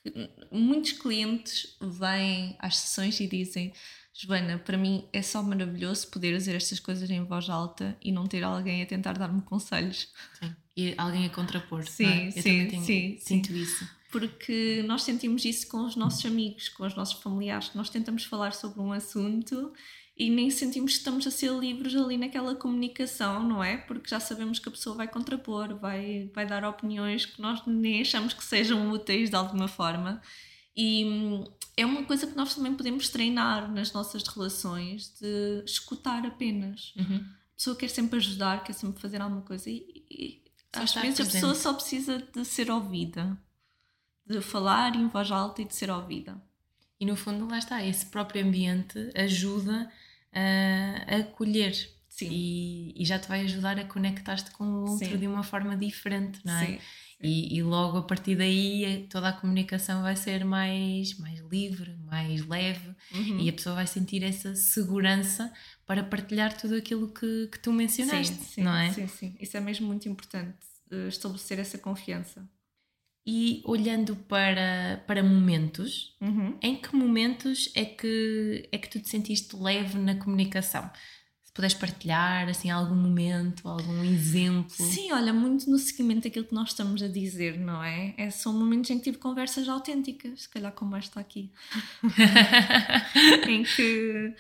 que 0.04 0.30
muitos 0.52 0.94
clientes 0.94 1.76
vêm 1.82 2.56
às 2.60 2.78
sessões 2.78 3.20
e 3.20 3.28
dizem 3.28 3.74
Joana, 4.18 4.58
para 4.58 4.78
mim 4.78 5.10
é 5.12 5.22
só 5.22 5.44
maravilhoso 5.44 6.08
poder 6.10 6.38
dizer 6.38 6.56
estas 6.56 6.80
coisas 6.80 7.10
em 7.10 7.24
voz 7.26 7.50
alta 7.50 7.98
e 8.02 8.12
não 8.14 8.26
ter 8.26 8.44
alguém 8.44 8.82
a 8.82 8.86
tentar 8.86 9.18
dar-me 9.18 9.42
conselhos. 9.42 10.14
Sim. 10.40 10.56
E 10.76 10.94
alguém 10.98 11.26
a 11.26 11.30
contrapor. 11.30 11.88
Sim, 11.88 12.28
é? 12.28 12.32
sim, 12.32 12.68
tenho, 12.68 12.84
sim, 12.84 13.18
sinto 13.20 13.48
sim. 13.48 13.62
isso. 13.62 13.88
Porque 14.12 14.84
nós 14.88 15.04
sentimos 15.04 15.44
isso 15.46 15.68
com 15.68 15.86
os 15.86 15.96
nossos 15.96 16.26
amigos, 16.26 16.70
com 16.70 16.86
os 16.86 16.96
nossos 16.96 17.22
familiares, 17.22 17.72
nós 17.74 17.90
tentamos 17.90 18.24
falar 18.24 18.54
sobre 18.54 18.80
um 18.80 18.92
assunto 18.92 19.74
e 20.18 20.30
nem 20.30 20.50
sentimos 20.50 20.94
que 20.94 20.98
estamos 21.00 21.28
a 21.28 21.32
ser 21.32 21.52
livres 21.52 21.94
ali 21.96 22.18
naquela 22.18 22.56
comunicação, 22.56 23.44
não 23.44 23.62
é? 23.62 23.76
Porque 23.76 24.10
já 24.10 24.20
sabemos 24.20 24.60
que 24.60 24.70
a 24.70 24.72
pessoa 24.72 24.96
vai 24.96 25.08
contrapor, 25.08 25.78
vai, 25.78 26.32
vai 26.34 26.46
dar 26.46 26.64
opiniões 26.64 27.26
que 27.26 27.42
nós 27.42 27.62
nem 27.66 28.02
achamos 28.02 28.34
que 28.34 28.44
sejam 28.44 28.90
úteis 28.92 29.30
de 29.30 29.36
alguma 29.36 29.68
forma. 29.68 30.22
E 30.76 31.04
hum, 31.06 31.44
é 31.76 31.86
uma 31.86 32.04
coisa 32.04 32.28
que 32.28 32.36
nós 32.36 32.56
também 32.56 32.74
podemos 32.74 33.10
treinar 33.10 33.70
nas 33.70 33.92
nossas 33.92 34.24
relações 34.24 35.14
de 35.20 35.64
escutar 35.66 36.26
apenas. 36.26 36.94
Uhum. 36.96 37.18
A 37.18 37.56
pessoa 37.58 37.76
quer 37.76 37.90
sempre 37.90 38.18
ajudar, 38.18 38.64
quer 38.64 38.74
sempre 38.74 39.02
fazer 39.02 39.22
alguma 39.22 39.42
coisa 39.42 39.70
e, 39.70 40.06
e 40.10 40.45
às 40.78 40.90
estar 40.90 41.02
vezes 41.02 41.20
a 41.20 41.32
pessoa 41.32 41.56
só 41.56 41.74
precisa 41.74 42.20
de 42.20 42.46
ser 42.46 42.70
ouvida, 42.72 43.38
de 44.26 44.42
falar 44.42 44.96
em 44.96 45.08
voz 45.08 45.32
alta 45.32 45.62
e 45.62 45.66
de 45.66 45.76
ser 45.76 45.90
ouvida. 45.90 46.42
E 47.00 47.06
no 47.06 47.16
fundo, 47.16 47.48
lá 47.48 47.58
está, 47.58 47.84
esse 47.84 48.06
próprio 48.06 48.46
ambiente 48.46 49.12
ajuda 49.16 49.92
a, 50.34 51.18
acolher. 51.18 51.94
E, 52.22 52.94
e 52.96 53.06
já 53.06 53.20
te 53.20 53.28
vai 53.28 53.42
ajudar 53.42 53.78
a 53.78 53.84
conectar-te 53.84 54.50
com 54.52 54.64
o 54.64 54.90
outro 54.92 55.06
Sim. 55.06 55.18
de 55.18 55.28
uma 55.28 55.44
forma 55.44 55.76
diferente, 55.76 56.40
não 56.46 56.54
é? 56.54 56.66
Sim. 56.66 56.80
E, 57.22 57.58
e 57.58 57.64
logo 57.64 57.98
a 57.98 58.04
partir 58.04 58.36
daí 58.36 58.86
eh, 58.86 59.06
toda 59.10 59.30
a 59.30 59.34
comunicação 59.34 60.02
vai 60.02 60.16
ser 60.16 60.46
mais, 60.46 61.18
mais 61.18 61.40
livre, 61.52 61.96
mais 62.16 62.46
leve 62.48 62.90
Uhum. 63.14 63.40
e 63.40 63.50
a 63.50 63.54
pessoa 63.54 63.76
vai 63.76 63.88
sentir 63.88 64.24
essa 64.24 64.56
segurança 64.56 65.52
para 65.86 66.04
partilhar 66.04 66.52
tudo 66.58 66.76
aquilo 66.76 67.08
que, 67.18 67.48
que 67.52 67.60
tu 67.60 67.72
mencionaste, 67.74 68.36
sim, 68.36 68.44
sim, 68.56 68.64
não 68.64 68.76
é? 68.76 68.92
Sim, 68.94 69.08
sim. 69.08 69.36
Isso 69.40 69.56
é 69.58 69.60
mesmo 69.60 69.86
muito 69.88 70.08
importante, 70.08 70.58
eh, 70.92 71.08
estabelecer 71.08 71.60
essa 71.60 71.78
confiança. 71.78 72.48
E 73.28 73.62
olhando 73.66 74.16
para, 74.16 75.04
para 75.08 75.24
momentos, 75.24 76.16
Uhum. 76.22 76.58
em 76.62 76.76
que 76.76 76.96
momentos 76.96 77.72
é 77.76 77.84
que, 77.84 78.70
é 78.72 78.78
que 78.78 78.88
tu 78.90 79.00
te 79.00 79.10
sentiste 79.10 79.56
leve 79.56 79.98
na 79.98 80.16
comunicação? 80.16 80.90
Puderes 81.56 81.74
partilhar 81.74 82.50
assim, 82.50 82.70
algum 82.70 82.96
momento, 82.96 83.66
algum 83.68 84.04
exemplo. 84.04 84.76
Sim, 84.76 85.14
olha, 85.14 85.32
muito 85.32 85.70
no 85.70 85.80
seguimento 85.80 86.26
daquilo 86.26 86.44
que 86.44 86.54
nós 86.54 86.70
estamos 86.72 87.02
a 87.02 87.08
dizer, 87.08 87.58
não 87.58 87.82
é? 87.82 88.14
é 88.18 88.30
são 88.30 88.52
momentos 88.52 88.92
em 88.92 88.98
que 88.98 89.06
tive 89.06 89.18
conversas 89.18 89.70
autênticas, 89.70 90.42
se 90.42 90.50
calhar 90.50 90.74
como 90.74 90.98
esta 90.98 91.18
aqui, 91.18 91.50
em 93.48 93.64
que 93.64 94.36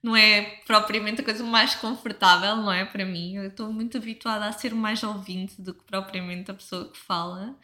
não 0.00 0.14
é 0.14 0.60
propriamente 0.64 1.20
a 1.20 1.24
coisa 1.24 1.42
mais 1.42 1.74
confortável, 1.74 2.56
não 2.58 2.72
é? 2.72 2.84
Para 2.84 3.04
mim, 3.04 3.34
eu 3.34 3.48
estou 3.48 3.72
muito 3.72 3.96
habituada 3.98 4.46
a 4.46 4.52
ser 4.52 4.72
mais 4.72 5.02
ouvinte 5.02 5.60
do 5.60 5.74
que 5.74 5.82
propriamente 5.82 6.52
a 6.52 6.54
pessoa 6.54 6.88
que 6.88 6.98
fala. 6.98 7.58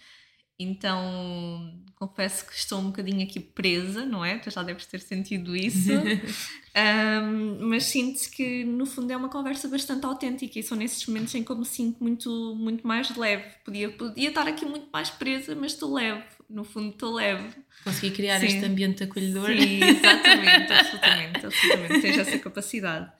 Então, 0.58 1.72
confesso 1.96 2.46
que 2.46 2.54
estou 2.54 2.78
um 2.78 2.86
bocadinho 2.86 3.22
aqui 3.22 3.40
presa, 3.40 4.04
não 4.06 4.24
é? 4.24 4.38
Tu 4.38 4.50
já 4.50 4.62
deves 4.62 4.86
ter 4.86 5.00
sentido 5.00 5.54
isso. 5.56 5.90
Um, 6.76 7.70
mas 7.70 7.84
sinto 7.84 8.30
que 8.32 8.62
no 8.62 8.84
fundo 8.84 9.10
é 9.10 9.16
uma 9.16 9.30
conversa 9.30 9.66
bastante 9.66 10.04
autêntica 10.04 10.58
e 10.58 10.62
são 10.62 10.76
nesses 10.76 11.06
momentos 11.06 11.34
em 11.34 11.42
que 11.42 11.50
eu 11.50 11.56
me 11.56 11.64
sinto 11.64 12.04
muito, 12.04 12.54
muito 12.54 12.86
mais 12.86 13.16
leve. 13.16 13.44
Podia, 13.64 13.88
podia 13.90 14.28
estar 14.28 14.46
aqui 14.46 14.66
muito 14.66 14.86
mais 14.92 15.08
presa, 15.08 15.54
mas 15.54 15.72
estou 15.72 15.94
leve. 15.94 16.22
No 16.50 16.64
fundo, 16.64 16.90
estou 16.90 17.14
leve. 17.14 17.48
Consegui 17.82 18.10
criar 18.14 18.40
Sim. 18.40 18.46
este 18.48 18.64
ambiente 18.66 19.02
acolhedor. 19.02 19.46
Sim, 19.46 19.82
exatamente, 19.82 20.70
absolutamente, 20.70 21.46
absolutamente. 21.46 22.00
Tens 22.02 22.18
essa 22.18 22.38
capacidade. 22.38 23.10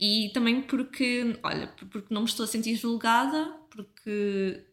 E 0.00 0.30
também 0.32 0.62
porque, 0.62 1.36
olha, 1.42 1.66
porque 1.90 2.14
não 2.14 2.22
me 2.22 2.28
estou 2.28 2.44
a 2.44 2.46
sentir 2.46 2.76
julgada, 2.76 3.52
porque 3.68 4.64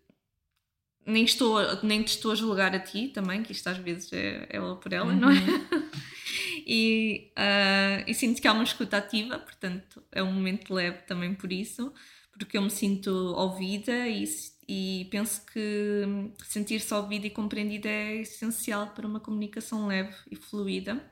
nem, 1.10 1.24
estou, 1.24 1.58
nem 1.84 2.04
te 2.04 2.10
estou 2.10 2.32
a 2.32 2.36
julgar 2.36 2.74
a 2.76 2.80
ti 2.80 3.10
também, 3.10 3.44
que 3.44 3.52
isto 3.52 3.68
às 3.68 3.78
vezes 3.78 4.12
é 4.14 4.48
ela 4.50 4.76
por 4.76 4.94
ela, 4.94 5.14
não 5.14 5.30
é? 5.30 5.36
E, 6.72 7.32
ah, 7.36 8.04
e 8.06 8.14
sinto 8.14 8.40
que 8.40 8.48
há 8.48 8.54
uma 8.54 8.64
escuta 8.64 8.98
ativa, 8.98 9.40
portanto 9.40 10.04
é 10.12 10.22
um 10.22 10.32
momento 10.32 10.72
leve 10.72 11.00
também 11.08 11.34
por 11.34 11.52
isso, 11.52 11.92
porque 12.32 12.58
eu 12.58 12.62
me 12.62 12.70
sinto 12.70 13.10
ouvida 13.10 14.08
e, 14.08 14.24
e 14.68 15.08
penso 15.10 15.44
que 15.48 16.04
sentir-se 16.48 16.94
ouvida 16.94 17.26
e 17.26 17.32
compreendida 17.32 17.90
é 17.90 18.22
essencial 18.22 18.92
para 18.92 19.08
uma 19.08 19.20
comunicação 19.20 19.88
leve 19.88 20.16
e 20.30 20.36
fluida, 20.36 21.04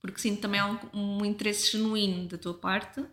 porque 0.00 0.20
sinto 0.20 0.40
também 0.40 0.62
um, 0.62 0.78
um 0.92 1.24
interesse 1.24 1.72
genuíno 1.72 2.28
da 2.28 2.38
tua 2.38 2.54
parte 2.54 3.04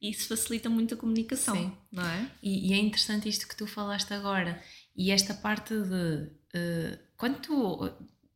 e 0.00 0.10
isso 0.10 0.28
facilita 0.28 0.70
muito 0.70 0.94
a 0.94 0.96
comunicação, 0.96 1.54
Sim. 1.54 1.72
não 1.90 2.08
é? 2.08 2.30
E, 2.42 2.70
e 2.70 2.72
é 2.72 2.78
interessante 2.78 3.28
isto 3.28 3.46
que 3.46 3.56
tu 3.56 3.66
falaste 3.66 4.14
agora. 4.14 4.62
E 4.98 5.10
esta 5.12 5.32
parte 5.32 5.72
de. 5.74 6.28
eh, 6.52 6.98
quando 7.16 7.38
tu 7.40 7.90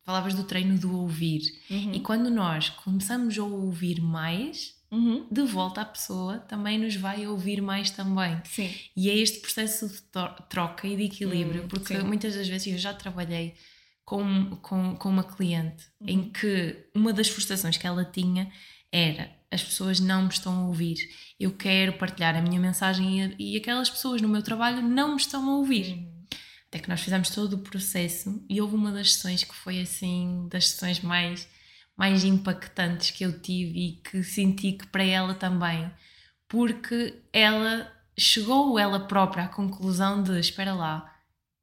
falavas 0.05 0.33
do 0.33 0.43
treino 0.43 0.77
do 0.79 0.97
ouvir, 0.99 1.41
e 1.69 1.99
quando 1.99 2.29
nós 2.29 2.69
começamos 2.69 3.37
a 3.37 3.43
ouvir 3.43 4.01
mais, 4.01 4.81
Uhum. 4.91 5.25
de 5.31 5.41
volta 5.41 5.81
a 5.81 5.85
pessoa 5.85 6.37
também 6.37 6.77
nos 6.77 6.95
vai 6.95 7.25
ouvir 7.25 7.61
mais 7.61 7.89
também. 7.89 8.39
Sim. 8.45 8.69
E 8.95 9.09
é 9.09 9.15
este 9.17 9.39
processo 9.39 9.87
de 9.89 10.01
troca 10.49 10.87
e 10.87 10.95
de 10.95 11.03
equilíbrio, 11.05 11.63
Hum, 11.63 11.67
porque 11.67 11.97
sim. 11.97 12.03
muitas 12.03 12.35
das 12.35 12.47
vezes 12.47 12.67
eu 12.67 12.77
já 12.77 12.93
trabalhei 12.93 13.55
com, 14.05 14.55
com, 14.57 14.95
com 14.95 15.09
uma 15.09 15.23
cliente 15.23 15.85
Uhum. 15.99 16.07
em 16.09 16.29
que 16.29 16.77
uma 16.93 17.11
das 17.11 17.27
frustrações 17.27 17.75
que 17.77 17.87
ela 17.87 18.05
tinha 18.05 18.51
era 18.91 19.31
as 19.49 19.63
pessoas 19.63 19.99
não 19.99 20.23
me 20.23 20.29
estão 20.29 20.53
a 20.63 20.67
ouvir. 20.67 20.97
Eu 21.39 21.51
quero 21.53 21.93
partilhar 21.93 22.35
a 22.35 22.41
minha 22.41 22.59
mensagem 22.59 23.33
e, 23.39 23.53
e 23.53 23.57
aquelas 23.57 23.89
pessoas 23.89 24.21
no 24.21 24.27
meu 24.29 24.43
trabalho 24.43 24.81
não 24.83 25.11
me 25.15 25.17
estão 25.17 25.49
a 25.49 25.55
ouvir. 25.57 26.07
Até 26.73 26.79
que 26.81 26.89
nós 26.89 27.01
fizemos 27.01 27.29
todo 27.29 27.53
o 27.53 27.59
processo 27.59 28.43
e 28.49 28.59
houve 28.59 28.73
uma 28.73 28.91
das 28.91 29.13
sessões 29.13 29.43
que 29.43 29.53
foi 29.53 29.79
assim, 29.79 30.47
das 30.49 30.69
sessões 30.69 31.01
mais, 31.01 31.47
mais 31.95 32.23
impactantes 32.23 33.11
que 33.11 33.23
eu 33.23 33.39
tive 33.39 33.77
e 33.79 33.91
que 33.97 34.23
senti 34.23 34.71
que 34.71 34.87
para 34.87 35.03
ela 35.03 35.35
também, 35.35 35.87
porque 36.49 37.21
ela 37.31 37.91
chegou 38.17 38.79
ela 38.79 39.01
própria 39.01 39.43
à 39.43 39.47
conclusão 39.47 40.23
de: 40.23 40.39
espera 40.39 40.73
lá, 40.73 41.13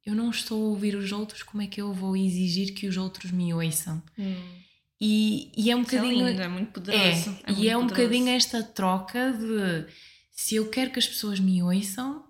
eu 0.05 0.15
não 0.15 0.29
estou 0.29 0.63
a 0.63 0.69
ouvir 0.69 0.95
os 0.95 1.11
outros, 1.11 1.43
como 1.43 1.61
é 1.61 1.67
que 1.67 1.81
eu 1.81 1.91
vou 1.93 2.15
exigir 2.15 2.73
que 2.73 2.87
os 2.87 2.95
outros 2.95 3.31
me 3.31 3.53
ouçam? 3.53 4.01
Hum. 4.17 4.61
E, 5.01 5.51
e 5.57 5.69
é 5.69 5.75
um 5.75 5.81
Isso 5.81 5.93
é 5.93 5.99
bocadinho. 5.99 6.27
lindo, 6.29 6.41
é 6.41 6.47
muito 6.47 6.69
É, 6.69 6.71
poderoso. 6.71 7.29
e 7.49 7.51
muito 7.51 7.69
é 7.69 7.77
um 7.77 7.81
poderoso. 7.81 7.87
bocadinho 7.87 8.29
esta 8.29 8.63
troca 8.63 9.33
de 9.33 9.91
se 10.31 10.55
eu 10.55 10.69
quero 10.69 10.89
que 10.91 10.99
as 10.99 11.07
pessoas 11.07 11.37
me 11.37 11.61
ouçam, 11.61 12.23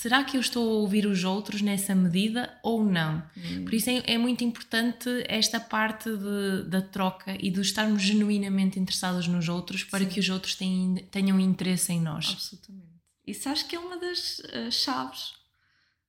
será 0.00 0.22
que 0.24 0.36
eu 0.36 0.40
estou 0.40 0.68
a 0.70 0.74
ouvir 0.80 1.06
os 1.06 1.24
outros 1.24 1.62
nessa 1.62 1.94
medida 1.94 2.58
ou 2.62 2.84
não? 2.84 3.22
Hum. 3.36 3.64
Por 3.64 3.74
isso 3.74 3.88
é, 3.90 4.02
é 4.06 4.18
muito 4.18 4.44
importante 4.44 5.08
esta 5.28 5.58
parte 5.58 6.10
de- 6.10 6.64
da 6.68 6.82
troca 6.82 7.36
e 7.40 7.50
de 7.50 7.60
estarmos 7.60 8.02
genuinamente 8.02 8.78
interessados 8.78 9.26
nos 9.26 9.48
outros 9.48 9.82
para 9.84 10.04
Sim. 10.04 10.10
que 10.10 10.20
os 10.20 10.28
outros 10.28 10.54
tenham, 10.54 10.96
tenham 11.10 11.40
interesse 11.40 11.92
em 11.92 12.00
nós. 12.00 12.30
Absolutamente. 12.32 12.86
Isso 13.26 13.48
acho 13.48 13.66
que 13.66 13.74
é 13.74 13.78
uma 13.78 13.96
das 13.98 14.40
ah, 14.52 14.70
chaves 14.70 15.32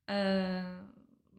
ah, 0.07 0.81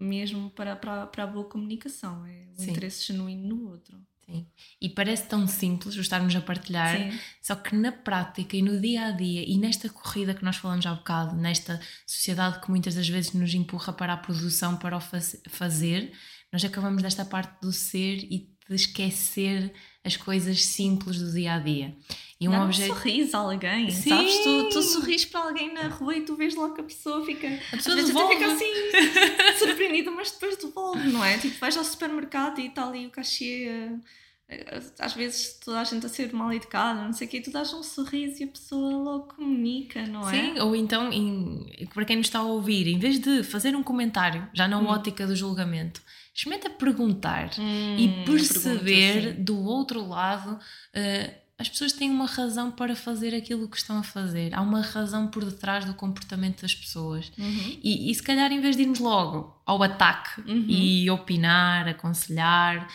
mesmo 0.01 0.51
para, 0.51 0.75
para, 0.77 1.07
para 1.07 1.25
a 1.25 1.27
boa 1.27 1.45
comunicação, 1.49 2.25
é 2.27 2.47
o 2.57 2.63
Sim. 2.63 2.71
interesse 2.71 3.05
genuíno 3.07 3.47
no 3.57 3.71
outro. 3.71 3.99
Sim. 4.29 4.47
E 4.81 4.91
parece 4.91 5.27
tão 5.27 5.47
simples 5.47 5.97
o 5.97 6.01
estarmos 6.03 6.37
a 6.37 6.41
partilhar, 6.43 6.99
Sim. 6.99 7.19
Só 7.41 7.55
que 7.57 7.75
na 7.75 7.91
prática 7.91 8.57
e 8.57 8.63
no 8.63 8.79
dia 8.79 9.07
a 9.07 9.11
dia 9.11 9.43
e 9.49 9.57
nesta 9.57 9.89
corrida 9.89 10.35
que 10.35 10.45
nós 10.45 10.57
falamos 10.57 10.85
há 10.85 10.95
bocado, 10.95 11.35
nesta 11.35 11.81
sociedade 12.07 12.61
que 12.61 12.69
muitas 12.71 12.95
das 12.95 13.09
vezes 13.09 13.33
nos 13.33 13.55
empurra 13.55 13.93
para 13.93 14.13
a 14.13 14.17
produção, 14.19 14.77
para 14.77 14.97
o 14.97 15.01
faz- 15.01 15.41
fazer, 15.49 16.13
nós 16.53 16.63
acabamos 16.63 17.03
desta 17.03 17.25
parte 17.25 17.59
do 17.63 17.73
ser 17.73 18.19
e 18.31 18.51
de 18.69 18.75
esquecer 18.75 19.73
as 20.09 20.17
coisas 20.17 20.65
simples 20.65 21.19
do 21.19 21.31
dia 21.33 21.55
a 21.55 21.59
dia. 21.61 21.95
E 22.41 22.49
um 22.49 22.53
Dá 22.53 22.65
objeto. 22.65 22.93
um 22.93 22.97
sorriso 22.97 23.37
a 23.37 23.41
alguém, 23.41 23.91
Sim. 23.91 24.11
sabes? 24.11 24.39
Tu, 24.39 24.69
tu 24.71 24.83
sorris 24.83 25.25
para 25.25 25.41
alguém 25.41 25.73
na 25.75 25.89
rua 25.89 26.17
e 26.17 26.21
tu 26.23 26.37
vês 26.37 26.55
logo 26.55 26.75
que 26.75 26.81
a 26.81 26.85
pessoa 26.85 27.25
fica. 27.25 27.49
A 27.49 27.53
Às 27.53 27.71
pessoa 27.71 27.97
vezes 27.97 28.15
até 28.17 28.29
fica 28.29 28.39
devolve. 28.49 28.65
assim, 28.65 29.59
surpreendida, 29.59 30.11
mas 30.11 30.31
depois 30.33 30.57
devolve, 30.57 31.09
não 31.11 31.25
é? 31.25 31.39
Tipo, 31.39 31.59
vais 31.59 31.77
ao 31.77 31.85
supermercado 31.85 32.61
e 32.61 32.67
está 32.67 32.87
ali 32.87 33.07
o 33.07 33.11
cachê. 33.11 33.69
eh, 34.49 34.81
Às 34.99 35.13
vezes 35.15 35.59
toda 35.63 35.81
a 35.81 35.85
gente 35.85 36.07
a 36.07 36.09
ser 36.09 36.33
mal 36.33 36.53
educada, 36.53 37.03
não 37.05 37.13
sei 37.13 37.27
o 37.27 37.31
quê, 37.31 37.37
e 37.39 37.43
tu 37.43 37.51
dás 37.51 37.73
um 37.75 37.83
sorriso 37.83 38.41
e 38.41 38.45
a 38.45 38.49
pessoa 38.49 38.93
logo 38.97 39.35
comunica, 39.35 40.07
não 40.07 40.27
é? 40.29 40.33
Sim, 40.33 40.61
ou 40.61 40.75
então, 40.75 41.13
em- 41.13 41.67
para 41.93 42.05
quem 42.05 42.17
nos 42.17 42.27
está 42.29 42.39
a 42.39 42.45
ouvir, 42.45 42.87
em 42.87 42.99
vez 42.99 43.19
de 43.19 43.43
fazer 43.43 43.75
um 43.77 43.83
comentário, 43.83 44.49
já 44.55 44.67
na 44.69 44.79
Hum. 44.79 44.87
ótica 44.87 45.27
do 45.27 45.35
julgamento, 45.37 46.01
experimenta 46.39 46.71
perguntar. 46.71 47.51
Hum, 47.59 47.97
e 47.99 48.25
perceber 48.25 49.33
do 49.35 49.59
outro 49.65 50.07
lado 50.07 50.59
eh, 50.95 51.35
as 51.59 51.69
pessoas 51.69 51.93
têm 51.93 52.09
uma 52.11 52.27
razão 52.27 52.71
para 52.71 52.95
fazer 52.95 53.35
aquilo 53.35 53.69
que 53.69 53.77
estão 53.77 53.99
a 53.99 54.03
fazer 54.05 54.55
há 54.55 54.61
uma 54.63 54.81
razão 54.81 55.27
por 55.27 55.45
detrás 55.45 55.85
do 55.85 55.93
comportamento 55.95 56.63
das 56.63 56.73
pessoas 56.75 57.33
Uhum. 57.37 57.79
e, 57.83 58.11
e 58.11 58.15
se 58.15 58.23
calhar 58.23 58.53
em 58.53 58.61
vez 58.61 58.77
de 58.77 58.83
irmos 58.83 59.01
logo 59.01 59.61
ao 59.67 59.83
ataque 59.83 60.41
Uhum. 60.49 60.67
e 60.69 61.11
opinar, 61.11 61.89
aconselhar 61.89 62.89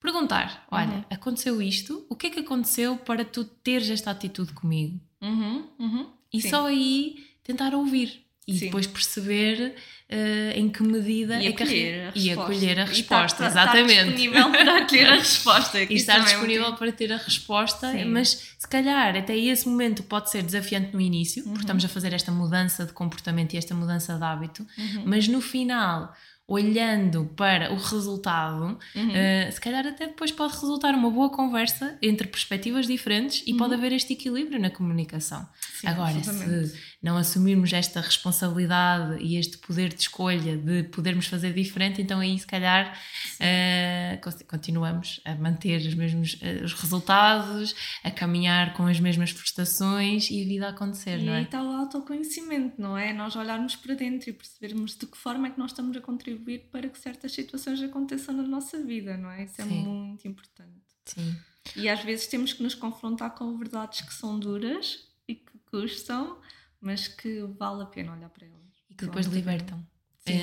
perguntar, 0.00 0.66
olha, 0.70 0.88
Uhum. 0.96 1.04
aconteceu 1.10 1.62
isto 1.62 2.04
o 2.10 2.16
que 2.16 2.26
é 2.26 2.30
que 2.30 2.40
aconteceu 2.40 2.96
para 2.98 3.24
tu 3.24 3.44
teres 3.44 3.88
esta 3.90 4.10
atitude 4.10 4.52
comigo? 4.52 5.00
Uhum, 5.22 5.64
uhum. 5.78 6.06
E 6.32 6.40
Sim. 6.42 6.50
só 6.50 6.66
aí 6.66 7.24
tentar 7.42 7.74
ouvir 7.74 8.24
e 8.50 8.58
Sim. 8.58 8.64
depois 8.66 8.86
perceber 8.86 9.74
eh, 10.12 10.54
em 10.56 10.68
que 10.68 10.82
medida 10.82 11.40
E 11.40 11.46
é 11.46 11.52
que 11.52 11.62
a 11.62 11.66
acolher 11.66 12.12
e 12.16 12.20
resposta. 12.28 12.42
acolher 12.42 12.78
a 12.78 12.82
E 12.82 12.84
tá- 12.84 12.90
resposta, 12.90 13.36
tá- 13.36 13.44
tá 13.44 13.46
exatamente. 13.50 14.04
disponível 14.06 14.50
para 14.50 14.78
acolher 14.82 15.08
a 15.08 15.14
resposta. 15.16 15.82
e 15.82 15.94
estar 15.94 16.18
é 16.18 16.24
disponível 16.24 16.62
muito- 16.64 16.78
para 16.78 16.92
ter 16.92 17.12
a 17.12 17.16
resposta, 17.16 17.92
Sim. 17.92 18.04
mas 18.06 18.54
se 18.58 18.68
calhar 18.68 19.16
até 19.16 19.36
esse 19.36 19.68
momento 19.68 20.02
pode 20.02 20.28
ser 20.30 20.42
desafiante 20.42 20.92
no 20.92 21.00
início, 21.00 21.44
Uhum. 21.44 21.50
porque 21.50 21.62
estamos 21.64 21.84
a 21.84 21.88
fazer 21.88 22.12
esta 22.12 22.32
mudança 22.32 22.84
de 22.84 22.92
comportamento 22.92 23.54
e 23.54 23.56
esta 23.58 23.72
mudança 23.74 24.16
de 24.16 24.24
hábito, 24.24 24.66
Uhum. 24.76 25.02
mas 25.06 25.28
no 25.28 25.40
final, 25.40 26.12
olhando 26.48 27.26
para 27.36 27.72
o 27.72 27.76
resultado, 27.76 28.76
Uhum. 28.96 29.08
uh, 29.10 29.52
se 29.52 29.60
calhar 29.60 29.86
até 29.86 30.06
depois 30.08 30.32
pode 30.32 30.54
resultar 30.54 30.92
uma 30.96 31.08
boa 31.08 31.30
conversa 31.30 31.96
entre 32.02 32.26
perspectivas 32.26 32.88
diferentes 32.88 33.44
e 33.46 33.54
pode 33.56 33.74
haver 33.74 33.92
este 33.92 34.14
equilíbrio 34.14 34.58
na 34.60 34.68
comunicação. 34.70 35.38
Uhum. 35.40 35.46
Sim, 35.80 35.86
Agora, 35.86 36.12
se 36.24 36.74
não 37.02 37.16
assumirmos 37.16 37.72
esta 37.72 38.00
responsabilidade 38.00 39.22
e 39.22 39.36
este 39.36 39.56
poder 39.58 39.88
de 39.88 40.02
escolha 40.02 40.56
de 40.56 40.82
podermos 40.84 41.26
fazer 41.26 41.52
diferente, 41.54 42.02
então 42.02 42.20
aí 42.20 42.38
se 42.38 42.46
calhar 42.46 42.92
uh, 43.40 44.20
con- 44.22 44.44
continuamos 44.46 45.20
a 45.24 45.34
manter 45.34 45.78
os 45.80 45.94
mesmos 45.94 46.34
uh, 46.34 46.64
os 46.64 46.74
resultados, 46.74 47.74
a 48.04 48.10
caminhar 48.10 48.74
com 48.74 48.86
as 48.86 49.00
mesmas 49.00 49.30
frustrações 49.30 50.30
e 50.30 50.42
a 50.42 50.46
vida 50.46 50.66
a 50.66 50.70
acontecer, 50.70 51.18
E 51.18 51.24
não 51.24 51.32
aí 51.32 51.40
é? 51.40 51.42
está 51.44 51.62
o 51.62 51.70
autoconhecimento, 51.72 52.80
não 52.80 52.96
é? 52.96 53.12
Nós 53.12 53.34
olharmos 53.36 53.76
para 53.76 53.94
dentro 53.94 54.28
e 54.28 54.32
percebermos 54.32 54.96
de 54.96 55.06
que 55.06 55.16
forma 55.16 55.46
é 55.46 55.50
que 55.50 55.58
nós 55.58 55.70
estamos 55.70 55.96
a 55.96 56.00
contribuir 56.00 56.68
para 56.70 56.88
que 56.88 56.98
certas 56.98 57.32
situações 57.32 57.82
aconteçam 57.82 58.34
na 58.34 58.42
nossa 58.42 58.82
vida, 58.82 59.16
não 59.16 59.30
é? 59.30 59.44
Isso 59.44 59.60
é 59.60 59.64
Sim. 59.64 59.82
muito 59.84 60.28
importante. 60.28 60.70
Sim. 61.06 61.36
E 61.76 61.88
às 61.88 62.02
vezes 62.02 62.26
temos 62.26 62.52
que 62.52 62.62
nos 62.62 62.74
confrontar 62.74 63.30
com 63.34 63.56
verdades 63.56 64.00
que 64.02 64.12
são 64.14 64.38
duras 64.38 65.04
e 65.28 65.34
que 65.34 65.52
custam, 65.70 66.36
mas 66.80 67.08
que 67.08 67.42
vale 67.58 67.82
a 67.82 67.86
pena 67.86 68.12
olhar 68.14 68.28
para 68.30 68.46
elas. 68.46 68.60
E 68.88 68.94
que 68.94 69.04
depois 69.06 69.26
libertam. 69.26 69.84
Sim, 70.26 70.34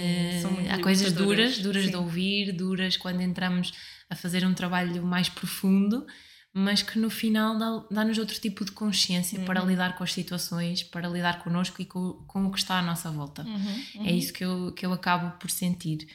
muito 0.52 0.72
há 0.72 0.80
coisas 0.82 1.14
duras, 1.14 1.60
duras 1.60 1.84
de 1.86 1.92
Sim. 1.92 1.96
ouvir, 1.98 2.52
duras 2.52 2.98
quando 2.98 3.22
entramos 3.22 3.72
a 4.10 4.16
fazer 4.16 4.46
um 4.46 4.54
trabalho 4.54 5.06
mais 5.06 5.30
profundo, 5.30 6.06
mas 6.52 6.82
que 6.82 6.98
no 6.98 7.10
final 7.12 7.58
dá- 7.58 7.86
dá-nos 7.92 8.18
outro 8.18 8.40
tipo 8.40 8.66
de 8.66 8.72
consciência 8.72 9.40
para 9.42 9.62
Uhum. 9.62 9.70
lidar 9.70 9.96
com 9.96 10.04
as 10.04 10.12
situações, 10.14 10.82
para 10.82 11.08
lidar 11.08 11.44
connosco 11.44 11.80
e 11.82 11.86
com, 11.86 12.14
com 12.28 12.46
o 12.48 12.52
que 12.52 12.58
está 12.58 12.80
à 12.80 12.82
nossa 12.82 13.12
volta. 13.12 13.44
Uhum, 13.44 14.06
É 14.08 14.12
isso 14.12 14.34
que 14.34 14.44
eu, 14.44 14.72
que 14.74 14.84
eu 14.86 14.92
acabo 14.92 15.38
por 15.38 15.52
sentir. 15.52 16.08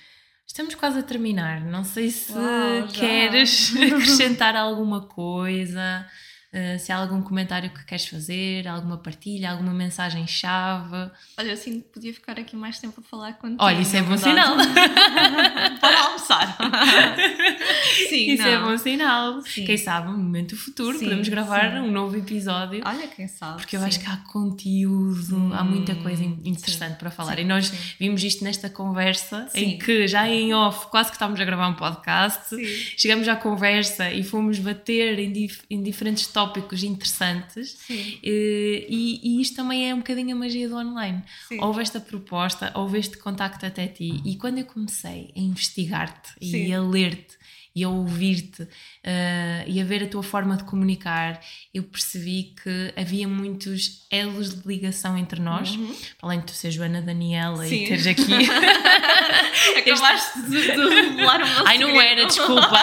Estamos 0.45 0.75
quase 0.75 0.99
a 0.99 1.03
terminar. 1.03 1.61
Não 1.65 1.85
sei 1.85 2.11
se 2.11 2.33
Uau, 2.33 2.89
queres 2.93 3.73
acrescentar 3.79 4.57
alguma 4.57 5.03
coisa, 5.07 6.05
eh, 6.53 6.77
se 6.79 6.93
há 6.93 6.97
algum 6.97 7.23
comentário 7.23 7.71
que 7.71 7.85
queres 7.85 8.07
fazer, 8.07 8.69
alguma 8.69 8.99
partilha, 8.99 9.51
alguma 9.51 9.73
mensagem-chave. 9.73 11.11
Olha, 11.39 11.49
eu 11.49 11.57
sinto 11.57 11.85
que 11.85 11.93
podia 11.95 12.13
ficar 12.13 12.39
aqui 12.39 12.55
mais 12.57 12.79
tempo 12.79 13.01
a 13.01 13.03
falar 13.03 13.33
contigo. 13.35 13.63
Olha, 13.63 13.81
isso 13.81 13.97
é 13.97 14.03
bom 14.03 14.17
sinal. 14.17 14.55
Para 15.81 16.01
almoçar. 16.05 16.57
Sim, 18.09 18.33
Isso 18.33 18.43
é 18.43 18.59
não. 18.59 18.69
bom 18.71 18.79
sinal. 18.79 19.41
Sim. 19.43 19.65
Quem 19.65 19.77
sabe, 19.77 20.11
no 20.11 20.19
momento 20.19 20.57
futuro, 20.57 20.99
Sim, 20.99 21.05
podemos 21.07 21.29
gravar 21.29 21.73
sim. 21.73 21.79
um 21.79 21.91
novo 21.91 22.17
episódio. 22.17 22.83
Olha, 22.85 23.07
quem 23.09 23.27
sabe. 23.29 23.57
Porque 23.59 23.77
eu 23.77 23.83
acho 23.83 24.01
que 24.01 24.07
há 24.09 24.17
conteúdo, 24.33 25.51
há 25.55 25.65
muita 25.65 25.93
Hum, 25.93 26.03
coisa 26.03 26.23
in- 26.23 26.39
interessante 26.45 26.97
para 26.99 27.11
falar. 27.11 27.39
e 27.39 27.45
nós 27.45 27.71
vimos 27.99 28.23
isto 28.23 28.45
nesta 28.45 28.69
conversa, 28.69 29.49
em 29.55 29.79
que 29.79 30.07
já 30.07 30.29
em 30.29 30.53
off, 30.55 30.87
quase 30.91 31.11
que 31.11 31.17
estávamos 31.17 31.41
a 31.41 31.45
gravar 31.45 31.69
um 31.69 31.75
podcast, 31.75 32.49
Sim. 32.51 32.65
chegamos 32.97 33.27
à 33.29 33.37
conversa 33.37 34.11
e 34.11 34.23
fomos 34.23 34.59
bater 34.59 35.19
em, 35.19 35.33
dif- 35.33 35.63
em 35.71 35.83
diferentes 35.83 36.27
tópicos 36.27 36.42
interessantes. 36.83 37.77
Sim. 37.87 38.19
Eh, 38.23 38.87
E, 38.89 39.21
e 39.23 39.41
isto 39.41 39.57
também 39.57 39.89
é 39.91 39.95
um 39.95 39.99
bocadinho 39.99 40.35
a 40.37 40.39
magia 40.39 40.69
do 40.69 40.77
online. 40.77 41.23
Sim. 41.49 41.61
Houve 41.61 41.83
esta 41.83 42.01
proposta, 42.01 42.73
houve 42.75 42.99
este 42.99 43.17
contacto 43.19 43.65
até 43.65 43.87
ti, 43.87 44.21
e 44.25 44.37
quando 44.37 44.59
eu 44.59 44.65
comecei 44.65 45.33
a 45.37 45.41
investigar-te 45.41 46.33
e 46.41 46.73
a 46.73 46.81
ler-te 46.81 47.42
e 47.75 47.83
a 47.85 47.89
ouvir-te 47.89 48.69
eh, 49.03 49.65
e 49.67 49.81
a 49.81 49.85
ver 49.85 50.05
a 50.05 50.07
tua 50.07 50.23
forma 50.23 50.57
de 50.57 50.65
comunicar, 50.65 51.41
eu 51.73 51.83
percebi 51.83 52.55
que 52.63 52.93
havia 52.97 53.27
muitos 53.27 54.07
elos 54.11 54.61
de 54.61 54.69
ligação 54.69 55.17
entre 55.17 55.41
nós, 55.41 55.71
Uhum. 55.71 55.95
além 56.23 56.41
de 56.41 56.47
tu 56.47 56.53
ser 56.53 56.71
Joana 56.71 57.01
Daniela 57.01 57.65
Sim. 57.67 57.85
e 57.85 57.89
teres 57.89 58.07
aqui. 58.07 58.23
Acabaste 59.79 60.43
de, 60.43 60.61
de 60.61 60.95
revelar 60.95 61.43
o 61.43 61.49
meu 61.49 61.67
Ai, 61.67 61.79
não 61.79 61.89
segredo. 61.89 62.11
era, 62.11 62.27
desculpa. 62.27 62.73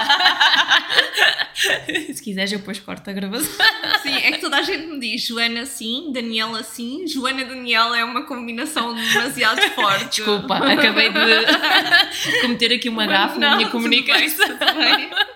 Se 2.14 2.24
quiseres, 2.24 2.52
eu 2.54 2.60
depois 2.60 2.80
corto 2.80 3.10
a 3.10 3.14
gravação. 3.14 3.52
Sim, 4.02 4.14
é 4.16 4.32
que 4.32 4.38
toda 4.40 4.58
a 4.58 4.62
gente 4.62 4.86
me 4.88 5.00
diz 5.00 5.26
Joana 5.26 5.66
sim, 5.66 6.12
Daniela 6.14 6.64
sim. 6.64 7.06
Joana 7.06 7.44
Daniela 7.44 7.98
é 8.00 8.04
uma 8.04 8.24
combinação 8.26 8.96
demasiado 8.96 9.62
forte. 9.74 10.18
Desculpa, 10.18 10.56
acabei 10.58 11.10
de 11.12 11.20
cometer 12.42 12.74
aqui 12.74 12.88
uma 12.88 13.06
gafe 13.06 13.38
na 13.40 13.50
Não, 13.52 13.58
minha 13.58 13.70
comunicação. 13.70 14.48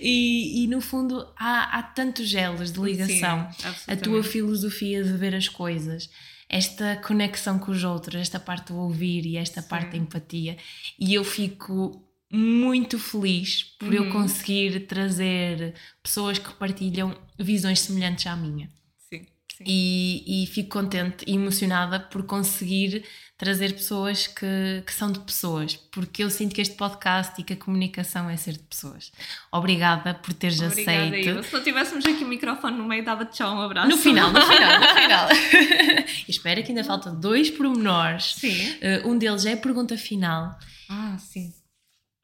E, 0.00 0.64
e, 0.64 0.66
no 0.66 0.80
fundo 0.80 1.26
há, 1.36 1.78
há 1.78 1.82
tantos 1.82 2.28
gelos 2.28 2.72
de 2.72 2.80
ligação. 2.80 3.48
Sim, 3.52 3.92
a 3.92 3.96
tua 3.96 4.22
filosofia 4.22 5.02
de 5.04 5.12
ver 5.12 5.34
as 5.34 5.46
coisas, 5.48 6.08
esta 6.48 6.96
conexão 6.96 7.58
com 7.58 7.70
os 7.70 7.84
outros, 7.84 8.14
esta 8.20 8.40
parte 8.40 8.72
do 8.72 8.78
ouvir 8.78 9.26
e 9.26 9.36
esta 9.36 9.60
Sim. 9.60 9.68
parte 9.68 9.90
da 9.92 9.96
empatia. 9.98 10.56
E 10.98 11.12
eu 11.12 11.22
fico 11.24 12.02
muito 12.32 12.98
feliz 12.98 13.62
por 13.78 13.92
eu 13.92 14.04
Uhum. 14.04 14.10
conseguir 14.12 14.86
trazer 14.86 15.74
pessoas 16.02 16.38
que 16.38 16.52
partilham 16.54 17.14
visões 17.38 17.80
semelhantes 17.80 18.26
à 18.26 18.34
minha. 18.34 18.70
Sim, 19.10 19.26
sim. 19.56 19.64
E, 19.66 20.44
e 20.44 20.46
fico 20.46 20.70
contente 20.70 21.24
e 21.26 21.34
emocionada 21.34 22.00
por 22.00 22.22
conseguir 22.24 23.04
trazer 23.36 23.72
pessoas 23.72 24.26
que, 24.26 24.82
que 24.86 24.92
são 24.92 25.10
de 25.10 25.18
pessoas, 25.20 25.76
porque 25.76 26.22
eu 26.22 26.30
sinto 26.30 26.54
que 26.54 26.60
este 26.60 26.76
podcast 26.76 27.40
e 27.40 27.44
que 27.44 27.52
a 27.52 27.56
comunicação 27.56 28.30
é 28.30 28.36
ser 28.36 28.52
de 28.52 28.60
pessoas. 28.60 29.10
Obrigada 29.52 30.14
por 30.14 30.32
teres 30.32 30.60
Obrigada, 30.60 31.08
aceito. 31.08 31.42
Se 31.42 31.52
não 31.52 31.62
tivéssemos 31.62 32.06
aqui 32.06 32.22
o 32.22 32.28
microfone 32.28 32.76
no 32.76 32.84
meio, 32.84 33.04
dava-te 33.04 33.38
já 33.38 33.50
um 33.50 33.60
abraço. 33.60 33.88
No 33.88 33.98
final, 33.98 34.32
no 34.32 34.40
final, 34.40 34.80
no 34.80 34.88
final. 34.94 35.28
Espera 36.28 36.62
que 36.62 36.70
ainda 36.70 36.84
faltam 36.84 37.18
dois 37.18 37.50
pormenores. 37.50 38.34
Sim. 38.36 38.70
Uh, 38.74 39.08
um 39.08 39.18
deles 39.18 39.44
é 39.44 39.54
a 39.54 39.56
pergunta 39.56 39.96
final. 39.96 40.56
Ah, 40.88 41.16
sim. 41.18 41.52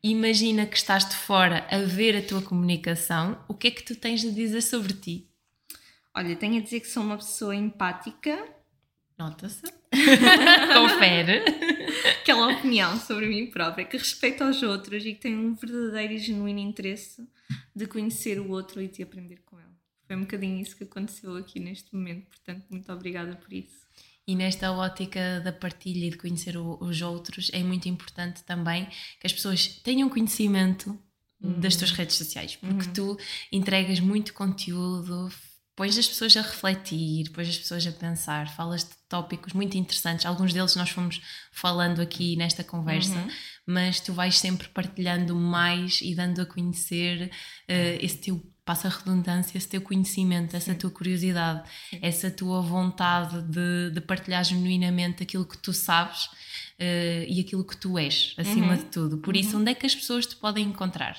Imagina 0.02 0.64
que 0.64 0.76
estás 0.76 1.06
de 1.06 1.14
fora 1.14 1.66
a 1.70 1.78
ver 1.78 2.16
a 2.16 2.22
tua 2.22 2.40
comunicação, 2.40 3.36
o 3.46 3.52
que 3.52 3.68
é 3.68 3.70
que 3.70 3.82
tu 3.82 3.94
tens 3.94 4.22
de 4.22 4.30
dizer 4.32 4.62
sobre 4.62 4.94
ti? 4.94 5.28
Olha, 6.16 6.34
tenho 6.36 6.58
a 6.58 6.62
dizer 6.62 6.80
que 6.80 6.88
sou 6.88 7.02
uma 7.02 7.16
pessoa 7.16 7.54
empática, 7.54 8.42
Nota-se. 9.24 9.60
Confere. 10.72 11.44
aquela 12.22 12.52
opinião 12.54 12.98
sobre 12.98 13.26
mim 13.26 13.50
própria, 13.50 13.84
que 13.84 13.98
respeito 13.98 14.42
aos 14.42 14.62
outros 14.62 15.04
e 15.04 15.12
que 15.12 15.20
tenho 15.20 15.38
um 15.40 15.54
verdadeiro 15.54 16.14
e 16.14 16.18
genuíno 16.18 16.58
interesse 16.60 17.22
de 17.76 17.86
conhecer 17.86 18.40
o 18.40 18.48
outro 18.50 18.80
e 18.80 18.88
de 18.88 19.02
aprender 19.02 19.42
com 19.44 19.58
ele. 19.58 19.68
Foi 20.06 20.16
um 20.16 20.20
bocadinho 20.20 20.58
isso 20.62 20.74
que 20.74 20.84
aconteceu 20.84 21.36
aqui 21.36 21.60
neste 21.60 21.94
momento, 21.94 22.28
portanto, 22.28 22.64
muito 22.70 22.90
obrigada 22.90 23.36
por 23.36 23.52
isso. 23.52 23.80
E 24.26 24.34
nesta 24.34 24.72
ótica 24.72 25.40
da 25.44 25.52
partilha 25.52 26.06
e 26.06 26.10
de 26.10 26.16
conhecer 26.16 26.56
o- 26.56 26.78
os 26.80 27.02
outros, 27.02 27.50
é 27.52 27.62
muito 27.62 27.88
importante 27.90 28.42
também 28.44 28.86
que 29.20 29.26
as 29.26 29.32
pessoas 29.34 29.66
tenham 29.82 30.08
conhecimento 30.08 30.98
das 31.42 31.74
tuas 31.76 31.90
redes 31.90 32.16
sociais, 32.16 32.56
porque 32.56 32.88
tu 32.94 33.18
entregas 33.52 33.98
muito 34.00 34.32
conteúdo, 34.34 35.30
pões 35.80 35.96
as 35.96 36.06
pessoas 36.06 36.36
a 36.36 36.42
refletir, 36.42 37.30
pões 37.30 37.48
as 37.48 37.56
pessoas 37.58 37.86
a 37.86 37.92
pensar, 37.92 38.54
falas 38.54 38.84
de 38.84 38.90
tópicos 39.08 39.54
muito 39.54 39.78
interessantes, 39.78 40.26
alguns 40.26 40.52
deles 40.52 40.76
nós 40.76 40.90
fomos 40.90 41.22
falando 41.50 42.00
aqui 42.02 42.36
nesta 42.36 42.62
conversa, 42.62 43.14
Uhum. 43.14 43.28
mas 43.66 43.98
tu 43.98 44.12
vais 44.12 44.38
sempre 44.38 44.68
partilhando 44.68 45.34
mais 45.34 46.00
e 46.02 46.14
dando 46.14 46.42
a 46.42 46.44
conhecer 46.44 47.30
eh, 47.66 47.98
esse 48.02 48.18
teu, 48.18 48.42
passa 48.62 48.88
a 48.88 48.90
redundância, 48.90 49.56
esse 49.56 49.68
teu 49.68 49.80
conhecimento, 49.80 50.54
essa 50.54 50.74
tua 50.74 50.90
curiosidade, 50.90 51.62
essa 52.02 52.30
tua 52.30 52.60
vontade 52.60 53.40
de, 53.42 53.90
de 53.94 54.00
partilhar 54.02 54.44
genuinamente 54.44 55.22
aquilo 55.22 55.46
que 55.46 55.56
tu 55.56 55.72
sabes 55.72 56.28
eh, 56.78 57.24
e 57.26 57.40
aquilo 57.40 57.64
que 57.64 57.76
tu 57.78 57.98
és, 57.98 58.34
acima 58.36 58.72
Uhum. 58.74 58.76
de 58.76 58.84
tudo. 58.84 59.18
Por 59.18 59.34
isso, 59.34 59.56
onde 59.58 59.70
é 59.70 59.74
que 59.74 59.86
as 59.86 59.94
pessoas 59.94 60.26
te 60.26 60.36
podem 60.36 60.66
encontrar? 60.66 61.16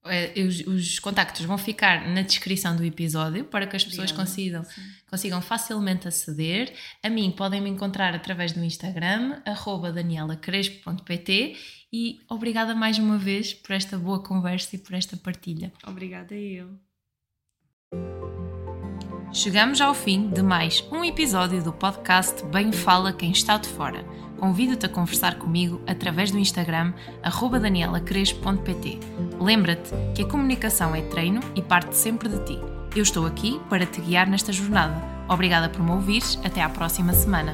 Eh, 0.09 0.41
Os, 0.45 0.61
os 0.65 0.99
contactos 0.99 1.43
vão 1.45 1.57
ficar 1.57 2.07
na 2.07 2.21
descrição 2.21 2.77
do 2.77 2.83
episódio 2.85 3.43
para 3.43 3.67
que 3.67 3.75
as 3.75 3.83
pessoas 3.83 4.09
Obrigada. 4.11 4.29
consigam, 4.29 4.63
Sim. 4.63 4.81
consigam 5.09 5.41
facilmente 5.41 6.07
aceder. 6.07 6.73
A 7.03 7.09
mim 7.09 7.29
podem 7.31 7.59
me 7.59 7.69
encontrar 7.69 8.15
através 8.15 8.53
do 8.53 8.63
Instagram, 8.63 9.41
arroba 9.45 9.91
danielacrespo.pt 9.91 11.57
e 11.91 12.21
obrigada 12.29 12.73
mais 12.73 12.97
uma 12.99 13.17
vez 13.17 13.53
por 13.53 13.73
esta 13.73 13.97
boa 13.97 14.23
conversa 14.23 14.77
e 14.77 14.79
por 14.79 14.93
esta 14.93 15.17
partilha. 15.17 15.73
Obrigada 15.85 16.33
eu. 16.35 16.69
Chegamos 19.31 19.81
ao 19.81 19.93
fim 19.93 20.29
de 20.29 20.41
mais 20.41 20.83
um 20.91 21.03
episódio 21.03 21.61
do 21.61 21.73
podcast 21.73 22.43
Bem 22.45 22.71
Fala 22.71 23.11
Quem 23.11 23.31
Está 23.31 23.57
de 23.57 23.67
Fora. 23.67 24.05
Convido-te 24.37 24.85
a 24.85 24.89
conversar 24.89 25.35
comigo 25.35 25.81
através 25.85 26.31
do 26.31 26.39
Instagram 26.39 26.93
arroba 27.21 27.59
danielacrespo.pt. 27.59 28.99
Lembra-te 29.39 29.91
que 30.15 30.23
a 30.23 30.27
comunicação 30.27 30.95
é 30.95 31.01
treino 31.01 31.41
e 31.55 31.61
parte 31.61 31.95
sempre 31.95 32.29
de 32.29 32.43
ti. 32.45 32.59
Eu 32.95 33.03
estou 33.03 33.25
aqui 33.25 33.59
para 33.69 33.85
te 33.85 33.99
guiar 34.01 34.29
nesta 34.29 34.53
jornada. 34.53 35.03
Obrigada 35.27 35.69
por 35.69 35.83
me 35.83 35.91
ouvires. 35.91 36.39
Até 36.43 36.61
à 36.61 36.69
próxima 36.69 37.13
semana. 37.13 37.53